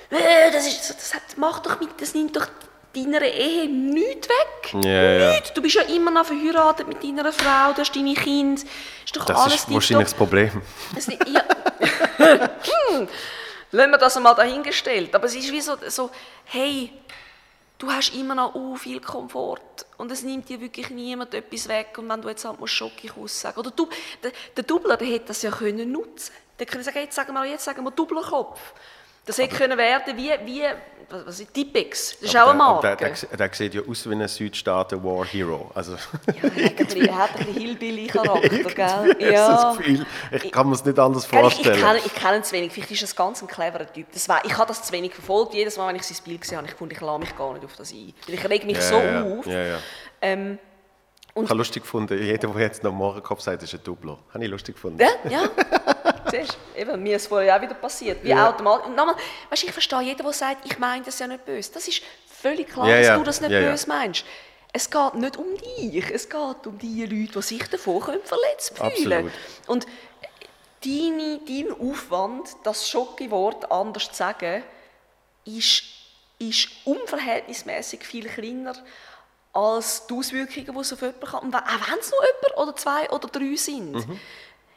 [0.10, 2.48] äh, das, ist, das hat, macht doch mit, das nimmt doch
[2.96, 4.84] deiner Ehe nichts weg.
[4.84, 5.32] Ja.
[5.32, 5.54] Nichts.
[5.54, 8.62] Du bist ja immer noch verheiratet mit deiner Frau, du hast deine Kinder.
[9.06, 10.62] Ist doch Das alles ist wahrscheinlich das Problem.
[10.96, 11.44] es, ja.
[12.18, 13.08] hm.
[13.72, 15.14] Lassen wir das einmal dahingestellt.
[15.14, 16.10] Aber es ist wie so, so
[16.46, 16.92] hey,
[17.78, 21.96] du hast immer noch uh, viel Komfort und es nimmt dir wirklich niemand etwas weg.
[21.98, 23.88] Und wenn du jetzt halt musst Schokokuss sagen oder du,
[24.24, 26.34] der, der Doubler, der hätte das ja können nutzen.
[26.58, 28.60] Der könnte sagen, jetzt sagen wir, jetzt sagen wir Doublerkopf.
[29.26, 30.66] Das hätte können werden wie, wie
[31.10, 32.18] was, ist Tipex.
[32.20, 32.98] Das ist auch eine Aber Marke.
[32.98, 35.72] der, der, der sieht ja aus wie ein Südstaaten War Hero.
[35.74, 39.16] Also, Ja, er hat ein bisschen, er Hillbilly-Charakter, gell?
[39.20, 41.82] ich das Gefühl, ich kann mir es nicht anders Gell, ich, ich, vorstellen.
[41.82, 42.72] kenne, ich kenne ihn zu wenig.
[42.72, 44.08] Vielleicht ist er ein ganz ein cleverer Typ.
[44.14, 45.54] Das war, ich habe das zu wenig verfolgt.
[45.54, 47.66] Jedes Mal, wenn ich sein Bild gesehen habe, ich fand, ich lasse mich gar nicht
[47.66, 48.14] auf das ein.
[48.28, 49.46] Ich reg mich ja, so ja, auf.
[49.46, 49.78] Ja.
[50.22, 50.60] Ähm,
[51.36, 54.18] Ich habe lustig gefunden, jeder, der jetzt noch Mohrenkopf sagt, ist ein Doubler.
[54.34, 55.00] Habe ich lustig gefunden.
[55.00, 55.50] ja, ja.
[56.32, 56.80] Siehst du?
[56.80, 58.24] Eben, mir ist es vorher auch wieder passiert.
[58.24, 58.50] Wie Ja.
[58.50, 58.88] automatisch.
[58.88, 59.16] Und nochmal,
[59.50, 61.72] weißt, ich verstehe jeden, der sagt, ich meine das ja nicht böse.
[61.74, 63.18] Das ist völlig klar, Ja, dass ja.
[63.18, 64.24] du das nicht böse meinst.
[64.72, 68.78] Es geht nicht um dich, es geht um die Leute, die sich davon können verletzt
[68.78, 69.32] fühlen.
[69.66, 69.88] Und
[70.86, 74.64] deine, dein Aufwand, das Schocke-Wort anders zu sagen,
[75.46, 75.84] ist,
[76.38, 78.74] ist unverhältnismäßig viel kleiner
[79.54, 81.40] als die Auswirkungen, die es auf jemanden kann.
[81.42, 81.62] Und auch
[81.92, 83.92] wenn es nur jemand oder zwei oder drei sind.
[83.94, 84.20] Mhm.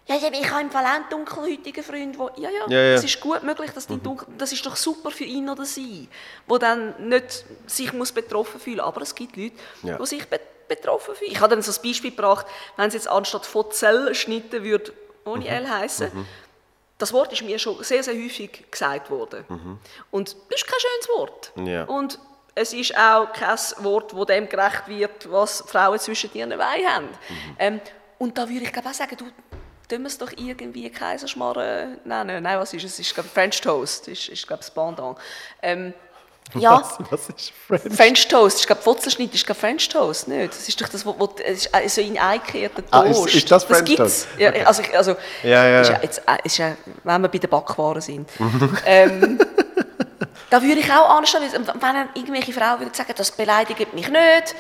[0.07, 2.95] Ja, ich habe im Fall auch einen dunkelhäutigen Freund, wo, ja, ja, Ja, ja.
[2.95, 6.09] es ist gut möglich, dass die dunkel, das ist doch super für ihn oder sie,
[6.49, 9.99] wo dann nicht sich muss betroffen fühlen, aber es gibt Leute, Ja.
[9.99, 11.31] die sich be betroffen fühlen.
[11.33, 12.47] Ich habe dann so ein Beispiel gebracht,
[12.77, 14.93] wenn es jetzt anstatt von Zell schnitten würde,
[15.27, 16.11] ohne L heißen,
[16.99, 19.45] das Wort ist mir schon sehr, sehr häufig gesagt worden.
[20.11, 21.53] Und das ist kein schönes Wort.
[21.57, 21.85] Ja.
[21.85, 22.19] Und
[22.55, 27.09] es ist auch kein Wort, das dem gerecht wird, was Frauen zwischen ihren Beinen haben.
[27.59, 27.81] Ähm,
[28.19, 29.27] und da würde ich glaube auch sagen, du,
[29.93, 32.43] tun wir es doch irgendwie Kaiserschmarrn nennen.
[32.43, 32.93] Nein, was ist es?
[32.95, 35.19] Es ist glaube French Toast, ist, ist glaube das Pendant.
[35.61, 35.93] Ähm,
[36.55, 37.95] ja, Was, was ist French?
[37.97, 40.53] French Toast, ist glaube Wurzelschnitt, ist glaube French Toast, nicht?
[40.53, 43.27] Das ist doch das, wo, wo es ist äh, so in eingekehrten Ah, Toast.
[43.29, 44.25] ist- ist das French gibt's.
[44.25, 44.29] Toast?
[44.39, 44.65] Ja, Okay.
[44.65, 46.01] also, ich- also Ja, ja, Ist ja.
[46.03, 48.29] jetzt, äh, ist ja, wenn wir bei den Backwaren sind.
[48.87, 49.39] ähm,
[50.51, 54.55] da würde ich auch anstellen, wenn dann irgendwelche Frauen würden sagen, das beleidigt mich nicht,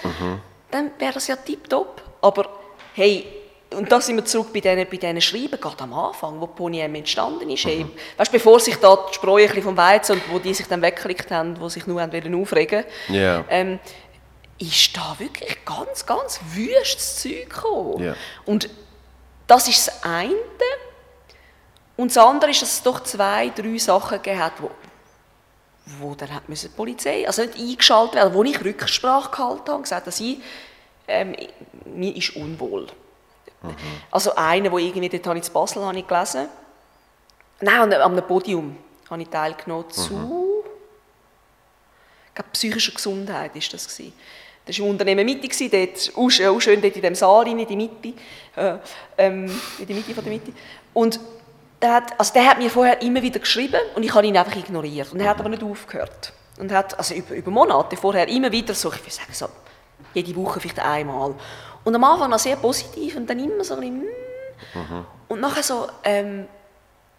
[0.70, 2.00] dann wäre das ja tipptopp.
[2.22, 2.48] Aber
[2.94, 3.26] hey,
[3.74, 6.80] und da sind wir zurück bei diesen, bei diesen Schreiben, gerade am Anfang, wo Pony
[6.80, 7.64] M entstanden ist.
[7.64, 10.66] Hey, weißt, bevor sich da die Spreu ein bisschen vom Weizen und wo die sich
[10.66, 13.44] dann weggeklickt haben, wo sich nur wollen aufregen Ja.
[13.48, 13.78] ähm,
[14.58, 18.02] ist da wirklich ganz, ganz wüstes Zeug gekommen.
[18.02, 18.14] Ja.
[18.44, 18.68] Und
[19.46, 20.34] das ist das eine.
[21.96, 24.70] Und das andere ist, dass es doch zwei, drei Sachen gegeben hat, wo,
[26.00, 29.82] wo dann hat die Polizei, also nicht eingeschaltet werden, wo ich Rücksprache gehalten habe und
[29.82, 30.38] gesagt, dass ich,
[31.08, 31.34] ähm,
[31.84, 32.86] mir ist unwohl.
[34.10, 36.48] Also einer, wo irgendwie, dort habe ich in Basel habe ich gelesen,
[37.60, 38.76] nein, an einem Podium
[39.10, 40.64] habe ich teilgenommen zu,
[42.28, 44.12] ich glaube, psychischer Gesundheit ist das gewesen.
[44.64, 47.58] Das war im Unternehmen Mitte, dort, auch schön, auch schön dort in dem Saal rein,
[47.58, 48.12] in die Mitte,
[48.56, 48.76] äh,
[49.18, 50.52] ähm, in die Mitte von der Mitte.
[50.94, 51.18] Und
[51.80, 54.56] der hat, also der hat mir vorher immer wieder geschrieben und ich habe ihn einfach
[54.56, 55.12] ignoriert.
[55.12, 56.32] Und er hat aber nicht aufgehört.
[56.58, 59.48] Und hat, also über, über Monate vorher immer wieder so, ich würde sagen so,
[60.14, 61.34] jede Woche vielleicht einmal.
[61.84, 65.06] Und am Anfang noch sehr positiv und dann immer so ein bisschen, mm.
[65.28, 66.46] Und nachher so, ähm,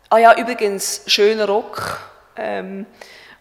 [0.09, 1.99] ah ja, übrigens, schöner Rock.
[2.35, 2.85] Ähm,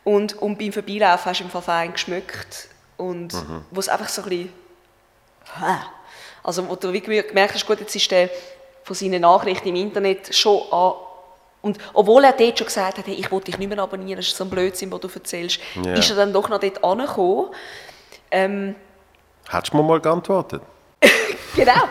[0.04, 2.68] und, und beim Vorbeilaufen hast du im Fall fein geschmückt.
[2.96, 3.34] Und
[3.70, 4.52] wo es einfach so ein bisschen,
[6.42, 8.28] also wo du wirklich gemerkt hast, gut, jetzt ist der
[8.84, 10.92] von seinen Nachrichten im Internet schon an,
[11.62, 14.26] und obwohl er dort schon gesagt hat, hey, ich wollte dich nicht mehr abonnieren, das
[14.26, 15.94] ist so ein Blödsinn, was du erzählst, Ja.
[15.94, 17.50] ist er dann doch noch dort angekommen.
[18.32, 18.74] Ähm,
[19.48, 20.62] Hättest du mir mal geantwortet?
[21.56, 21.88] genau,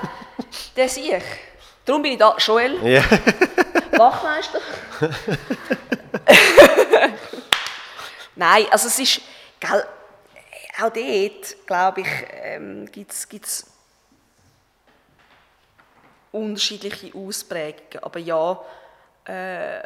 [0.76, 1.24] sehe ich.
[1.86, 2.36] Darum bin ich da.
[2.38, 3.04] Joel, Ja.
[3.98, 4.60] Wachmeister.
[8.36, 9.22] Nein, also es ist,
[9.60, 9.86] gell,
[10.80, 12.08] auch dort, glaube ich,
[12.44, 13.68] ähm, gibt es
[16.32, 18.04] unterschiedliche Ausprägungen.
[18.04, 18.60] Aber ja,
[19.26, 19.82] äh,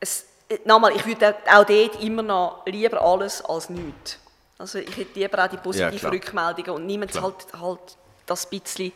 [0.00, 4.18] es, äh, nochmal, ich würde auch dort immer noch lieber alles als nichts.
[4.58, 6.12] Also ich hätte lieber auch die positiven klar.
[6.12, 7.80] Rückmeldungen und niemand halt, halt
[8.26, 8.92] das bisschen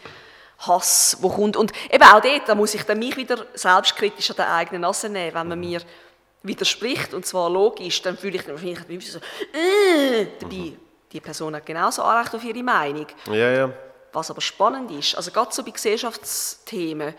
[0.59, 1.57] Hass, wo kommt.
[1.57, 5.09] Und eben auch dort, da muss ich dann mich wieder selbstkritisch an der eigenen Nase
[5.09, 5.81] nehmen, wenn man mir
[6.43, 10.73] widerspricht, und zwar logisch, dann fühle ich wahrscheinlich so, äh, dabei,
[11.13, 13.07] die Person hat genauso Anrecht auf ihre Meinung.
[13.27, 13.73] Ja, ja.
[14.13, 17.15] Was aber spannend ist, also gerade so bei Gesellschaftsthemen,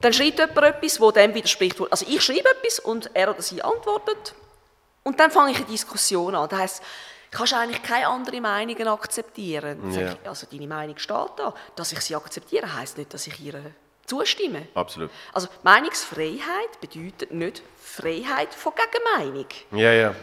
[0.00, 1.80] dann schreibt jemand etwas, wo dem widerspricht.
[1.90, 4.34] Also ich schreibe etwas und er oder sie antwortet
[5.04, 6.48] und dann fange ich eine Diskussion an.
[6.48, 6.82] Das heisst,
[7.30, 9.92] kannst du eigentlich keine anderen Meinungen akzeptieren.
[9.92, 10.12] Ja.
[10.12, 11.54] ich, Also deine Meinung steht da.
[11.74, 13.60] Dass ich sie akzeptiere, heisst nicht, dass ich ihr
[14.06, 14.68] zustimme.
[14.74, 15.10] Absolut.
[15.32, 19.46] Also Meinungsfreiheit bedeutet nicht Freiheit von Gegenmeinung.
[19.72, 20.14] Ja, ja.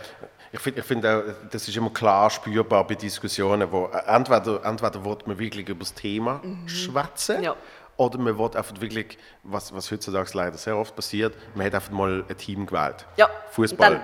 [0.52, 4.64] Ich finde ich find auch, das ist immer klar spürbar bei Diskussionen, wo äh, entweder,
[4.64, 7.56] entweder wird man wirklich über das Thema schwätzen Ja.
[7.98, 11.90] oder man wird einfach wirklich, was, was heutzutage leider sehr oft passiert, man hat einfach
[11.92, 13.04] mal ein Team gewählt.
[13.18, 13.28] Ja.
[13.52, 14.00] Fußball.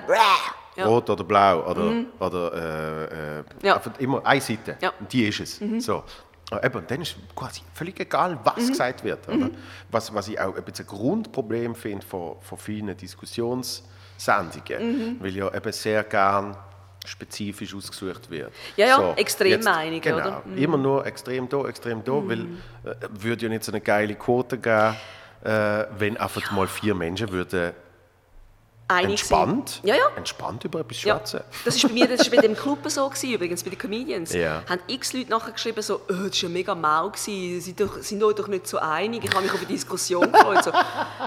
[0.79, 0.85] Ja.
[0.85, 0.91] Mhm.
[0.91, 3.81] Rot oder blau oder, oder äh, äh, Ja.
[3.99, 4.77] immer eine Seite.
[4.81, 4.89] Ja.
[4.89, 4.95] Mhm.
[5.01, 5.61] Und die ist es.
[5.85, 6.03] So.
[6.51, 8.67] Aber Eben, dann ist quasi völlig egal, was Mhm.
[8.69, 9.27] gesagt wird.
[9.29, 9.49] Oder?
[9.91, 15.17] Was, was ich auch ein bisschen ein Grundproblem finde von, von vielen Diskussionssendungen, Mhm.
[15.19, 16.55] weil ja eben sehr gern
[17.05, 18.51] spezifisch ausgesucht wird.
[18.75, 20.41] Ja, ja, Extremmeinungen, Genau, oder?
[20.45, 20.57] Mhm.
[20.57, 24.57] immer nur extrem da, extrem da, weil äh, würde ja nicht so eine geile Quote
[24.57, 24.95] geben,
[25.43, 27.71] äh, wenn einfach mal vier Menschen würden
[28.91, 29.81] Einig entspannt.
[29.83, 30.01] Ja, ja.
[30.15, 31.41] entspannt über etwas Ja, schwätzen.
[31.63, 34.33] das ist bei mir, das ist bei dem Club so gewesen, übrigens, bei den Comedians.
[34.33, 34.63] Ja.
[34.67, 37.61] Haben x Leute nachher geschrieben, so, oh, das war ja mega mau, gewesen.
[37.61, 40.63] sind, doch, sind euch doch nicht so einig, ich habe mich auf die Diskussion gefreut.
[40.63, 40.71] So,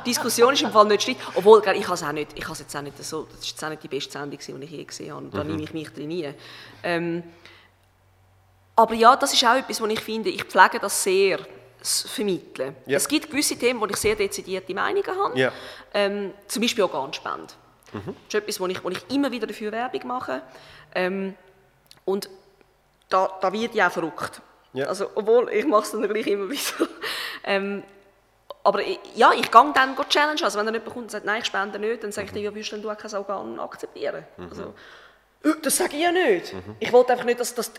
[0.04, 2.58] Diskussion ist im Fall nicht schlecht, obwohl, ich habe es auch nicht, ich habe es
[2.58, 4.84] jetzt auch nicht so, das ist jetzt auch nicht die beste Sendung, die ich je
[4.84, 5.30] gesehen habe, Mhm.
[5.30, 6.28] da nehme ich mich drin nie.
[6.82, 7.22] Ähm,
[8.74, 11.38] aber ja, das ist auch etwas, was ich finde, ich pflege das sehr,
[11.82, 12.76] Vermitteln.
[12.86, 12.96] Ja.
[12.96, 15.52] Es gibt gewisse Themen, wo ich sehr dezidierte Meinungen habe, Ja.
[15.94, 17.52] ähm, zum Beispiel Organspende.
[17.92, 20.40] Das ist etwas, wo ich, wo ich immer wieder dafür Werbung mache.
[20.94, 21.34] Ähm,
[22.06, 22.30] und
[23.10, 24.40] da, da wird ich auch verrückt.
[24.72, 24.86] Ja.
[24.86, 26.88] Also, obwohl, ich mache es dann gleich immer wieder.
[27.44, 27.82] ähm,
[28.64, 30.40] aber ich, ja, ich gehe dann go challenge.
[30.44, 32.40] Also wenn dann jemand kommt und sagt, nein, ich spende nicht, dann sage ich dir,
[32.40, 34.24] ja, würdest du auch kein Organ akzeptieren?
[34.38, 34.72] Also,
[35.44, 36.54] «Äh, das sage ich ja nicht.
[36.80, 37.72] Ich wollte einfach nicht, dass, dass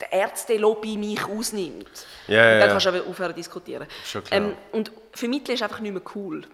[0.00, 2.06] der Ärzte-Lobby mich ausnimmt.
[2.26, 3.86] Ja, ja, und dann kannst du auch aufhören zu diskutieren.
[4.04, 4.40] Schon klar.
[4.40, 6.44] Ähm, und vermitteln ist einfach nicht mehr cool.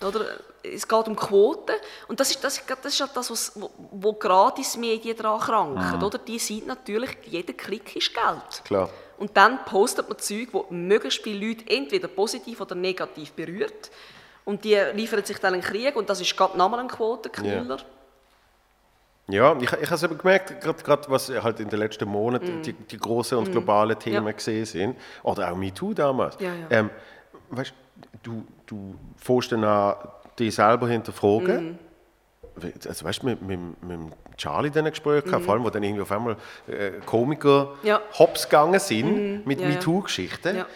[0.00, 0.26] Oder?
[0.62, 1.74] Es geht um Quoten
[2.08, 6.02] und das ist, das, das ist halt das, was, wo, wo Gratis-Medien daran kranken.
[6.02, 6.18] Oder?
[6.18, 8.64] Die sind natürlich, jeder Klick ist Geld.
[8.64, 8.90] Klar.
[9.18, 13.90] Und dann postet man Zeug, wo möglichst viele Leute entweder positiv oder negativ berührt.
[14.44, 17.78] Und die liefern sich dann einen Krieg und das ist gerade nochmal ein Quotenkiller.
[19.30, 22.72] Ja, ich, ich habe es eben gemerkt, gerade was halt in den letzten Monaten die,
[22.72, 24.26] die großen und globalen Themen Mhm.
[24.28, 24.32] Ja.
[24.32, 26.36] gesehen sind, oder auch MeToo damals.
[26.40, 26.66] Ja, ja.
[26.70, 26.90] Ähm,
[27.50, 27.72] weißt,
[28.22, 29.96] du, du fährst dann an
[30.38, 31.72] dich selber hinterfragen.
[31.72, 31.78] Mhm.
[32.88, 34.00] Also, weißt du, mit, mit, mit
[34.36, 36.36] Charlie dann Gespräch gehabt, vor allem, wo dann irgendwie auf einmal
[36.66, 37.86] äh, Komiker Mhm.
[37.88, 38.00] Ja.
[38.18, 39.68] hops gegangen sind mit Ja.
[39.68, 40.56] MeToo-Geschichten.
[40.56, 40.66] Ja.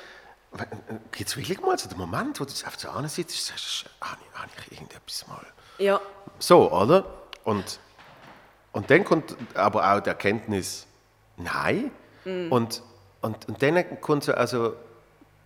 [1.13, 4.19] Gibt es wirklich mal so den Moment, wo du einfach so ansitzt und sagst, habe
[4.31, 5.41] ich, habe ich irgendetwas mal...
[5.79, 5.99] Ja.
[6.39, 7.05] So, oder?
[7.45, 7.81] Und,
[8.73, 10.87] und dann kommt aber auch die Erkenntnis,
[11.37, 11.91] nein.
[12.25, 12.83] Und,
[13.21, 14.75] und, und dann kommt so also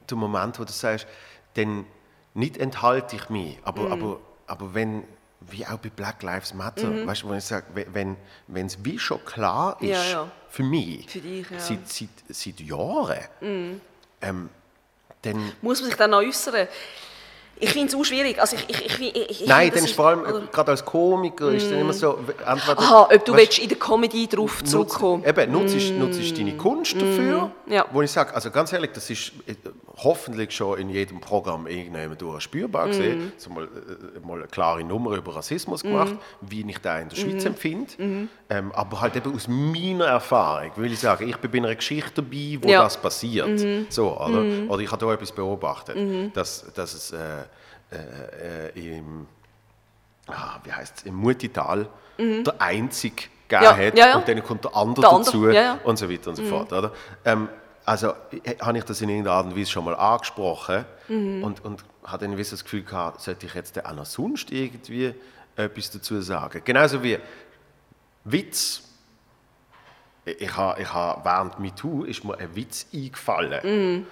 [0.08, 1.06] der Moment, wo du sagst,
[1.54, 1.86] dann
[2.34, 5.04] nicht enthalte ich mich, aber, aber, aber wenn,
[5.40, 9.24] wie auch bei Black Lives Matter, weißt du, wo ich sage, wenn es wie schon
[9.24, 10.30] klar ist, Ja, ja.
[10.50, 11.58] für mich, Für dich, ja.
[11.58, 13.20] seit, seit, seit Jahren,
[14.20, 14.50] ähm,
[15.22, 15.52] dann...
[15.62, 16.68] Muss man sich dann noch äußern?
[17.58, 18.38] Ich finde es auch schwierig.
[18.38, 21.50] Also ich, ich, ich, ich, ich Nein, dann ist vor allem, oder- gerade als Komiker,
[21.52, 22.78] ist dann immer so, entweder...
[22.78, 26.56] Aha, ob du weißt- willst in der Comedy drauf Nutz, zurückkommen eben, nutzt, nutzt deine
[26.56, 27.72] Kunst dafür, Mm.
[27.72, 27.84] Ja.
[27.92, 29.54] wo ich sage, also ganz ehrlich, das ist äh,
[29.96, 32.88] hoffentlich schon in jedem Programm irgendjemand durch spürbar Mm.
[32.90, 36.16] gesehen, so mal, äh, mal eine klare Nummer über Rassismus gemacht, Mm.
[36.50, 37.92] wie ich da in der Schweiz empfinde,
[38.50, 42.22] ähm, aber halt eben aus meiner Erfahrung, will ich sagen, ich bin bei einer Geschichte
[42.22, 42.82] dabei, wo Ja.
[42.84, 43.58] Das passiert,
[43.88, 44.44] so, oder?
[44.68, 45.96] oder ich habe da etwas beobachtet,
[46.36, 47.16] dass, dass es äh,
[47.90, 49.26] äh, äh, im
[50.28, 51.88] ah, wie heißt es, im Mutital
[52.18, 53.62] der einzig gegeben Mhm.
[53.62, 54.16] Ja, ja, ja.
[54.18, 56.72] und dann kommt der andere Der andere, dazu und so weiter und so fort.
[56.72, 56.92] Oder?
[57.24, 57.48] Ähm,
[57.84, 58.08] also
[58.42, 61.44] äh, habe ich das in irgendeiner Art und Weise schon mal angesprochen Mhm.
[61.44, 65.14] und, und hatte ein das Gefühl gehabt, sollte ich jetzt auch noch sonst irgendwie
[65.54, 66.60] etwas dazu sagen.
[66.64, 67.18] Genauso wie
[68.24, 68.82] Witz.
[70.24, 73.60] Ich habe, ich habe während MeToo ist mir ein Witz eingefallen.
[73.98, 74.06] Mhm.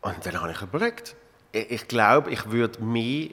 [0.00, 1.14] Und dann habe ich überlegt,
[1.52, 3.28] ich, ich glaube, ich würde mehr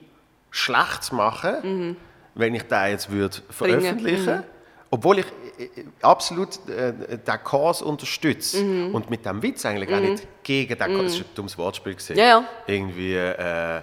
[0.52, 1.96] schlecht machen,
[2.36, 4.44] wenn ich da jetzt würde veröffentlichen
[4.92, 5.26] Obwohl ich
[5.60, 8.96] äh, absolut äh, den Kurs unterstütze Mhm.
[8.96, 11.94] und mit dem Witz eigentlich auch nicht gegen den Kurs, das ist ein dummes Wortspiel
[11.96, 12.18] gesehen.
[12.18, 12.44] Ja, ja.
[12.66, 13.82] Irgendwie äh,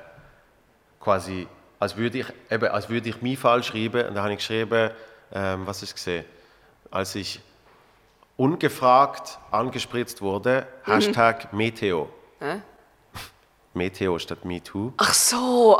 [1.00, 1.46] quasi,
[1.78, 4.90] als würde ich, eben, als würde ich meinen Fall schreiben und da habe ich geschrieben,
[5.32, 6.24] ähm, was ist gesehen,
[6.90, 7.40] als ich
[8.36, 10.92] ungefragt angespritzt wurde, Mhm.
[10.92, 12.08] Hashtag Meteo.
[12.40, 12.60] Hä?
[13.76, 14.92] Meteo statt MeToo.
[14.96, 15.78] Ach so.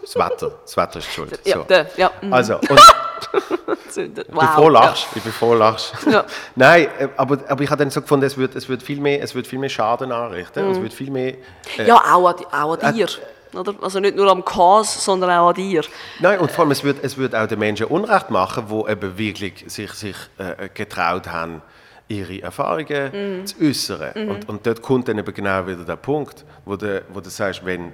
[0.00, 1.38] Das Wetter, das Wetter ist schuld.
[1.44, 1.62] Ja, so.
[1.64, 2.10] der, ja.
[2.22, 2.32] mhm.
[2.32, 2.70] Also, und
[3.96, 5.94] der- ich bin froh lachst, ich bin froh lachst.
[6.10, 6.24] Ja.
[6.56, 9.22] Nein, äh, aber, aber ich habe dann so gefunden, es wird, es wird, viel, mehr,
[9.22, 10.72] es wird viel mehr Schaden anrichten, Mhm.
[10.72, 11.34] es wird viel mehr...
[11.78, 13.06] äh, Ja, auch an, auch an dir.
[13.54, 13.74] oder?
[13.82, 15.82] Also nicht nur am Cause, sondern auch an dir.
[16.20, 19.16] Nein, und vor allem, es wird, es wird auch den Menschen Unrecht machen, die eben
[19.18, 21.62] wirklich sich, sich äh, getraut haben,
[22.08, 23.46] ihre Erfahrungen Mhm.
[23.46, 24.28] zu äußern.
[24.28, 27.64] Und, und dort kommt dann eben genau wieder der Punkt, wo du, wo du sagst,
[27.64, 27.86] wenn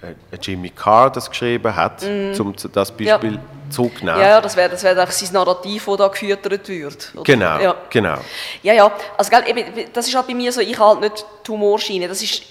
[0.00, 3.38] äh, äh, Jimmy Carr das geschrieben hat, um zu- das Beispiel
[3.70, 4.16] zurückzunehmen.
[4.18, 4.22] Mhm.
[4.22, 7.12] Ja, ja, das wäre das wär einfach sein Narrativ, das da gefüttert wird.
[7.14, 7.22] oder?
[7.24, 7.74] Genau, Ja.
[7.90, 8.18] genau.
[8.62, 8.92] Ja, ja.
[9.16, 12.06] Also, gell, eben, das ist halt bei mir so, ich halt nicht die Humorschiene.
[12.06, 12.42] Das ist,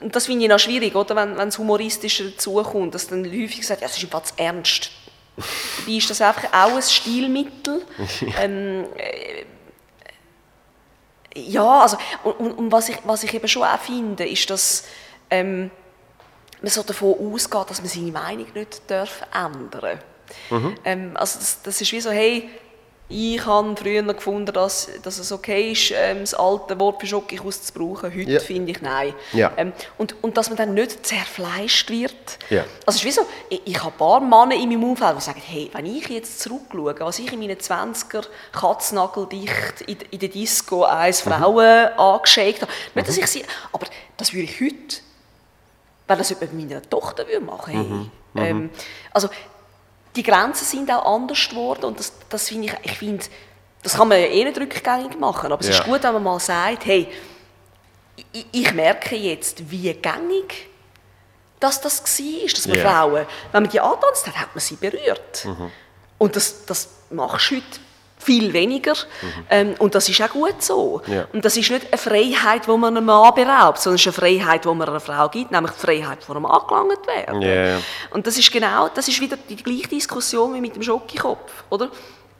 [0.00, 1.14] das finde ich noch schwierig, oder?
[1.14, 4.90] Wenn, wenn es humoristischer dazukommt, dass dann häufig gesagt ja, es ist einfach zu ernst.
[5.36, 7.82] Dabei ist das einfach auch ein Stilmittel.
[8.42, 9.44] ähm, äh,
[11.34, 14.84] ja, also, und, und, was, ich, was ich eben schon auch finde, ist, dass
[15.30, 15.70] ähm,
[16.60, 19.98] man so davon ausgeht, dass man seine Meinung nicht darf ändern
[20.84, 22.48] ähm, also das, das ist wie so, hey,
[23.08, 27.62] ich habe früher gefunden, dass, dass es okay ist, ähm, das alte Wort für Schokokuss
[27.62, 28.10] zu brauchen.
[28.10, 28.40] Heute Ja.
[28.40, 29.12] finde ich nein.
[29.34, 29.52] Ja.
[29.58, 32.14] Ähm, und, und dass man dann nicht zerfleischt wird.
[32.48, 32.64] Ja.
[32.86, 35.20] Also es ist wie so, ich, ich habe ein paar Männer in meinem Umfeld, die
[35.20, 40.28] sagen, hey, wenn ich jetzt zurückschaue, was ich in meinen 20er katznageldicht in, in der
[40.30, 41.30] Disco eins Mhm.
[41.32, 44.96] Frauen angeschickt habe, nicht, dass ich sie, aber das würde ich heute,
[46.08, 47.74] wenn das jemand mit meiner Tochter würde machen
[48.34, 48.40] Mhm.
[48.40, 48.50] hey.
[48.50, 48.70] Ähm,
[49.12, 49.28] also
[50.16, 53.24] die Grenzen sind auch anders geworden und das, das finde ich, ich finde,
[53.82, 55.74] das kann man ja eh nicht rückgängig machen, aber es Ja.
[55.78, 57.08] ist gut, wenn man mal sagt, hey,
[58.32, 60.68] ich, ich merke jetzt, wie gängig
[61.60, 62.90] dass das war, dass man Ja.
[62.90, 65.46] Frauen, wenn man die antanzt hat, hat man sie berührt.
[66.18, 67.66] Und das, das machst du heute
[68.22, 68.94] viel weniger.
[69.50, 71.02] Ähm, und das ist auch gut so.
[71.06, 71.26] Ja.
[71.32, 74.38] Und das ist nicht eine Freiheit, die man einem Mann beraubt, sondern es ist eine
[74.38, 77.42] Freiheit, die man einer Frau gibt, nämlich die Freiheit, vor einem angelangt werden.
[77.42, 77.78] Ja.
[78.10, 81.90] Und das ist genau, das ist wieder die gleiche Diskussion wie mit dem Schokokopf, oder?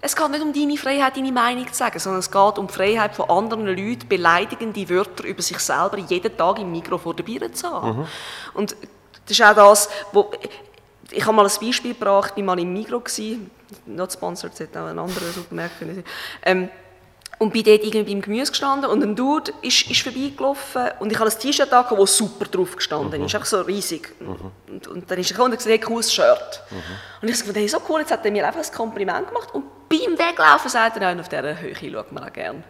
[0.00, 2.72] Es geht nicht um deine Freiheit, deine Meinung zu sagen, sondern es geht um die
[2.72, 7.22] Freiheit von anderen Leuten, beleidigende Wörter über sich selber jeden Tag im Mikro vor der
[7.22, 8.08] Bier zu haben.
[8.54, 8.74] Und
[9.26, 10.30] das ist auch das, wo...
[11.14, 13.50] Ich habe mal ein Beispiel gebracht, ich war mal im Migro, gewesen,
[13.86, 16.04] not sponsored, es hätte auch ein anderer Supermarkt können sein.
[16.44, 16.68] Ähm,
[17.38, 21.18] und bin dort irgendwie beim Gemüse gestanden und ein Dude ist, ist vorbeigelaufen und ich
[21.18, 24.14] hatte ein T-Shirt an, das super drauf gestanden ist, einfach so riesig.
[24.68, 26.62] Und, und dann ist er gekommen und hat gesagt, cooles Shirt.
[27.20, 29.48] Und ich habe gesagt, hey, so cool, jetzt hat er mir einfach ein Kompliment gemacht
[29.54, 32.62] und beim Weglaufen sagt er, «Nein, auf dieser Höhe schaut man auch gerne.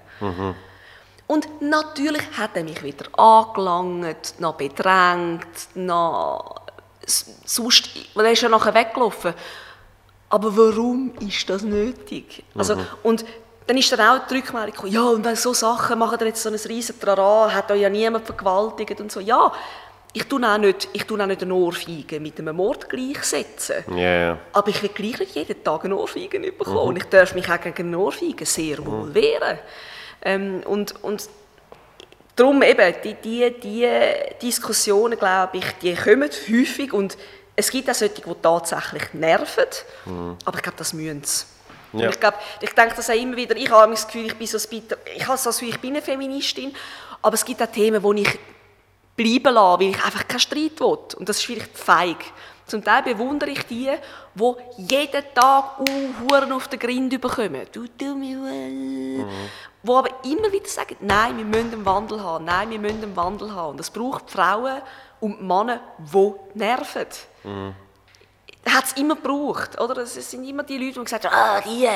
[1.27, 6.62] Und natürlich hat er mich wieder angelangt, noch bedrängt, noch
[7.07, 9.35] sonst, weil er ist ja nachher weggelaufen.
[10.33, 12.43] Aber warum ist das nötig?
[12.55, 13.23] Also, und
[13.67, 16.43] dann ist dann auch die Rückmeldung gekommen, ja, und wenn so Sachen machen, dann jetzt
[16.43, 19.21] so ein riesen Trara, hat euch ja niemand vergewaltigt und so.
[19.21, 19.53] Ja,
[20.15, 23.85] ich tue auch nicht, ich tue auch nicht eine Ohrfeige mit einem Mord gleichsetzen.
[23.95, 24.39] Ja, ja.
[24.55, 26.79] Aber ich will gleich nicht jeden Tag eine Ohrfeige bekommen.
[26.79, 29.59] Und ich darf mich auch gegen eine Ohrfeige sehr wohl wehren.
[30.23, 31.29] Ähm, und, und
[32.37, 33.89] darum eben, die, die, die
[34.41, 37.19] Diskussionen, glaube ich, die kommen häufig und
[37.63, 39.65] es gibt auch solche, die tatsächlich nerven,
[40.45, 41.45] aber ich glaube, das müssen sie.
[41.93, 42.09] Ja.
[42.09, 44.57] Ich, glaube, ich denke das auch immer wieder, ich habe das Gefühl, ich bin so
[44.57, 44.85] bisschen,
[45.15, 46.75] ich habe das Gefühl, ich bin eine Feministin,
[47.21, 48.39] aber es gibt auch Themen, wo ich
[49.15, 50.99] bleiben lasse, weil ich einfach keinen Streit will.
[51.19, 52.17] Und das ist vielleicht feig.
[52.67, 53.91] Zum Teil bewundere ich die,
[54.35, 55.79] die jeden Tag
[56.23, 57.67] Huren auf den Grind bekommen.
[57.71, 59.27] Du dumme Welle.
[59.83, 63.17] Die aber immer wieder sagen, nein, wir müssen einen Wandel haben, nein, wir müssen einen
[63.17, 63.73] Wandel haben.
[63.73, 64.81] Und das braucht Frauen
[65.23, 67.07] und Männer, die nerven.
[68.69, 70.03] Hat es immer gebraucht, oder?
[70.03, 71.89] Es sind immer die Leute, die gesagt haben, ah, die,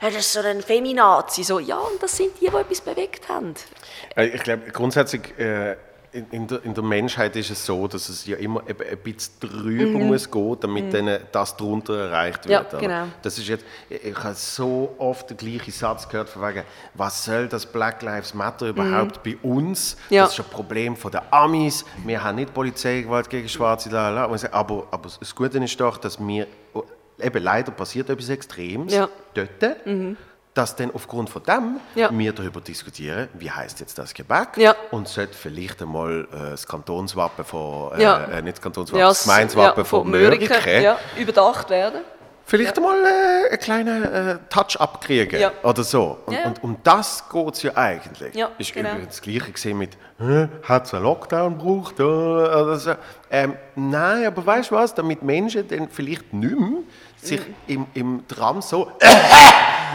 [0.00, 1.42] das ist so ein Feminazi.
[1.44, 3.54] So, ja, und das sind die, die etwas bewegt haben.
[4.16, 5.76] Äh, Ich glaube, grundsätzlich äh,
[6.12, 9.34] in, der, in der Menschheit ist es so, dass es ja immer eben ein bisschen
[9.40, 12.50] drüber muss gehen, damit dann das drunter erreicht Mhm.
[12.50, 12.74] Ja, wird.
[12.74, 12.82] oder?
[12.82, 13.04] genau.
[13.22, 16.64] Das ist jetzt, ich, habe so oft den gleichen Satz gehört, von wegen,
[16.94, 19.96] was soll das Black Lives Matter überhaupt bei uns?
[20.08, 20.14] Mhm.
[20.16, 20.24] Ja.
[20.24, 21.84] Das ist ein Problem von den Amis.
[22.04, 24.24] Wir haben nicht Polizeigewalt gegen Schwarze, la, la, la.
[24.26, 26.46] Und ich sage, aber, aber das Gute ist doch, dass wir,
[27.22, 29.08] eben leider passiert etwas Extremes Ja.
[29.34, 29.50] dort,
[30.60, 32.10] dass dann aufgrund von dem Ja.
[32.12, 34.74] wir darüber diskutieren, wie heißt jetzt das Gebäck Ja.
[34.90, 38.24] und sollte vielleicht einmal äh, das Kantonswappen von, äh, Ja.
[38.24, 42.00] äh, nicht das Kantonswappen, das Gemeinswappen ja, von Mörike, überdacht werden.
[42.44, 45.52] vielleicht einmal äh, einen kleinen äh, Touch abkriegen Ja.
[45.62, 46.18] oder so.
[46.26, 48.34] Und, und um das geht es ja eigentlich.
[48.34, 48.90] Ja, ist genau.
[48.90, 49.96] übrigens das Gleiche gesehen mit,
[50.68, 51.98] hat es einen Lockdown gebraucht?
[52.00, 52.92] Oder oder so.
[53.30, 56.80] ähm, nein, aber weißt du was, damit Menschen dann vielleicht nicht mehr
[57.16, 57.54] sich Mhm.
[57.68, 58.90] im, im Tram so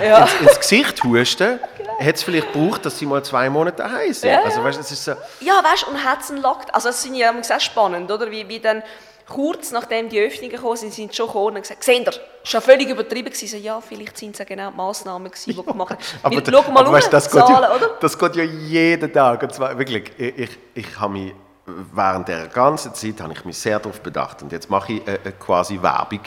[0.02, 1.60] ins, ins Gesicht husten,
[2.00, 4.32] hat es vielleicht gebraucht, dass sie mal zwei Monate daheim sind.
[4.32, 4.64] Ja, also ja.
[4.66, 6.72] weißt, du, es ist so, Ja, weißt du, und hat es einen Lockdown.
[6.74, 8.30] Also, das sind ja sehr spannend, oder?
[8.30, 8.84] Wie, wie dann
[9.28, 12.06] kurz nachdem die Öffnungen gekommen sind, sind sie schon gekommen und haben gesagt: Seht ihr,
[12.06, 13.30] das war ja völlig übertrieben.
[13.30, 13.48] gewesen.
[13.48, 16.00] So, ja, vielleicht sind es ja genau die Massnahmen, gewesen, die gemacht haben.
[16.24, 17.98] Aber, Weil, schau mal aber um, weißt, das, Zahlen, geht ja, oder?
[18.00, 19.44] das geht ja jeden Tag.
[19.44, 21.34] Und zwar wirklich, ich, ich, ich habe mich
[21.68, 24.44] während der ganzen Zeit habe ich mich sehr darauf bedacht.
[24.44, 26.20] Und jetzt mache ich äh, äh, quasi Werbung.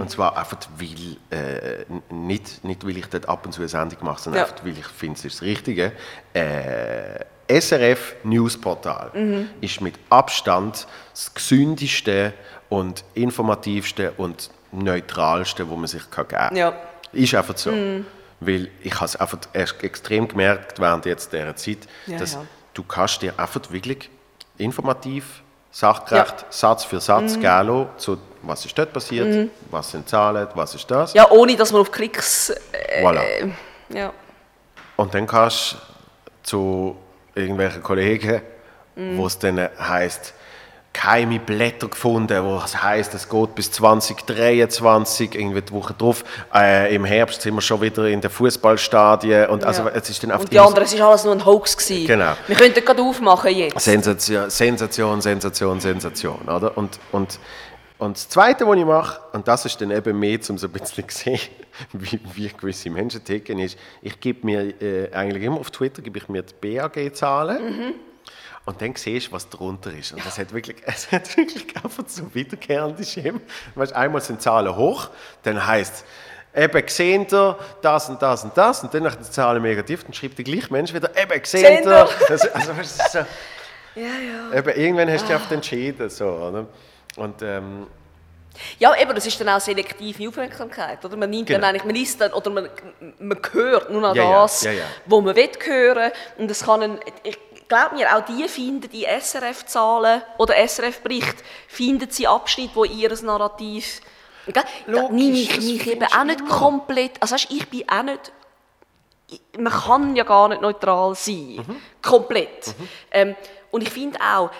[0.00, 3.98] Und zwar einfach, weil, äh, nicht, nicht weil ich dort ab und zu eine Sendung
[4.02, 4.48] mache, sondern Ja.
[4.50, 5.92] einfach, weil ich finde, es ist das Richtige.
[6.32, 9.12] Äh, SRF Newsportal
[9.60, 12.32] ist mit Abstand das gesündeste
[12.68, 16.56] und informativste und neutralste, wo man sich kann geben kann.
[16.56, 16.72] Ja.
[17.12, 17.70] Ist einfach so.
[18.40, 22.44] Weil ich habe es einfach erst extrem gemerkt während jetzt dieser Zeit, Ja, dass ja.
[22.74, 24.10] du kannst dir einfach wirklich
[24.58, 27.42] informativ, sachgerecht, Satz für Satz Mhm.
[27.42, 31.12] lassen, zu was ist dort passiert, was sind Zahlen, was ist das.
[31.14, 32.50] Ja, ohne dass man auf Klicks.
[32.72, 33.50] Äh, Voilà.
[33.88, 34.12] ja.
[34.96, 35.78] Und dann kannst du
[36.44, 36.96] zu
[37.34, 38.40] irgendwelchen Kollegen,
[38.94, 39.18] Mhm.
[39.18, 40.32] wo es dann heisst,
[40.96, 46.24] geheime Blätter gefunden, wo es heisst, es geht bis 2023, irgendwie die Woche drauf.
[46.54, 49.90] Äh, Im Herbst sind wir schon wieder in den Fußballstadien und also Ja.
[49.94, 51.76] es ist dann Und die anderen, es war alles nur ein Hoax.
[51.76, 52.06] Gewesen.
[52.06, 52.32] Genau.
[52.46, 53.78] Wir könnten gerade aufmachen jetzt.
[53.80, 56.76] Sensation, Sensation, Sensation, Sensation, oder?
[56.78, 57.38] Und, und,
[57.98, 60.72] und das Zweite, was ich mache, und das ist dann eben mehr, um so ein
[60.72, 61.40] bisschen zu sehen,
[61.92, 66.18] wie, wie gewisse Menschen ticken, ist, ich gebe mir äh, eigentlich immer auf Twitter gebe
[66.18, 67.94] ich mir die BAG-Zahlen
[68.66, 70.12] und dann siehst du, was drunter ist.
[70.12, 73.40] Und das hat wirklich, es hat wirklich einfach so wiederkehrende Schemen.
[73.74, 75.08] Weißt, einmal sind Zahlen hoch,
[75.42, 76.04] dann heißt
[76.58, 80.14] Eben, gesehen ihr das und das und das, und dann nach den Zahlen negativ, dann
[80.14, 82.08] schreibt der gleiche Mensch wieder, eben, gesehen ihr.
[82.30, 82.72] Also, also,
[83.12, 83.18] so,
[83.96, 84.58] Ja, ja.
[84.58, 86.08] Eben, irgendwann hast du dich einfach entschieden.
[86.10, 86.66] So, oder?
[87.16, 87.86] Und ähm,
[88.78, 91.04] Ja, eben, das ist dann auch selektive Aufmerksamkeit.
[91.04, 91.16] Oder?
[91.16, 91.60] Man, nimmt Genau.
[91.60, 92.68] dann eigentlich, man liest dann, oder man,
[93.18, 94.84] man hört nur noch Ja, ja, das, ja, ja.
[95.06, 97.38] wo man will hören Und es kann ein, ich
[97.68, 101.36] glaube mir, auch die finden die SRF-Zahlen oder SRF-Bericht,
[101.68, 104.00] finden sie Abschnitt, wo ihr Narrativ...
[104.86, 107.12] Logisch, nehme ich findest eben auch nicht komplett...
[107.20, 108.32] Also weißt, ich bin auch nicht...
[109.30, 111.56] ich- Man kann ja gar nicht neutral sein.
[111.66, 111.76] Mhm.
[112.00, 112.74] Komplett.
[113.10, 113.34] Ähm,
[113.72, 114.50] und ich finde auch,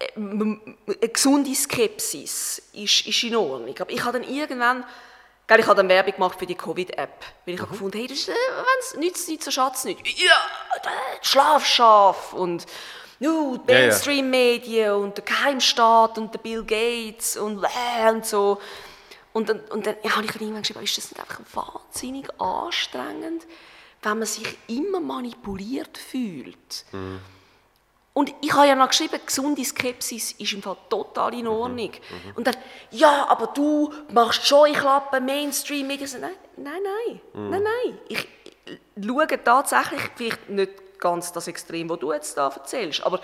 [0.00, 0.58] äh, äh, eine
[1.12, 3.74] gesunde Skepsis ist, ist in Ordnung.
[3.78, 4.84] Aber ich habe dann irgendwann,
[5.50, 8.18] gell, ich habe dann Werbung gemacht für die Covid-App, weil ich habe gefunden, hey, das
[8.18, 10.06] ist, äh, wenn's nützt nichts, so schatz nicht.
[10.06, 10.40] Ja,
[11.22, 12.66] Schlafschaf und
[13.18, 13.72] nu, die.
[13.72, 18.60] Mainstream-Medien und der Geheimstaat und der Bill Gates und, äh, und so.
[19.32, 22.28] Und dann, und dann ja, habe ich dann irgendwann geschrieben, ist das nicht einfach wahnsinnig
[22.40, 23.46] anstrengend,
[24.02, 26.84] wenn man sich immer manipuliert fühlt?
[28.12, 31.92] Und ich habe ja noch geschrieben, gesunde Skepsis ist im Fall total in Ordnung.
[32.34, 32.56] Und dann,
[32.90, 36.20] ja, aber du machst schon Klappen Mainstream Medien.
[36.20, 37.98] Nein, nein, nein, nein, nein.
[38.08, 38.28] Ich,
[38.66, 43.20] ich schaue tatsächlich, vielleicht nicht ganz das Extrem, was du jetzt da erzählst, aber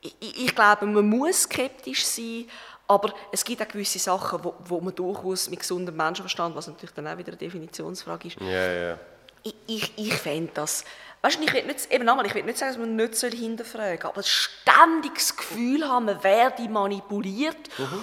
[0.00, 2.46] ich, ich glaube, man muss skeptisch sein,
[2.86, 6.92] aber es gibt auch gewisse Sachen, wo, wo man durchaus mit gesundem Menschenverstand, was natürlich
[6.92, 8.98] dann auch wieder eine Definitionsfrage ist, ja, ja.
[9.44, 10.84] Ich, ich, ich fände das.
[11.22, 13.98] Weißt du, ich will nicht, eben nochmal, ich will nicht sagen, dass man nicht hinterfragen
[14.00, 17.56] soll, aber ein ständiges Gefühl haben, man werde manipuliert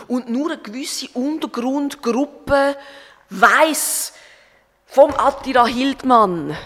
[0.08, 2.76] und nur eine gewisse Untergrundgruppe
[3.30, 4.14] weiß
[4.88, 6.58] vom Attila Hildmann,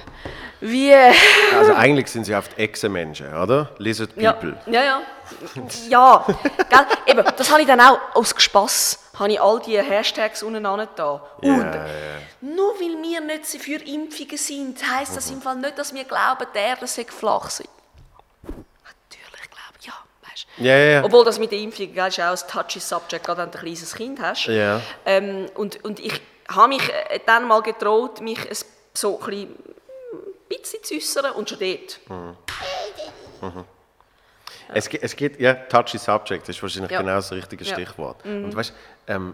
[0.66, 0.94] wie.
[1.58, 3.70] Also eigentlich sind sie oft Echsenmenschen, oder?
[3.78, 4.58] Lizard Ja, People.
[4.66, 5.02] ja, ja.
[5.90, 6.26] ja
[6.70, 6.86] gell?
[7.06, 11.22] Eben, das habe ich dann auch aus Spass habe ich all diese Hashtags untereinander da.
[11.42, 11.86] Ja, Und ja.
[12.42, 16.46] nur weil wir nicht für Impfungen sind, heisst das im Fall nicht, dass wir glauben,
[16.54, 17.68] die Erde sei flach sein.
[18.44, 19.94] Natürlich glaube ich, ja.
[20.22, 20.48] Weißt.
[20.58, 21.04] Ja, ja, ja.
[21.04, 23.62] Obwohl das mit der Impfung gell, ist auch ein touchy Subject, gerade wenn du ein
[23.62, 24.48] kleines Kind hast.
[24.48, 24.82] Ja.
[25.06, 28.40] Ähm, und, und ich habe mich äh, dann mal getraut, mich
[28.94, 29.56] so ein bisschen,
[30.50, 32.00] bisschen zu äußern und schon dort.
[34.74, 37.00] Es, ge- es geht, ja, touchy subject, ist wahrscheinlich Ja.
[37.02, 37.72] genau das richtige Ja.
[37.78, 37.82] Mhm.
[37.82, 38.26] Stichwort.
[38.26, 38.74] Und weißt
[39.08, 39.34] ähm,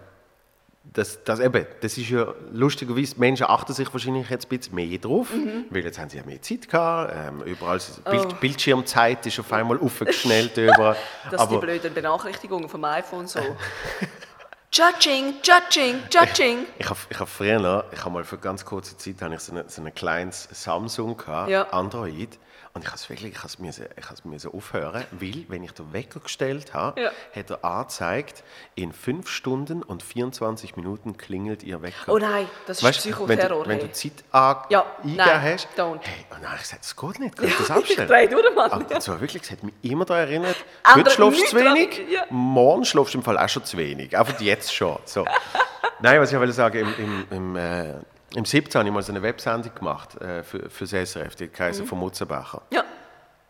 [0.83, 4.97] das, das, eben, das ist ja lustigerweise, Menschen achten sich wahrscheinlich jetzt ein bisschen mehr
[4.97, 5.65] drauf, Mhm.
[5.69, 8.35] weil jetzt haben sie ja mehr Zeit gehabt, ähm, überall ist Bild, Oh.
[8.41, 10.95] Bildschirmzeit ist auf einmal aufgeschnellt überall.
[11.31, 13.39] Das sind die blöden Benachrichtigungen vom iPhone so.
[14.73, 16.65] judging, judging, judging.
[16.80, 19.41] ich habe ich hab früher, noch- ich habe mal für ganz kurze Zeit habe ich
[19.41, 21.64] so, eine, so ein kleines Samsung gehabt, Ja.
[21.72, 22.38] Android,
[22.73, 25.91] und ich habe es wirklich, ich müssen, ich es müssen aufhören, weil, wenn ich den
[25.93, 27.11] Wecker gestellt habe, Ja.
[27.35, 28.43] hat er angezeigt,
[28.76, 32.11] in 5 Stunden und 24 Minuten klingelt ihr Wecker.
[32.14, 35.68] Oh nein, das ist Weißt, Psychoterror, Wenn du, wenn du Zeit an Ja, eingegeben hast,
[35.77, 35.99] don't.
[36.02, 38.07] hey, und dann habe ich gesagt, das geht nicht, kannst du das Ich abstellen?
[38.07, 38.72] drehe durch, Mann.
[38.72, 41.56] Aber das war wirklich, es hat mich immer daran erinnert, Andere heute schlafst du zu
[41.57, 42.26] wenig, ja.
[42.30, 44.18] morgen schlafst du im Fall auch schon zu wenig.
[44.18, 44.98] Einfach jetzt schon.
[45.06, 45.26] So.
[45.99, 47.93] Nein, was ich wollte sagen, im, im, im, äh,
[48.35, 48.79] im 17.
[48.79, 51.99] habe ich mal so eine Websendung gemacht äh, für, für das SRF, die heisst von
[51.99, 52.61] Mutzenbecher.
[52.71, 52.83] Ja.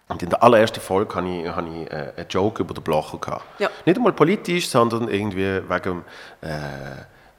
[0.08, 3.18] Und in der allerersten Folge hatte ich, habe ich äh, einen Joke über den Blocher.
[3.18, 3.44] Gehabt.
[3.60, 3.70] Ja.
[3.86, 6.04] Nicht einmal politisch, sondern irgendwie wegen,
[6.42, 6.48] äh,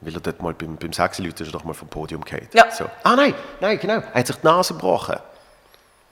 [0.01, 2.47] weil er dort mal beim, beim Sechsi Leute ist er doch mal vom Podium gefallen.
[2.53, 2.71] Ja.
[2.71, 2.85] So.
[3.03, 5.17] Ah nein, nein, genau, er hat sich die Nase gebrochen.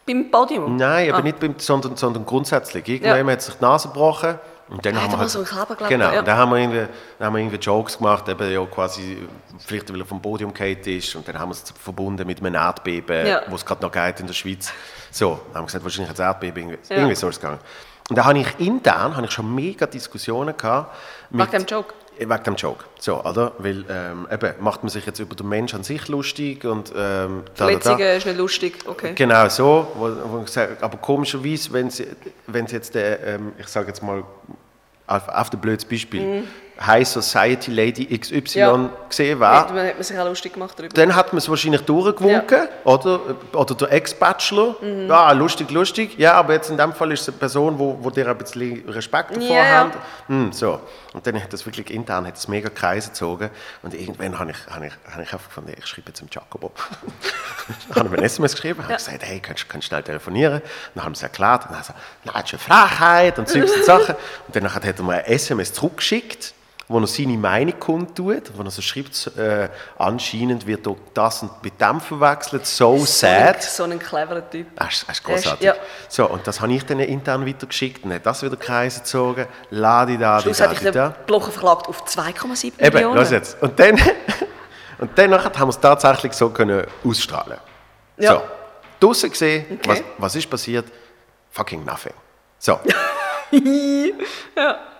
[0.05, 0.75] Beim Podium?
[0.77, 1.21] Nein, aber Ah.
[1.21, 2.87] nicht beim, sondern, sondern grundsätzlich.
[2.87, 4.35] Irgendwann hat sich die Nase gebrochen.
[4.71, 6.21] Und dann haben wir halt, so Kleber, genau, ja.
[6.21, 6.87] dann haben wir irgendwie,
[7.19, 9.17] dann haben wir irgendwie Jokes gemacht, eben ja quasi,
[9.59, 12.55] vielleicht weil er vom Podium gefallen ist und dann haben wir es verbunden mit einem
[12.55, 13.41] Erdbeben, Ja.
[13.49, 14.71] wo es gerade noch geht in der Schweiz.
[15.11, 16.95] So, dann haben wir gesagt, wahrscheinlich ein Erdbeben, irgendwie, Ja.
[16.99, 17.59] irgendwie so ist es gegangen.
[18.09, 20.95] Und da habe ich intern habe ich schon mega Diskussionen gehabt.
[21.31, 21.93] Wegen dem Joke?
[22.17, 22.83] Wegen dem Joke.
[22.99, 23.53] So, oder?
[23.57, 27.43] Weil ähm, eben, macht man sich jetzt über den Mensch an sich lustig und ähm,
[27.55, 28.11] da, da, da.
[28.13, 29.13] Ist nicht lustig, okay.
[29.15, 32.07] Genau so, wo, wo ich sage, aber komischerweise, wenn sie,
[32.47, 34.23] wenn sie jetzt, der, ähm, ich sage jetzt mal,
[35.15, 36.43] auf, auf ein blödes Beispiel,
[36.83, 38.43] High Society Lady XY Mhm.
[38.55, 38.89] Ja.
[39.07, 40.93] gesehen wäre, man, hat man sich auch lustig gemacht darüber.
[40.95, 43.19] dann hat man es wahrscheinlich durchgewunken, oder?
[43.53, 45.07] Oder der Ex-Bachelor, Mhm.
[45.07, 48.09] ja, lustig, lustig, ja, aber jetzt in dem Fall ist es eine Person, wo, wo
[48.09, 49.79] dir ein bisschen Respekt davor Ja, ja.
[49.85, 49.91] hat.
[50.27, 50.79] Hm, so.
[51.13, 53.49] Und dann hat das wirklich intern hat das mega Kreise gezogen
[53.81, 56.71] und irgendwann habe ich, habe ich, habe ich einfach gefunden, ich schreibe jetzt dem Jacobo.
[57.89, 60.61] dann habe ich mir ein SMS geschrieben, habe gesagt, hey, kannst du schnell telefonieren?
[60.95, 61.93] Dann haben sie erklärt, und dann so,
[62.23, 64.15] nein, das ist eine Frechheit und und Sachen.
[64.47, 66.53] Und dann hat er mir ein SMS zurückgeschickt,
[66.91, 71.63] wo er seine Meinung kundtut, wo er so schreibt, äh, anscheinend wird auch das und
[71.63, 73.63] mit dem verwechselt, so sad.
[73.63, 74.67] So ein cleverer Typ.
[74.75, 75.61] Das ist, das ist großartig.
[75.65, 75.73] ja.
[76.09, 79.45] So, und das habe ich dann intern weitergeschickt und hat das wieder Kreise gezogen.
[79.69, 81.09] Ladi da, da, ich di den da.
[81.25, 83.15] Blocher verklagt auf 2,7 Eben, Millionen.
[83.17, 83.61] los jetzt.
[83.61, 83.95] Und dann,
[84.99, 87.57] und danach haben wir es tatsächlich so können ausstrahlen.
[88.17, 88.33] Ja.
[88.33, 88.41] So,
[88.99, 89.89] draussen gesehen, Okay.
[89.89, 90.85] was, was ist passiert?
[91.51, 92.13] Fucking nothing.
[92.59, 92.79] So.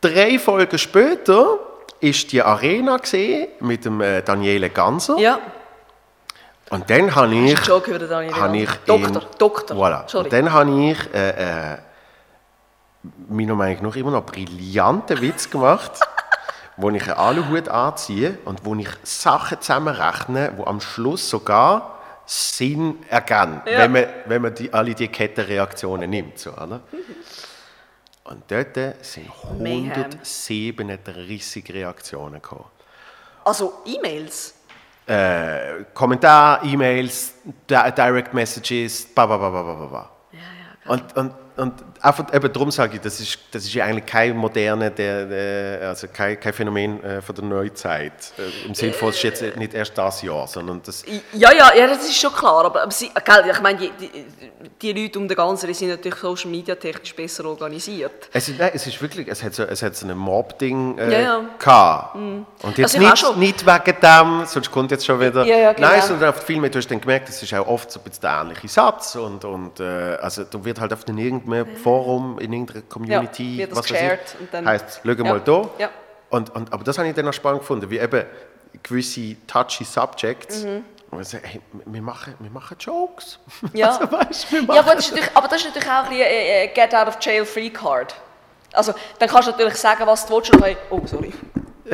[0.00, 1.58] Drei Folgen später
[2.00, 5.16] ist die Arena gesehen mit dem äh, Daniele Ganser.
[5.18, 5.38] Ja,
[6.70, 8.94] Und dann habe ich, Joke über den Daniel habe ich Ganser.
[9.08, 9.76] ihn- Doktor, Doktor.
[9.76, 10.08] Voilà.
[10.08, 10.24] Sorry.
[10.24, 11.30] Und dann habe ich äh,
[11.74, 11.78] äh,
[13.28, 15.92] meiner Meinung nach immer noch brillanten Witz gemacht,
[16.76, 21.94] wo ich einen Aluhut anziehe und wo ich Sachen zusammenrechne, wo am Schluss sogar
[22.26, 23.78] Sinn ergeben, Ja.
[23.78, 26.38] wenn man, wenn man die, alle die Kettenreaktionen nimmt.
[26.38, 26.80] So, oder?
[28.28, 28.74] Und dort
[29.04, 29.92] sind Mayhem.
[29.92, 32.64] 137 Reaktionen gekommen.
[33.44, 34.54] Also E-Mails.
[35.06, 40.10] Äh, Kommentar, E-Mails, Di- Direct Messages, ba, ba, ba, ba, ba, ba.
[40.32, 40.90] Ja, ja.
[40.92, 44.36] Und, und, und einfach, eben darum sage ich, das ist, das ist ja eigentlich kein
[44.36, 48.12] moderne, der, der, also kein, kein Phänomen äh, von der Neuzeit.
[48.38, 51.74] Äh, Im Sinne von, es ist jetzt nicht erst das Jahr, sondern das, Ja, ja,
[51.74, 52.64] ja, das ist schon klar.
[52.64, 55.88] Aber, aber sie, gell, ich meine, die, die, die Leute um den Ganzen die sind
[55.88, 58.28] natürlich social media technisch besser organisiert.
[58.32, 61.12] es ist, nein, es ist wirklich, es hat so, es hat so ein Mob-Ding äh,
[61.12, 61.40] Ja, ja.
[61.58, 62.14] gehabt.
[62.14, 62.46] Und
[62.78, 65.88] jetzt Also nicht, nicht wegen dem, sonst kommt jetzt schon wieder, Ja, ja, genau.
[65.88, 68.04] nein, sondern auf viel mehr, du hast dann gemerkt, es ist auch oft so ein
[68.04, 71.66] bisschen der ähnliche Satz und, und äh, also da wird halt auf in irgendeinem
[72.04, 75.40] Forum, in irgendeiner Community, das was weiß geshared ich, und dann- heisst, schau Ja, mal
[75.40, 75.68] da.
[75.78, 75.90] ja.
[76.30, 78.24] Und, und, aber das habe ich dann auch spannend gefunden, wie eben
[78.82, 80.84] gewisse touchy Subjects, Mhm.
[81.20, 83.38] ich sage, hey, wir machen, wir machen Jokes.
[83.72, 83.90] Ja.
[83.96, 86.64] Also, weißt, wir Ja, machen gut, das ist aber das ist natürlich auch ein äh,
[86.64, 88.14] äh, Get out of jail free card.
[88.72, 90.52] Also, dann kannst du natürlich sagen, was du willst.
[90.52, 91.32] Und hey, oh, sorry.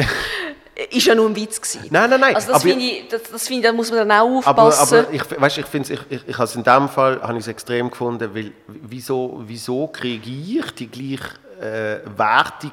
[0.90, 1.86] ist ja nur ein Witz gewesen.
[1.90, 4.08] Nein, nein, nein, Also das aber- finde ich, das, das finde ich, da muss man
[4.08, 4.98] dann auch Aber, aufpassen.
[5.00, 7.40] aber ich, weißt, ich finde ich, ich, ich habe es in dem Fall habe ich
[7.40, 12.72] es extrem gefunden, weil wieso, wieso kriege ich die gleiche äh, Wertung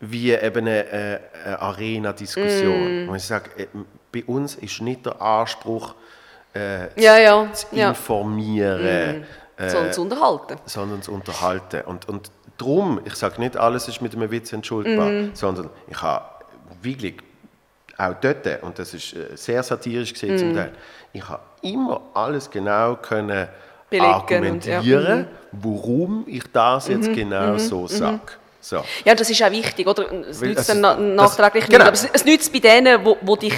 [0.00, 3.06] wie eben eine, äh, eine Arena-Diskussion?
[3.06, 3.08] Mm.
[3.08, 3.66] Wo ich sage, äh,
[4.12, 5.94] bei uns ist nicht der Anspruch,
[6.54, 7.90] äh, ja, ja, zu ja.
[7.90, 9.24] informieren,
[9.56, 10.56] äh, So zu unterhalten.
[10.66, 11.82] sondern zu unterhalten.
[11.82, 15.30] Und, und darum, ich sage nicht, alles ist mit einem Witz entschuldbar, Mhm.
[15.34, 16.24] sondern ich habe
[16.82, 17.14] wirklich
[17.96, 20.38] auch dort, und das ist äh, sehr satirisch gesehen Mhm.
[20.38, 20.72] zum Teil,
[21.12, 23.48] ich habe immer alles genau können
[23.90, 25.16] Belegen und, argumentieren, ja.
[25.16, 25.26] Mhm.
[25.52, 28.20] warum ich das jetzt genau so sage.
[28.60, 28.84] So.
[29.04, 30.12] Ja, das ist auch wichtig, oder?
[30.28, 31.78] Es Weil nützt dann ist- na- das- nachträglich genau.
[31.78, 31.86] nicht.
[31.86, 33.54] Aber es, es nützt bei denen, wo, wo, dich,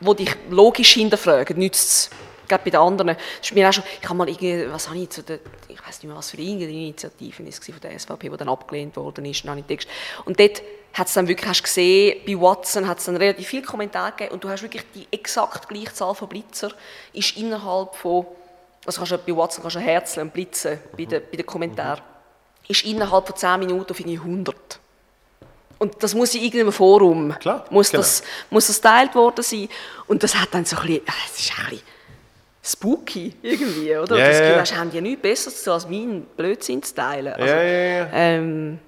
[0.00, 2.10] wo dich logisch hinterfragen, nützt es.
[2.48, 3.16] Gerade bei den anderen.
[3.40, 5.38] Ist mir auch schon, ich habe mal irgendwie, was habe ich zu der,
[5.68, 8.48] ich weiß nicht mehr, was für irgendeine Initiative es war von der SVP, die dann
[8.48, 9.88] abgelehnt worden ist, dann habe ich Text.
[10.24, 10.62] Und dort
[10.94, 14.34] hat es dann wirklich, hast gesehen, bei Watson hat es dann relativ viele Kommentare gegeben
[14.34, 16.70] und du hast wirklich die exakt gleiche Zahl von Blitzer
[17.12, 18.26] ist innerhalb von,
[18.84, 22.02] also kannst du bei Watson kannst du herzeln und blitzen bei den, bei den Kommentaren,
[22.68, 24.56] ist innerhalb von 10 Minuten auf irgendwie 100.
[25.78, 28.02] Und das muss in irgendeinem Forum, Klar, muss, genau.
[28.02, 29.68] das, muss das geteilt worden sein.
[30.06, 31.82] Und das hat dann so ein bisschen, äh, es ist ein bisschen
[32.62, 34.16] spooky irgendwie, oder?
[34.16, 34.60] Ja, das ja, Gefühl, ja.
[34.60, 37.32] hast, haben die nichts Besseres zu tun, als meinen Blödsinn zu teilen.
[37.32, 38.08] Also, Ja, ja, ja.
[38.12, 38.78] Ähm,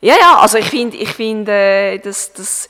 [0.00, 2.68] ja, ja, also ich finde, ich finde, äh, das, das,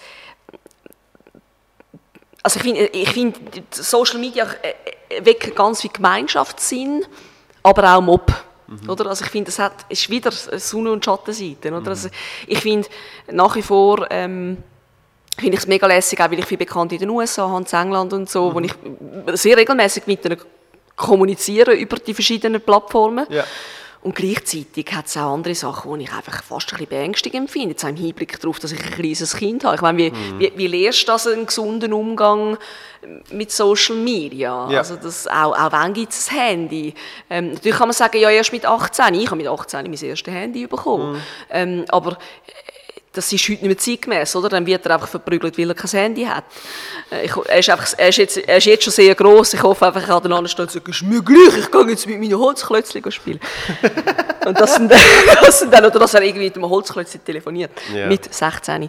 [2.43, 3.39] also ich finde, ich finde,
[3.71, 7.05] Social Media äh, wecken ganz viel Gemeinschaftssinn,
[7.63, 8.33] aber auch Mob.
[8.87, 9.07] Oder?
[9.07, 11.75] Also ich finde, es hat, ist wieder Sonne- und Schattenseiten.
[11.75, 11.91] Oder?
[11.91, 12.11] Also
[12.47, 12.87] ich finde
[13.31, 14.59] nach wie vor, ähm,
[15.39, 17.79] finde ich es mega lässig, auch weil ich viele Bekannte in den USA habe, in
[17.79, 18.75] England und so, wo ich
[19.35, 20.39] sehr regelmäßig mit ihnen
[20.97, 23.27] kommunizieren über die verschiedenen Plattformen.
[23.31, 23.45] Ja.
[24.01, 27.70] Und gleichzeitig hat es auch andere Sachen, die ich einfach fast ein bisschen beängstigend finde.
[27.70, 29.75] Jetzt auch im Hinblick darauf, dass ich ein kleines Kind habe.
[29.75, 30.39] Ich meine, wie, Mhm.
[30.39, 32.57] wie, wie lernst du das, einen gesunden Umgang
[33.33, 34.70] mit Social Media?
[34.70, 34.79] Ja.
[34.79, 36.95] Also das, auch, auch wann gibt es ein Handy?
[37.29, 39.15] Ähm, natürlich kann man sagen, ja, erst mit 18.
[39.15, 41.15] Ich habe mit 18 mein erstes Handy bekommen.
[41.15, 41.20] Mhm.
[41.51, 42.19] Ähm, aber
[43.12, 44.48] das ist heute nicht mehr zeitgemäß, oder?
[44.48, 46.44] Dann wird er einfach verprügelt, weil er kein Handy hat.
[47.10, 49.55] Äh, Ich, er, ist einfach, er, ist jetzt, er ist jetzt schon sehr gross.
[49.55, 51.89] Ich hoffe einfach, er kann den anderen stehen und sagen, ist mir gleich, ich gehe
[51.89, 53.40] jetzt mit meinen Holzklötzchen spielen.
[54.47, 54.93] und das sind,
[55.43, 57.70] das sind dann, oder dass er irgendwie mit einem Holzklötzchen telefoniert.
[57.94, 58.06] Ja.
[58.06, 58.89] Mit 16.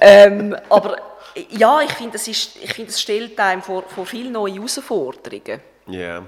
[0.00, 0.96] ähm, aber
[1.50, 5.60] ja, ich finde, ich finde, das stellt einem vor, vor viele neue Herausforderungen.
[5.86, 6.22] Ja.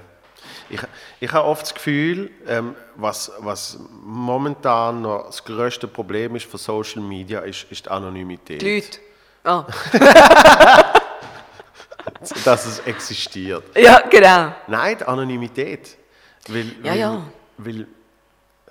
[0.69, 0.79] Ich,
[1.19, 6.57] ich habe oft das Gefühl, ähm, was, was momentan noch das grösste Problem ist für
[6.57, 8.61] Social Media, ist, ist die Anonymität.
[8.61, 8.99] Die Leute.
[9.43, 9.65] Ah.
[12.43, 13.63] Dass es existiert.
[13.77, 14.53] Ja, genau.
[14.67, 15.97] Nein, die Anonymität.
[16.47, 17.21] Weil, Ja, weil, ja.
[17.57, 17.87] weil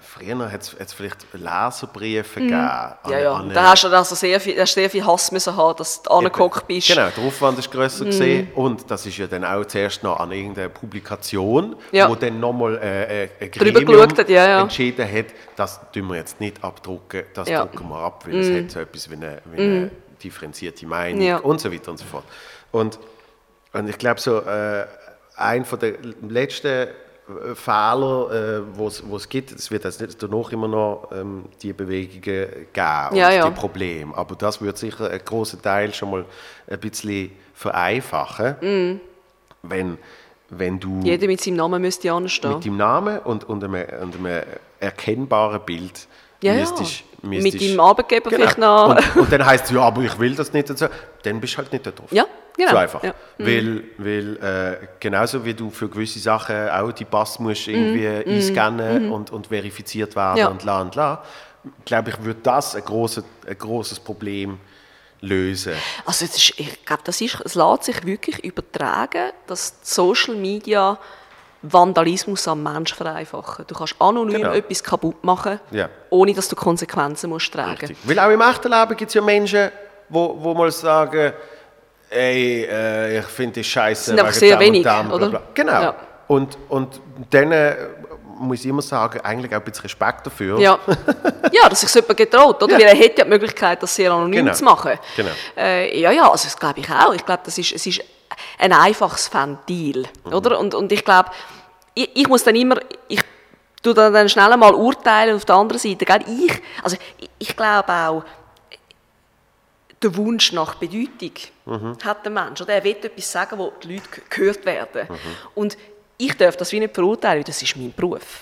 [0.00, 2.54] früher hat es vielleicht Leserbriefe gegeben.
[2.58, 3.10] an- Mhm.
[3.12, 3.32] Ja, ja.
[3.34, 6.10] an- Da hast du also sehr viel, hast sehr viel Hass müssen haben, dass du
[6.10, 6.88] angehockt bist.
[6.88, 10.30] Genau, der Aufwand ist grösser gesehen und das ist ja dann auch zuerst noch an
[10.32, 12.08] irgendeiner Publikation, Ja.
[12.08, 14.60] wo dann nochmal äh, äh, ein Gremium hat, ja, ja.
[14.62, 15.26] entschieden hat,
[15.56, 17.48] das tun wir jetzt nicht abdrucken, das.
[17.48, 17.54] Mhm.
[17.56, 19.90] drucken wir ab, weil es hat so etwas wie eine, wie eine
[20.22, 22.24] differenzierte Meinung und so weiter und so fort.
[22.72, 22.98] Und,
[23.72, 24.86] und ich glaube so, äh,
[25.36, 25.94] ein von der
[26.28, 26.88] letzten
[27.54, 28.86] Fehler, äh, wo
[29.16, 32.66] es gibt, es wird jetzt nicht danach immer noch ähm, die Bewegungen geben
[33.10, 34.16] und Ja, die Probleme.
[34.16, 36.24] Aber das wird sicher einen großen Teil schon mal
[36.68, 39.00] ein bisschen vereinfachen, Mhm.
[39.62, 39.98] wenn,
[40.50, 42.54] wenn du Jeder mit seinem Namen müsste anstehen.
[42.54, 44.42] mit deinem Namen und, und, einem, und einem
[44.80, 46.06] erkennbaren Bild
[46.40, 46.60] Ja, ja.
[46.60, 50.34] müsstest, Mit deinem Arbeitgeber vielleicht noch- Und, und dann heißt es, ja, aber ich will
[50.34, 50.70] das nicht.
[50.70, 50.86] Und so.
[51.22, 52.12] Dann bist du halt nicht da drauf.
[52.12, 52.70] Ja, genau.
[52.70, 53.02] So einfach.
[53.02, 53.14] Ja.
[53.38, 54.36] Weil, weil
[54.82, 57.74] äh, genauso wie du für gewisse Sachen auch die Pass musst Mhm.
[57.74, 60.48] irgendwie einscannen und, und verifiziert werden Ja.
[60.48, 61.24] und la und la,
[61.84, 64.58] glaube ich, wird das ein, grosses ein grosses Problem
[65.20, 65.72] lösen.
[66.06, 70.96] Also ist, ich glaube, das ist, es lässt sich wirklich übertragen, dass Social Media
[71.62, 73.64] Vandalismus am Mensch vereinfachen.
[73.66, 74.52] Du kannst anonym Genau.
[74.52, 75.88] etwas kaputt machen, Ja.
[76.10, 77.72] ohne dass du Konsequenzen musst tragen.
[77.78, 77.96] Richtig.
[78.04, 79.70] Weil auch im echten Leben gibt es ja Menschen,
[80.08, 81.32] wo, wo mal sagen,
[82.10, 84.04] ey, äh, ich finde das scheiße.
[84.12, 85.28] Sind wegen sehr wenig, bla, oder?
[85.30, 85.42] bla.
[85.52, 85.72] Genau.
[85.82, 85.94] Ja.
[86.28, 87.76] Und, und dann äh,
[88.38, 90.60] muss ich immer sagen, eigentlich auch ein bisschen Respekt dafür.
[90.60, 90.78] Ja.
[91.52, 92.72] ja, dass sich jemand getraut, oder?
[92.74, 92.78] Ja.
[92.78, 94.52] Weil er hätte ja die Möglichkeit, das sehr anonym Genau.
[94.54, 94.92] zu machen.
[95.16, 95.30] Genau.
[95.56, 97.12] Äh, ja, ja, also das glaube ich auch.
[97.14, 98.00] Ich glaube, das ist, es ist
[98.58, 100.32] ein einfaches Ventil, Mhm.
[100.32, 100.58] oder?
[100.58, 101.30] Und, und ich glaube,
[101.94, 102.76] ich, ich muss dann immer,
[103.08, 103.20] ich
[103.82, 106.20] tue dann, dann schnell mal urteilen auf der anderen Seite, gell?
[106.26, 108.24] Ich, also ich, ich glaube auch,
[110.02, 111.32] der Wunsch nach Bedeutung
[111.66, 111.98] Mhm.
[112.04, 112.60] hat der Mensch.
[112.60, 115.06] Oder er will etwas sagen, wo die Leute gehört werden.
[115.10, 115.16] Mhm.
[115.54, 115.76] Und
[116.16, 118.40] ich darf das wie nicht verurteilen, weil das ist mein Beruf.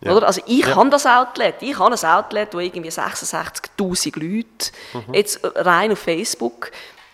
[0.00, 0.12] Ja.
[0.14, 0.26] Oder?
[0.26, 0.76] Also ich Ja.
[0.76, 1.56] habe das Outlet.
[1.60, 4.70] Ich habe ein Outlet, wo irgendwie 66'000 Leute
[5.08, 5.14] Mhm.
[5.14, 6.70] jetzt rein auf Facebook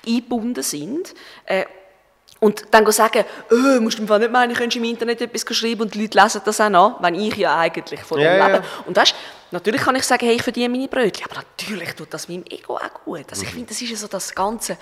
[0.06, 1.14] eingebunden sind.
[1.46, 1.64] Äh,
[2.42, 5.94] und dann sagen, oh, musst du Fall nicht meinen, könntest im Internet etwas schreiben und
[5.94, 8.58] die Leute lesen das auch noch, wenn ich ja eigentlich von dem Ja, lebe.
[8.58, 8.64] ja.
[8.84, 9.14] Und weißt,
[9.52, 12.74] natürlich kann ich sagen, hey, ich verdiene meine Brötchen, aber natürlich tut das meinem Ego
[12.76, 13.26] auch gut.
[13.30, 13.54] Also ich Mhm.
[13.54, 14.76] finde, das ist ja so das Ganze,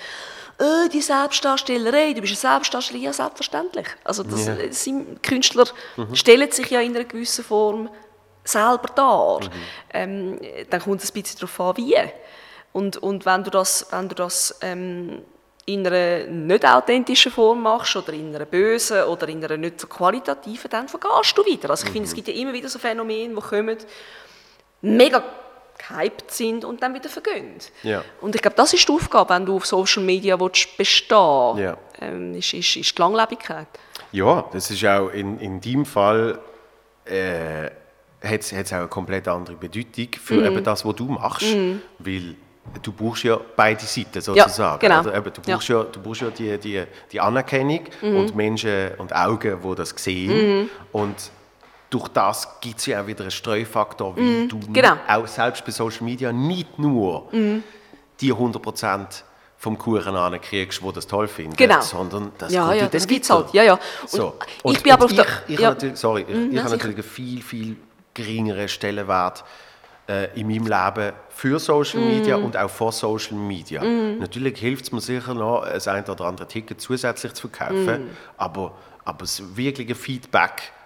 [0.59, 3.89] oh, die Selbstdarstellerei, du bist ein Selbstdarsteller, ja, selbstverständlich.
[4.05, 4.55] Also das, Ja.
[4.55, 5.67] äh, sind, Künstler
[6.15, 7.91] stellen sich ja in einer gewissen Form
[8.43, 9.41] selber dar.
[9.93, 11.95] Ähm, dann kommt es ein bisschen darauf an, wie.
[12.73, 15.21] Und, und wenn du das, wenn du das ähm,
[15.67, 19.87] in einer nicht authentischen Form machst oder in einer bösen oder in einer nicht so
[19.87, 21.71] qualitativen, dann vergehst du wieder.
[21.71, 23.77] Also ich finde, es gibt ja immer wieder so Phänomene, die kommen,
[24.83, 25.23] mega
[25.89, 27.55] gehypt sind und dann wieder vergehen.
[27.83, 28.03] Ja.
[28.21, 31.19] Und ich glaube, das ist die Aufgabe, wenn du auf Social Media willst bestehen
[31.59, 31.77] Ja.
[32.01, 33.67] ähm, ist, ist, ist die Langlebigkeit.
[34.13, 36.39] Ja, das ist auch in, in deinem Fall
[37.05, 37.71] äh,
[38.23, 40.45] hat es auch eine komplett andere Bedeutung für Mhm.
[40.47, 41.47] eben das, was du machst,
[41.99, 42.35] weil
[42.83, 44.79] du brauchst ja beide Seiten sozusagen.
[44.81, 44.99] genau.
[44.99, 48.17] Also eben, du brauchst ja, du brauchst ja die, die, die Anerkennung Mhm.
[48.17, 51.17] und Menschen und Augen, die das sehen und
[51.91, 54.95] durch das gibt es ja auch wieder einen Streufaktor, weil du genau.
[55.09, 57.29] auch selbst bei Social Media nicht nur
[58.21, 59.23] die 100%
[59.59, 61.81] vom Kuchen ankriegst, die das toll finden, Genau.
[61.83, 63.53] sondern das ja, ja, das gibt's halt.
[63.53, 63.73] Ja, ja.
[63.75, 64.35] Und So.
[64.65, 65.77] ich bin aber auf ich, ich ja.
[65.95, 67.77] sorry, ich, Mhm, ich ja, habe natürlich einen viel, viel
[68.15, 69.45] geringeren Stellenwert
[70.35, 72.45] in meinem Leben für Social Media Mhm.
[72.45, 73.83] und auch vor Social Media.
[73.83, 78.11] Natürlich hilft es mir sicher noch, das ein oder andere Ticket zusätzlich zu verkaufen, Mhm.
[78.37, 78.75] aber,
[79.05, 80.80] aber das wirkliche Feedback äh,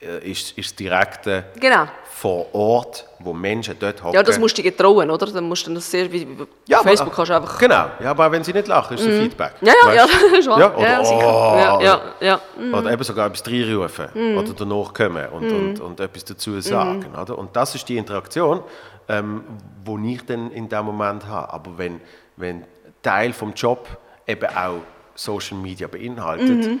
[0.00, 1.86] ist, ist das direkte Genau.
[2.04, 4.14] vor Ort, wo Menschen dort hocken.
[4.14, 5.26] Ja, das musst du dir trauen, oder?
[5.26, 6.26] Dann musst du das sehr, wie,
[6.66, 7.58] Ja, auf aber- Facebook kannst du einfach...
[7.58, 9.52] Genau, ja, aber auch wenn sie nicht lachen, ist es ein Feedback.
[9.60, 10.58] Ja, ja, ja, Weißt ist wahr.
[10.60, 12.78] Ja, oder, ja, oh, ja, ja, ja.
[12.78, 17.06] Oder eben sogar etwas reinrufen oder danach kommen und, und, und etwas dazu sagen.
[17.20, 17.36] Oder?
[17.38, 18.62] Und das ist die Interaktion,
[19.08, 19.42] ähm,
[19.84, 21.52] wo ich dann in dem Moment habe.
[21.52, 22.00] Aber wenn,
[22.36, 22.64] wenn
[23.02, 23.88] Teil vom Job
[24.26, 24.80] eben auch
[25.14, 26.78] Social Media beinhaltet,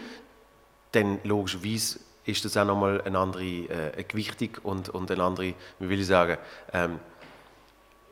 [0.92, 1.98] dann logischerweise
[2.28, 6.06] ist das auch nochmal eine andere äh, Gewichtung und, und eine andere, wie will ich
[6.06, 6.38] sagen,
[6.72, 7.00] ähm,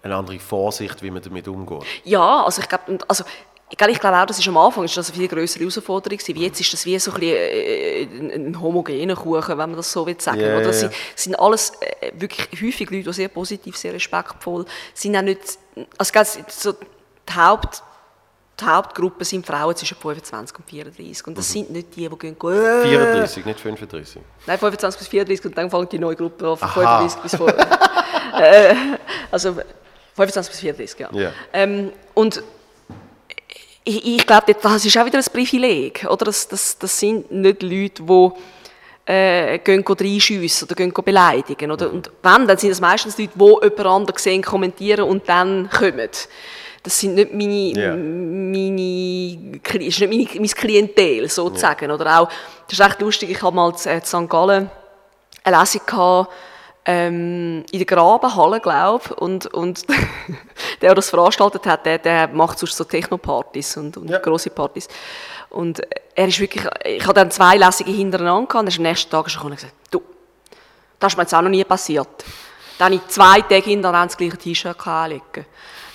[0.02, 1.84] eine andere Vorsicht, wie man damit umgeht.
[2.04, 3.24] Ja, also ich glaube, also,
[3.68, 6.36] ich glaube auch, das ist am Anfang ist das eine viel größere Herausforderung gewesen.
[6.36, 10.06] Jetzt ist das wie so ein, bisschen, äh, ein, homogener Kuchen, wenn man das so
[10.06, 10.40] will sagen.
[10.40, 10.68] Ja, Oder?
[10.68, 10.88] Es ja.
[10.88, 14.64] sind, sind alles äh, wirklich häufig Leute, die sehr positiv, sehr respektvoll
[14.94, 15.16] sind.
[15.16, 15.58] Auch nicht,
[15.98, 17.82] also so die Haupt
[18.58, 21.26] die Hauptgruppe sind Frauen zwischen 25 und 34.
[21.26, 24.22] Und das sind nicht die, die gehen, äh, 34, nicht 35.
[24.46, 27.06] Nein, 25 bis 34 und dann fängt die neue Gruppe an von Aha.
[27.08, 27.48] 35 bis vor.
[28.40, 28.74] äh,
[29.30, 29.56] also
[30.14, 31.10] 25 bis 34, ja.
[31.12, 31.32] Ja.
[31.52, 32.42] Ähm, und
[33.84, 36.06] ich, ich glaube, das ist auch wieder ein Privileg.
[36.08, 36.24] Oder?
[36.24, 38.30] Das, das, das sind nicht Leute, die
[39.12, 41.70] äh, gehen reinschiessen oder gehen beleidigen.
[41.70, 41.92] Oder?
[41.92, 46.10] Und wenn, dann sind das meistens Leute, die jemand anderen sehen, kommentieren und dann kommen.
[46.86, 47.96] Das sind nicht meine, Ja.
[47.96, 49.50] meine,
[49.84, 51.90] ist nicht meine, mein Klientel, sozusagen.
[51.90, 52.28] Oder auch,
[52.68, 54.28] das ist echt lustig, ich habe mal in äh, St.
[54.28, 54.70] Gallen
[55.42, 56.30] eine Lesung gehabt,
[56.84, 59.18] ähm, in der Grabenhalle, glaube ich.
[59.18, 59.96] Und, und der,
[60.80, 64.18] der das veranstaltet hat, der, der macht sonst so Techno-Partys und, und Ja.
[64.20, 64.86] grosse Partys.
[65.50, 65.82] Und
[66.14, 69.10] er ist wirklich, ich habe dann zwei Lesungen hintereinander gehabt und er ist am nächsten
[69.10, 70.00] Tag gekommen und gesagt, du,
[71.00, 72.06] das ist mir jetzt auch noch nie passiert.
[72.78, 75.46] Dann habe ich zwei Tage hintereinander das gleiche T-Shirt anlegen.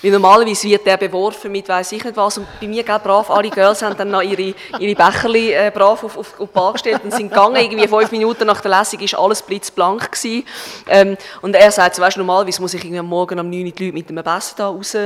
[0.02, 2.38] Weil normalerweise wird der beworfen mit weiss ich nicht was.
[2.38, 6.02] Und bei mir, gell, brav, alle Girls haben dann noch ihre, ihre Becherli äh, brav
[6.02, 7.56] auf, auf, auf die Bar gestellt und sind gegangen.
[7.56, 10.10] Irgendwie fünf Minuten nach der Lesung war alles blitzblank.
[10.12, 10.44] Gewesen.
[10.88, 13.72] Ähm, und er sagt so, weißt, normalerweise muss ich irgendwie am Morgen um 9 Uhr
[13.72, 14.96] die Leute mit einem Bessen da raus.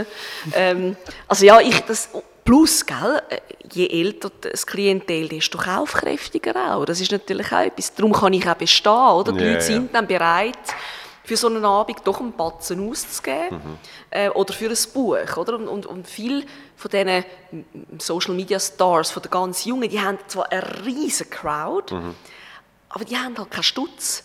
[0.55, 0.97] Ähm,
[1.29, 2.09] also ja, ich, das,
[2.45, 3.41] plus, gell, äh,
[3.73, 6.85] je älter das Klientel, desto kaufkräftiger auch.
[6.87, 7.95] Das ist natürlich auch etwas.
[7.95, 9.33] Darum kann ich auch bestehen, oder?
[9.33, 10.57] Die Ja, Leute sind dann bereit,
[11.25, 13.61] für so einen Abend doch einen Batzen auszugeben.
[14.11, 15.37] Äh, oder für ein Buch.
[15.37, 15.55] Oder?
[15.55, 16.45] Und, und, und viele
[16.77, 17.25] von diesen
[17.99, 21.95] Social Media Stars, von den ganz Jungen, die haben zwar eine riesige Crowd,
[22.89, 24.23] aber die haben halt keinen Stutz.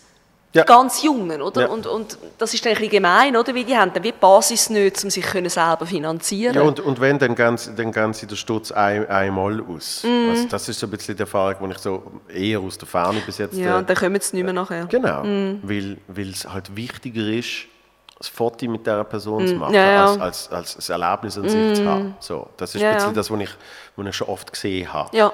[0.53, 0.63] Ja.
[0.63, 1.61] Die ganz Jungen, oder?
[1.61, 1.67] Ja.
[1.67, 3.55] Und, und das ist dann ein bisschen gemein, oder?
[3.55, 6.81] Weil die haben dann wie die Basis nicht, um sich können selber finanzieren Ja, und,
[6.81, 10.03] und wenn, dann sie, dann gehen sie den Sturz ein, einmal aus.
[10.03, 10.29] Mhm.
[10.29, 13.21] Also das ist so ein bisschen die Erfahrung, die ich so eher aus der Ferne
[13.25, 13.55] bis jetzt...
[13.55, 14.87] Ja, äh, und dann kommen sie nicht mehr nachher.
[14.87, 15.23] Genau,
[15.63, 17.67] weil, weil es halt wichtiger ist,
[18.21, 20.05] das Foto mit dieser Person zu machen, Mm, ja, ja.
[20.05, 22.15] Als, als, als das Erlebnis an sich zu haben.
[22.19, 23.11] So, das ist Ja, ein ja.
[23.11, 23.49] das, was ich,
[23.95, 25.15] was ich schon oft gesehen habe.
[25.17, 25.31] Ja,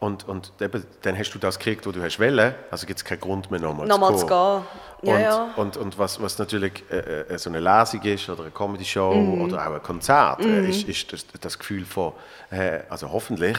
[0.00, 3.04] Und, und eben, dann hast du das gekriegt, was du hast wollen, also gibt es
[3.04, 4.62] keinen Grund mehr, nochmal nochmal zu gehen.
[5.02, 5.48] Ja, und, ja.
[5.56, 9.40] und, und was, was natürlich äh, äh, so eine Lesung ist oder eine Comedy-Show Mhm.
[9.42, 12.12] oder auch ein Konzert, äh, ist, ist das, das Gefühl von,
[12.50, 13.56] äh, also hoffentlich,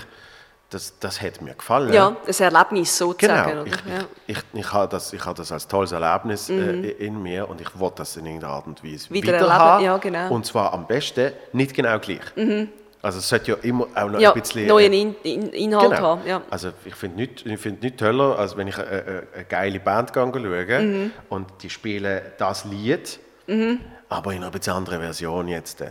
[0.69, 1.93] das, das hat mir gefallen.
[1.93, 3.49] ja, ein Erlebnis sozusagen.
[3.51, 3.99] Genau, ich, ja.
[4.01, 4.05] Mhm.
[4.27, 7.61] ich, ich, ich habe das, ich habe das als tolles Erlebnis äh, in mir und
[7.61, 9.83] ich wollte das in irgendeiner Art und Weise Wieder wieder, haben.
[9.83, 10.25] ja, genau.
[10.25, 10.31] Mhm.
[10.31, 12.19] Und zwar am besten nicht genau gleich.
[13.01, 14.65] Also es sollte ja immer auch noch ja, ein bisschen...
[14.67, 16.01] neuen äh, In In Inhalt Genau.
[16.01, 16.21] haben.
[16.27, 16.41] Ja.
[16.49, 19.79] Also ich finde nichts ich find nicht toller, als wenn ich eine, eine, eine geile
[19.79, 21.11] Band schaue Mhm.
[21.29, 23.19] und die spielen das Lied,
[24.09, 25.83] aber in einer bisschen anderen Version jetzt.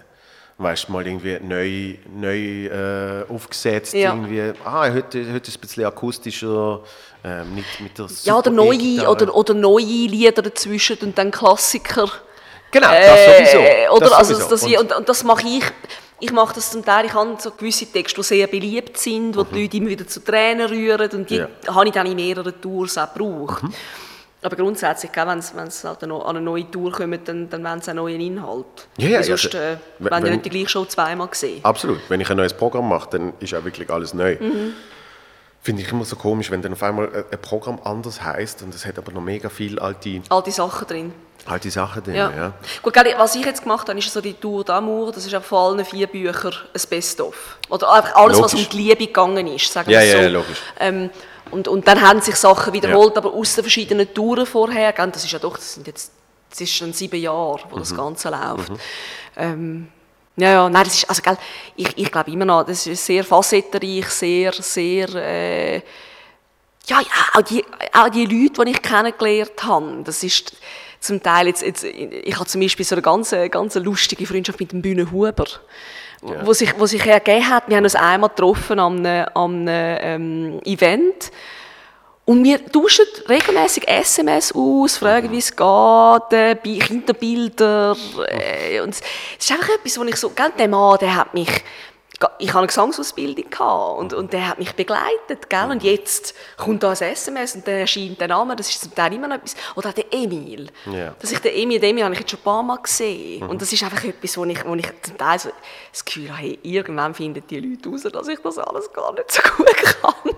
[0.58, 0.62] Äh.
[0.62, 4.12] Weißt du, mal irgendwie neu, neu äh, aufgesetzt, Ja.
[4.14, 6.80] irgendwie, ah, heute, heute ist es ein bisschen akustischer,
[7.24, 12.08] ähm, nicht mit der Ja, oder neue, oder, oder neue Lieder dazwischen und dann Klassiker.
[12.70, 13.58] Genau, das sowieso.
[13.58, 14.48] Äh, oder, das also, sowieso.
[14.50, 15.64] das, Und- und, und das mache ich.
[16.20, 19.42] Ich mache das zum Teil, ich habe so gewisse Texte, die sehr beliebt sind, wo
[19.42, 21.46] die Leute immer wieder zu Tränen rühren und die Mhm.
[21.66, 21.74] Ja.
[21.74, 23.64] habe ich dann in mehreren Tours auch gebraucht.
[24.44, 27.80] Aber grundsätzlich, wenn sie, wenn sie halt an eine neue Tour kommen, dann, dann wollen
[27.80, 28.66] sie einen neuen Inhalt.
[28.98, 31.64] Ja, ja, Weil sonst also, äh, wenn- wenn- nicht die gleiche Show zweimal sehen.
[31.64, 31.98] Absolut.
[32.10, 34.36] Wenn ich ein neues Programm mache, dann ist auch wirklich alles neu.
[34.38, 34.74] Mhm.
[35.62, 38.84] Finde ich immer so komisch, wenn dann auf einmal ein- Programm anders heißt und es
[38.84, 41.14] hat aber noch mega viel alte, Alte Sachen drin.
[41.46, 42.14] alte Sachen drin.
[42.16, 42.30] Ja.
[42.36, 42.52] Ja.
[42.82, 45.10] Gut, was ich jetzt gemacht habe, ist so die Tour d'Amour.
[45.14, 47.56] Das ist von allen vier Büchern ein Best-of.
[47.70, 48.68] Oder einfach alles, was um Logisch.
[48.68, 50.22] die Liebe gegangen ist, sagen Ja, wir ja, so.
[50.22, 50.58] ja, logisch.
[50.78, 51.08] Ähm,
[51.54, 54.92] und, und dann haben sich Sachen wiederholt, aber aus den verschiedenen Touren vorher.
[54.92, 56.12] gell, Das ist ja doch, das sind jetzt,
[56.50, 57.80] das ist schon sieben Jahre, wo Mhm.
[57.80, 58.72] das Ganze läuft.
[59.36, 59.88] Ähm,
[60.36, 61.38] ja, ja, nein, das ist, also, gell,
[61.76, 65.76] ich, ich glaube immer noch, das ist sehr facettenreich, sehr, sehr, äh,
[66.86, 70.54] ja, ja, auch die, auch die Leute, die ich kennengelernt habe, das ist
[71.00, 74.72] zum Teil jetzt, jetzt ich habe zum Beispiel so eine ganz, ganz lustige Freundschaft mit
[74.72, 75.44] dem Bühne Huber,
[76.42, 80.58] wo sich, wo sich ergeben hat, wir haben uns einmal getroffen an einem, an einem
[80.58, 81.30] ähm, Event.
[82.26, 87.94] Und wir tauschen regelmäßig SMS aus, fragen, wie es geht, äh, bei Kinderbilder.
[88.28, 89.02] Äh, und es
[89.38, 91.50] ist einfach etwas, wo ich so, gell, der Mann, der hat mich,
[92.38, 95.70] ich hatte eine Gesangsausbildung gehabt und, und der hat mich begleitet, gell?
[95.70, 99.14] Und jetzt kommt da ein SMS und dann erscheint der Name, das ist zum Teil
[99.14, 99.56] immer noch etwas.
[99.74, 100.70] Oder auch der Emil.
[100.86, 101.14] Ja.
[101.18, 103.42] Dass ich den Emil, den Emil habe ich jetzt schon ein paar Mal gesehen.
[103.44, 105.50] Und das ist einfach etwas, wo ich, wo ich zum Teil so
[105.90, 109.30] das Gefühl habe, hey, irgendwann finden die Leute raus, dass ich das alles gar nicht
[109.32, 110.14] so gut kann.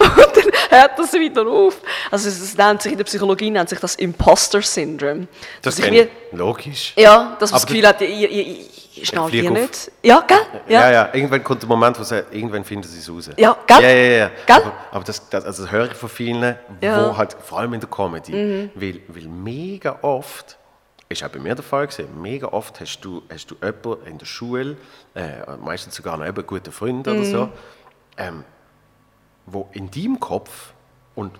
[0.00, 1.76] Und dann hört das wieder auf.
[2.10, 5.28] Also es nennt sich in der Psychologie nennt sich das Imposter Syndrome.
[5.62, 6.08] Das ich ich.
[6.32, 6.92] Logisch.
[6.96, 8.56] ja, dass man das Gefühl hat, ihr, ihr
[9.04, 9.90] schnallt ihr nicht.
[10.02, 10.38] Ja, gell?
[10.68, 10.90] Ja.
[10.90, 13.30] ja, irgendwann kommt der Moment, wo sie, irgendwann finden sie es raus.
[13.36, 13.82] Ja, gell?
[13.82, 14.30] Ja, ja, ja.
[14.46, 14.56] Gell?
[14.56, 16.96] Aber, aber das, das, also das höre ich von vielen, Ja.
[16.98, 17.10] Mhm.
[17.10, 20.56] wo halt, vor allem in der Comedy, weil, weil mega oft,
[21.08, 24.18] ist auch bei mir der Fall gewesen, mega oft hast du, hast du jemanden in
[24.18, 24.76] der Schule,
[25.14, 27.52] äh, meistens sogar noch einen guten Freund oder so, Mhm.
[28.16, 28.44] ähm,
[29.46, 30.72] wo in deinem Kopf
[31.14, 31.32] und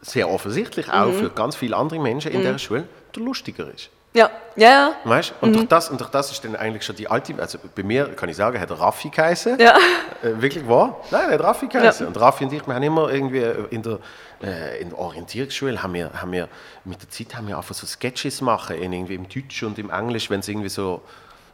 [0.00, 1.18] sehr offensichtlich auch Mhm.
[1.18, 3.90] für ganz viele andere Menschen in der Schule der lustiger ist.
[4.12, 4.94] Ja, ja, ja.
[5.04, 5.34] Weißt?
[5.40, 8.06] Und, durch das, und durch das ist dann eigentlich schon die alte, also bei mir
[8.16, 9.58] kann ich sagen, hat Raffi geheißen.
[9.58, 9.76] Ja.
[10.22, 11.00] Äh, wirklich wahr?
[11.10, 12.06] Nein, er hat Raffi geheißen.
[12.06, 13.98] Und Raffi und ich, wir haben immer irgendwie in der,
[14.42, 16.48] äh, in der Orientierungsschule, haben wir, haben wir,
[16.84, 19.90] mit der Zeit haben wir einfach so Sketches machen, in, irgendwie im Deutsch und im
[19.90, 21.02] Englisch, wenn es irgendwie so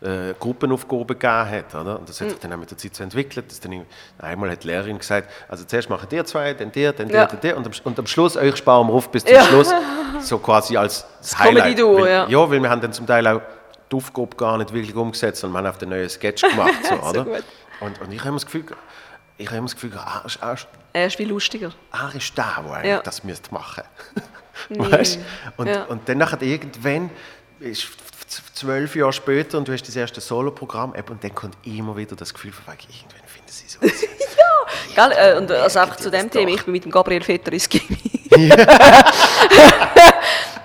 [0.02, 1.74] äh, Gruppenaufgaben gegeben hat.
[1.74, 1.98] Oder?
[1.98, 3.50] Und das hat sich dann auch mit der Zeit so entwickelt.
[3.50, 3.84] Dass dann
[4.18, 7.26] einmal hat die Lehrerin gesagt, also zuerst machen ihr zwei, dann der, dann der, Ja.
[7.26, 9.44] dann der und am, und am Schluss euch sparen wir auf bis zum Ja.
[9.44, 9.70] Schluss.
[10.22, 11.64] So quasi als das Highlight.
[11.76, 12.26] Comedy-Duo, Weil- ja.
[12.28, 13.42] ja, weil wir haben dann zum Teil auch
[13.92, 16.72] die Aufgabe gar nicht wirklich umgesetzt, sondern wir haben auf den neuen Sketch gemacht.
[16.88, 17.26] So, oder?
[17.80, 18.64] Und, und ich habe das Gefühl,
[19.36, 21.70] ich habe das Gefühl, ah, ist, ist, Er ist viel lustiger.
[21.92, 23.00] er ist der, der eigentlich Ja.
[23.00, 23.82] das müsste machen.
[24.70, 25.18] weißt?
[25.58, 25.84] Und, Ja.
[25.84, 27.10] und dann nachher irgendwann
[27.60, 27.84] ist
[28.26, 32.34] zwölf Jahre später und du hast das erste Solo-Programm und dann kommt immer wieder das
[32.34, 33.78] Gefühl von wegen, irgendwann finden sie so.
[34.94, 35.12] Gell?
[35.16, 37.68] Äh, und äh, also einfach zu dem Thema, ich bin mit dem Gabriel Vetter ins
[37.68, 37.98] Gimmi.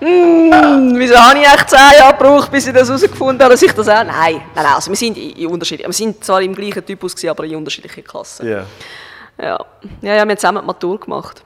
[0.02, 3.72] Hm, wieso habe ich echt zehn Jahre gebraucht, bis ich das herausgefunden habe, dass ich
[3.72, 4.04] das auch...
[4.04, 5.92] Nein, nein, nein also wir sind in, in unterschiedlichen...
[5.92, 8.48] Wir sind zwar im gleichen Typus, gewesen, aber in unterschiedlichen Klassen.
[8.48, 8.66] Ja.
[9.38, 9.60] Ja, ja,
[10.02, 11.44] ja wir haben zusammen die Matur gemacht.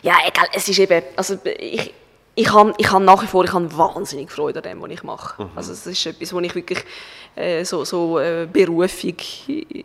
[0.00, 1.92] Ja, egal, es ist eben, also ich,
[2.34, 5.02] ich habe ich hab nach wie vor, ich habe wahnsinnig Freude an dem, was ich
[5.02, 5.50] mache.
[5.54, 6.78] Also es ist etwas, was ich wirklich
[7.36, 9.14] äh, so, so äh, Berufung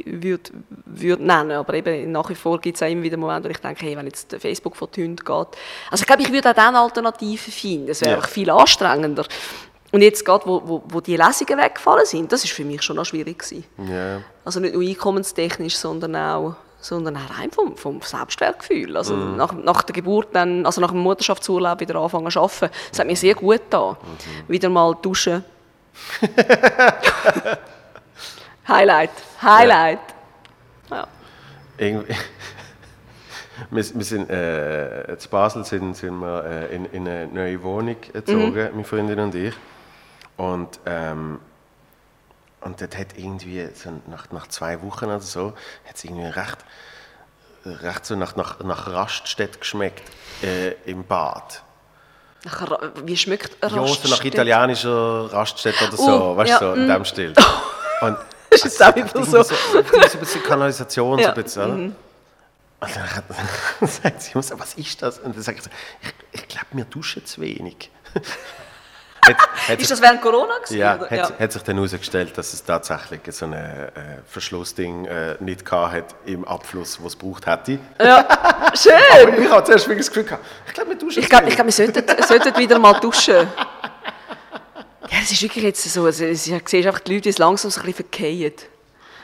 [0.06, 0.49] würde
[0.86, 3.57] würd nennen, aber eben nach wie vor gibt es auch immer wieder Momente, wo ich
[3.60, 5.48] denke, hey, wenn jetzt Facebook von die Hunde geht,
[5.91, 8.18] also ich glaube, ich würde auch dann Alternativen finden, es wäre Ja.
[8.18, 9.26] einfach viel anstrengender.
[9.91, 12.98] Und jetzt gerade, wo, wo, wo die Lesungen weggefallen sind, das ist für mich schon
[12.98, 13.64] noch schwierig gewesen.
[13.90, 14.22] Ja.
[14.44, 18.95] Also nicht nur einkommenstechnisch, sondern auch, sondern auch rein vom, vom Selbstwertgefühl.
[18.98, 22.70] Also nach, nach der Geburt, dann, also nach dem Mutterschaftsurlaub wieder anfangen zu arbeiten.
[22.90, 23.98] Das hat mir sehr gut getan.
[24.48, 25.44] Wieder mal duschen.
[28.68, 29.12] Highlight.
[29.41, 29.99] Highlight.
[30.90, 31.08] Ja.
[31.78, 32.16] Irgendwie.
[33.72, 37.95] Wir, wir sind, äh, zu Basel sind, sind wir äh, in, in eine neue Wohnung
[38.14, 39.56] gezogen, meine Freundin und ich.
[40.38, 41.40] Und, ähm,
[42.62, 45.54] und das hat irgendwie, so nach, nach zwei Wochen oder so,
[45.88, 46.58] hat es irgendwie recht,
[47.66, 50.04] recht so nach, nach, nach Raststätte geschmeckt
[50.44, 51.62] äh, im Bad.
[52.44, 56.74] Nach, wie schmeckt Ja, so nach italienischer Raststätte oder so, Uh, weißt du, ja, so
[56.74, 56.90] in mm.
[56.90, 57.34] dem Stil.
[58.02, 58.18] Und
[58.50, 59.44] Ist jetzt auch wieder so.
[59.44, 61.74] so, ein bisschen Kanalisation, so ein bisschen, oder?
[62.80, 62.96] Und
[63.80, 65.18] dann sagt sie, "Was- ist das?
[65.20, 65.70] Und dann sage ich, so,
[66.02, 67.90] ich, ich glaube, wir duschen zu wenig.
[69.36, 70.78] hat, Ist sich, das während Corona gewesen?
[70.78, 71.10] ja, oder?
[71.10, 73.91] hat, hat sich dann herausgestellt, dass es tatsächlich so ein äh,
[74.28, 77.80] Verschlussding äh, nicht gehabt hat im Abfluss, was es gebraucht hätte.
[78.02, 78.26] ja.
[78.76, 78.94] Schön!
[79.28, 81.72] Aber ich habe zuerst das Gefühl gehabt, ich glaube, wir duschen Ich glaube, glaub, wir
[81.72, 83.48] sollten, sollten wieder mal duschen.
[85.10, 87.72] Ja, es ist wirklich jetzt so, also, du siehst einfach die Leute, die es langsam
[87.72, 88.54] so ein bisschen verkehren.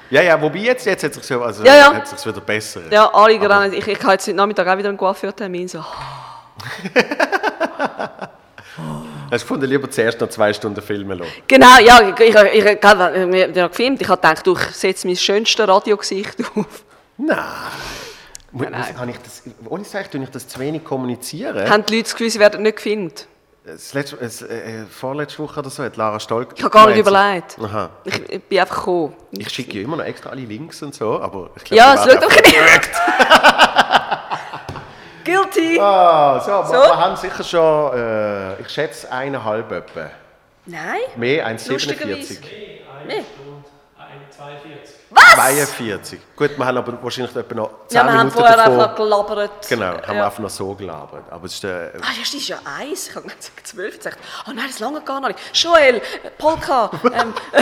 [0.09, 1.93] Ja, ja, wobei jetzt, jetzt hat es sich also, Ja, ja.
[1.93, 2.81] hat sich's wieder besser.
[2.91, 3.75] Ja, alle gerade.
[3.75, 5.67] Ich, ich habe jetzt heute Nachmittag auch wieder einen Coiffeur-Termin.
[5.67, 5.83] So.
[9.33, 11.31] Hast du gefunden, lieber zuerst noch zwei Stunden filmen lassen?
[11.47, 13.99] Genau, ja, ich, ich, ich, ich, ja gefilmt.
[13.99, 16.83] Ich habe gedacht, du, ich setze mein schönstes Radiogesicht auf.
[17.17, 17.39] Nein.
[18.51, 18.95] Nein.
[18.99, 21.67] Habe ich das, ohne Sag, tue ich das zu wenig kommunizieren?
[21.67, 23.27] Haben die Leute das Gefühl, sie werden nicht gefilmt?
[23.65, 26.49] Das letzte, das, äh, vorletzte Woche oder so hat Lara Stolk.
[26.55, 27.57] Ich habe gar nicht überlegt.
[27.59, 27.89] Aha.
[28.03, 29.15] Ich, ich bin einfach gekommen.
[29.31, 32.03] Ich schicke ja immer noch extra alle Links und so, aber ich glaube, Ja, es
[32.03, 32.29] schaut doch
[35.23, 35.79] Guilty!
[35.79, 36.73] Ah, so, wir, So?
[36.73, 40.09] wir haben sicher schon, äh, ich schätze, eineinhalb etwa.
[40.65, 40.99] Nein?
[41.15, 42.33] Mehr, Lustigerweise.
[42.35, 42.39] 1,47.
[43.07, 43.17] Nee.
[43.45, 43.65] Und
[43.97, 44.95] eine 42.
[45.09, 45.35] Was?
[45.35, 46.19] 42.
[46.35, 48.73] Gut, wir haben aber wahrscheinlich etwa noch 10 Ja, wir haben vorher davor.
[48.73, 49.67] einfach gelabert.
[49.69, 50.25] Genau, haben wir ja.
[50.25, 51.23] einfach noch so gelabert.
[51.29, 53.09] Aber es ist, äh, Ah, ja, das ist ja eins.
[53.09, 53.99] Ich habe gedacht, zwölf.
[53.99, 54.17] Dachte,
[54.47, 55.37] oh nein, das lange gar nicht.
[55.53, 56.01] Joel,
[56.37, 56.89] Polka.
[57.03, 57.33] Ähm,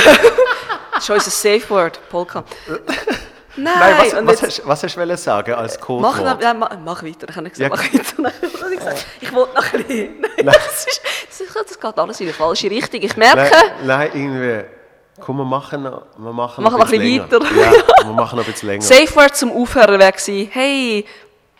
[0.93, 2.43] das ist unser Safe Word, Polka.
[3.57, 6.23] Nein, Nein, was, was, hast, was hast du sagen als Mach, Codewort?
[6.23, 7.27] noch, ja, mach, mach weiter.
[7.29, 7.77] Ich habe nicht gesagt, Ja.
[7.77, 8.13] mach weiter.
[8.21, 10.21] Nein, ich gesagt, Ich wollte noch ein bisschen.
[10.21, 13.01] Nein, das, ist, das, ist, das geht alles in die falsche Richtung.
[13.01, 14.65] Ich merke, Nein, nein, irgendwie.
[15.19, 17.61] Komm, wir machen noch, wir machen Machen noch noch ein bisschen länger.
[17.61, 18.81] Ja, wir machen noch ein bisschen länger.
[18.81, 21.05] Safe Word zum Aufhören gewesen, hey,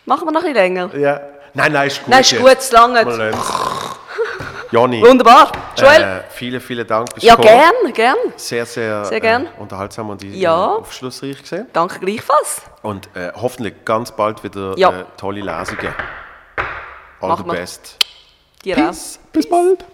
[0.04, 0.96] machen wir noch ein bisschen länger.
[0.96, 1.20] Ja.
[1.54, 2.08] Nein, nein, ist gut.
[2.08, 3.06] Nein, ist gut, es langt.
[4.72, 5.52] Joni, Wunderbar.
[5.76, 6.00] Joel?
[6.02, 7.12] äh, vielen, vielen Dank.
[7.12, 7.72] Bist ja, gekommen.
[7.84, 8.16] gern, gern.
[8.36, 9.44] Sehr, sehr, Sehr gern.
[9.44, 10.76] Äh, unterhaltsam und Ja.
[10.76, 11.66] aufschlussreich gesehen.
[11.74, 12.62] Danke gleichfalls.
[12.80, 15.00] Und äh, hoffentlich ganz bald wieder Ja.
[15.00, 15.94] äh, tolle Lesungen.
[17.20, 17.60] All Machen the wir.
[17.60, 17.98] best.
[18.64, 18.76] Dir.
[19.32, 19.84] Bis bald.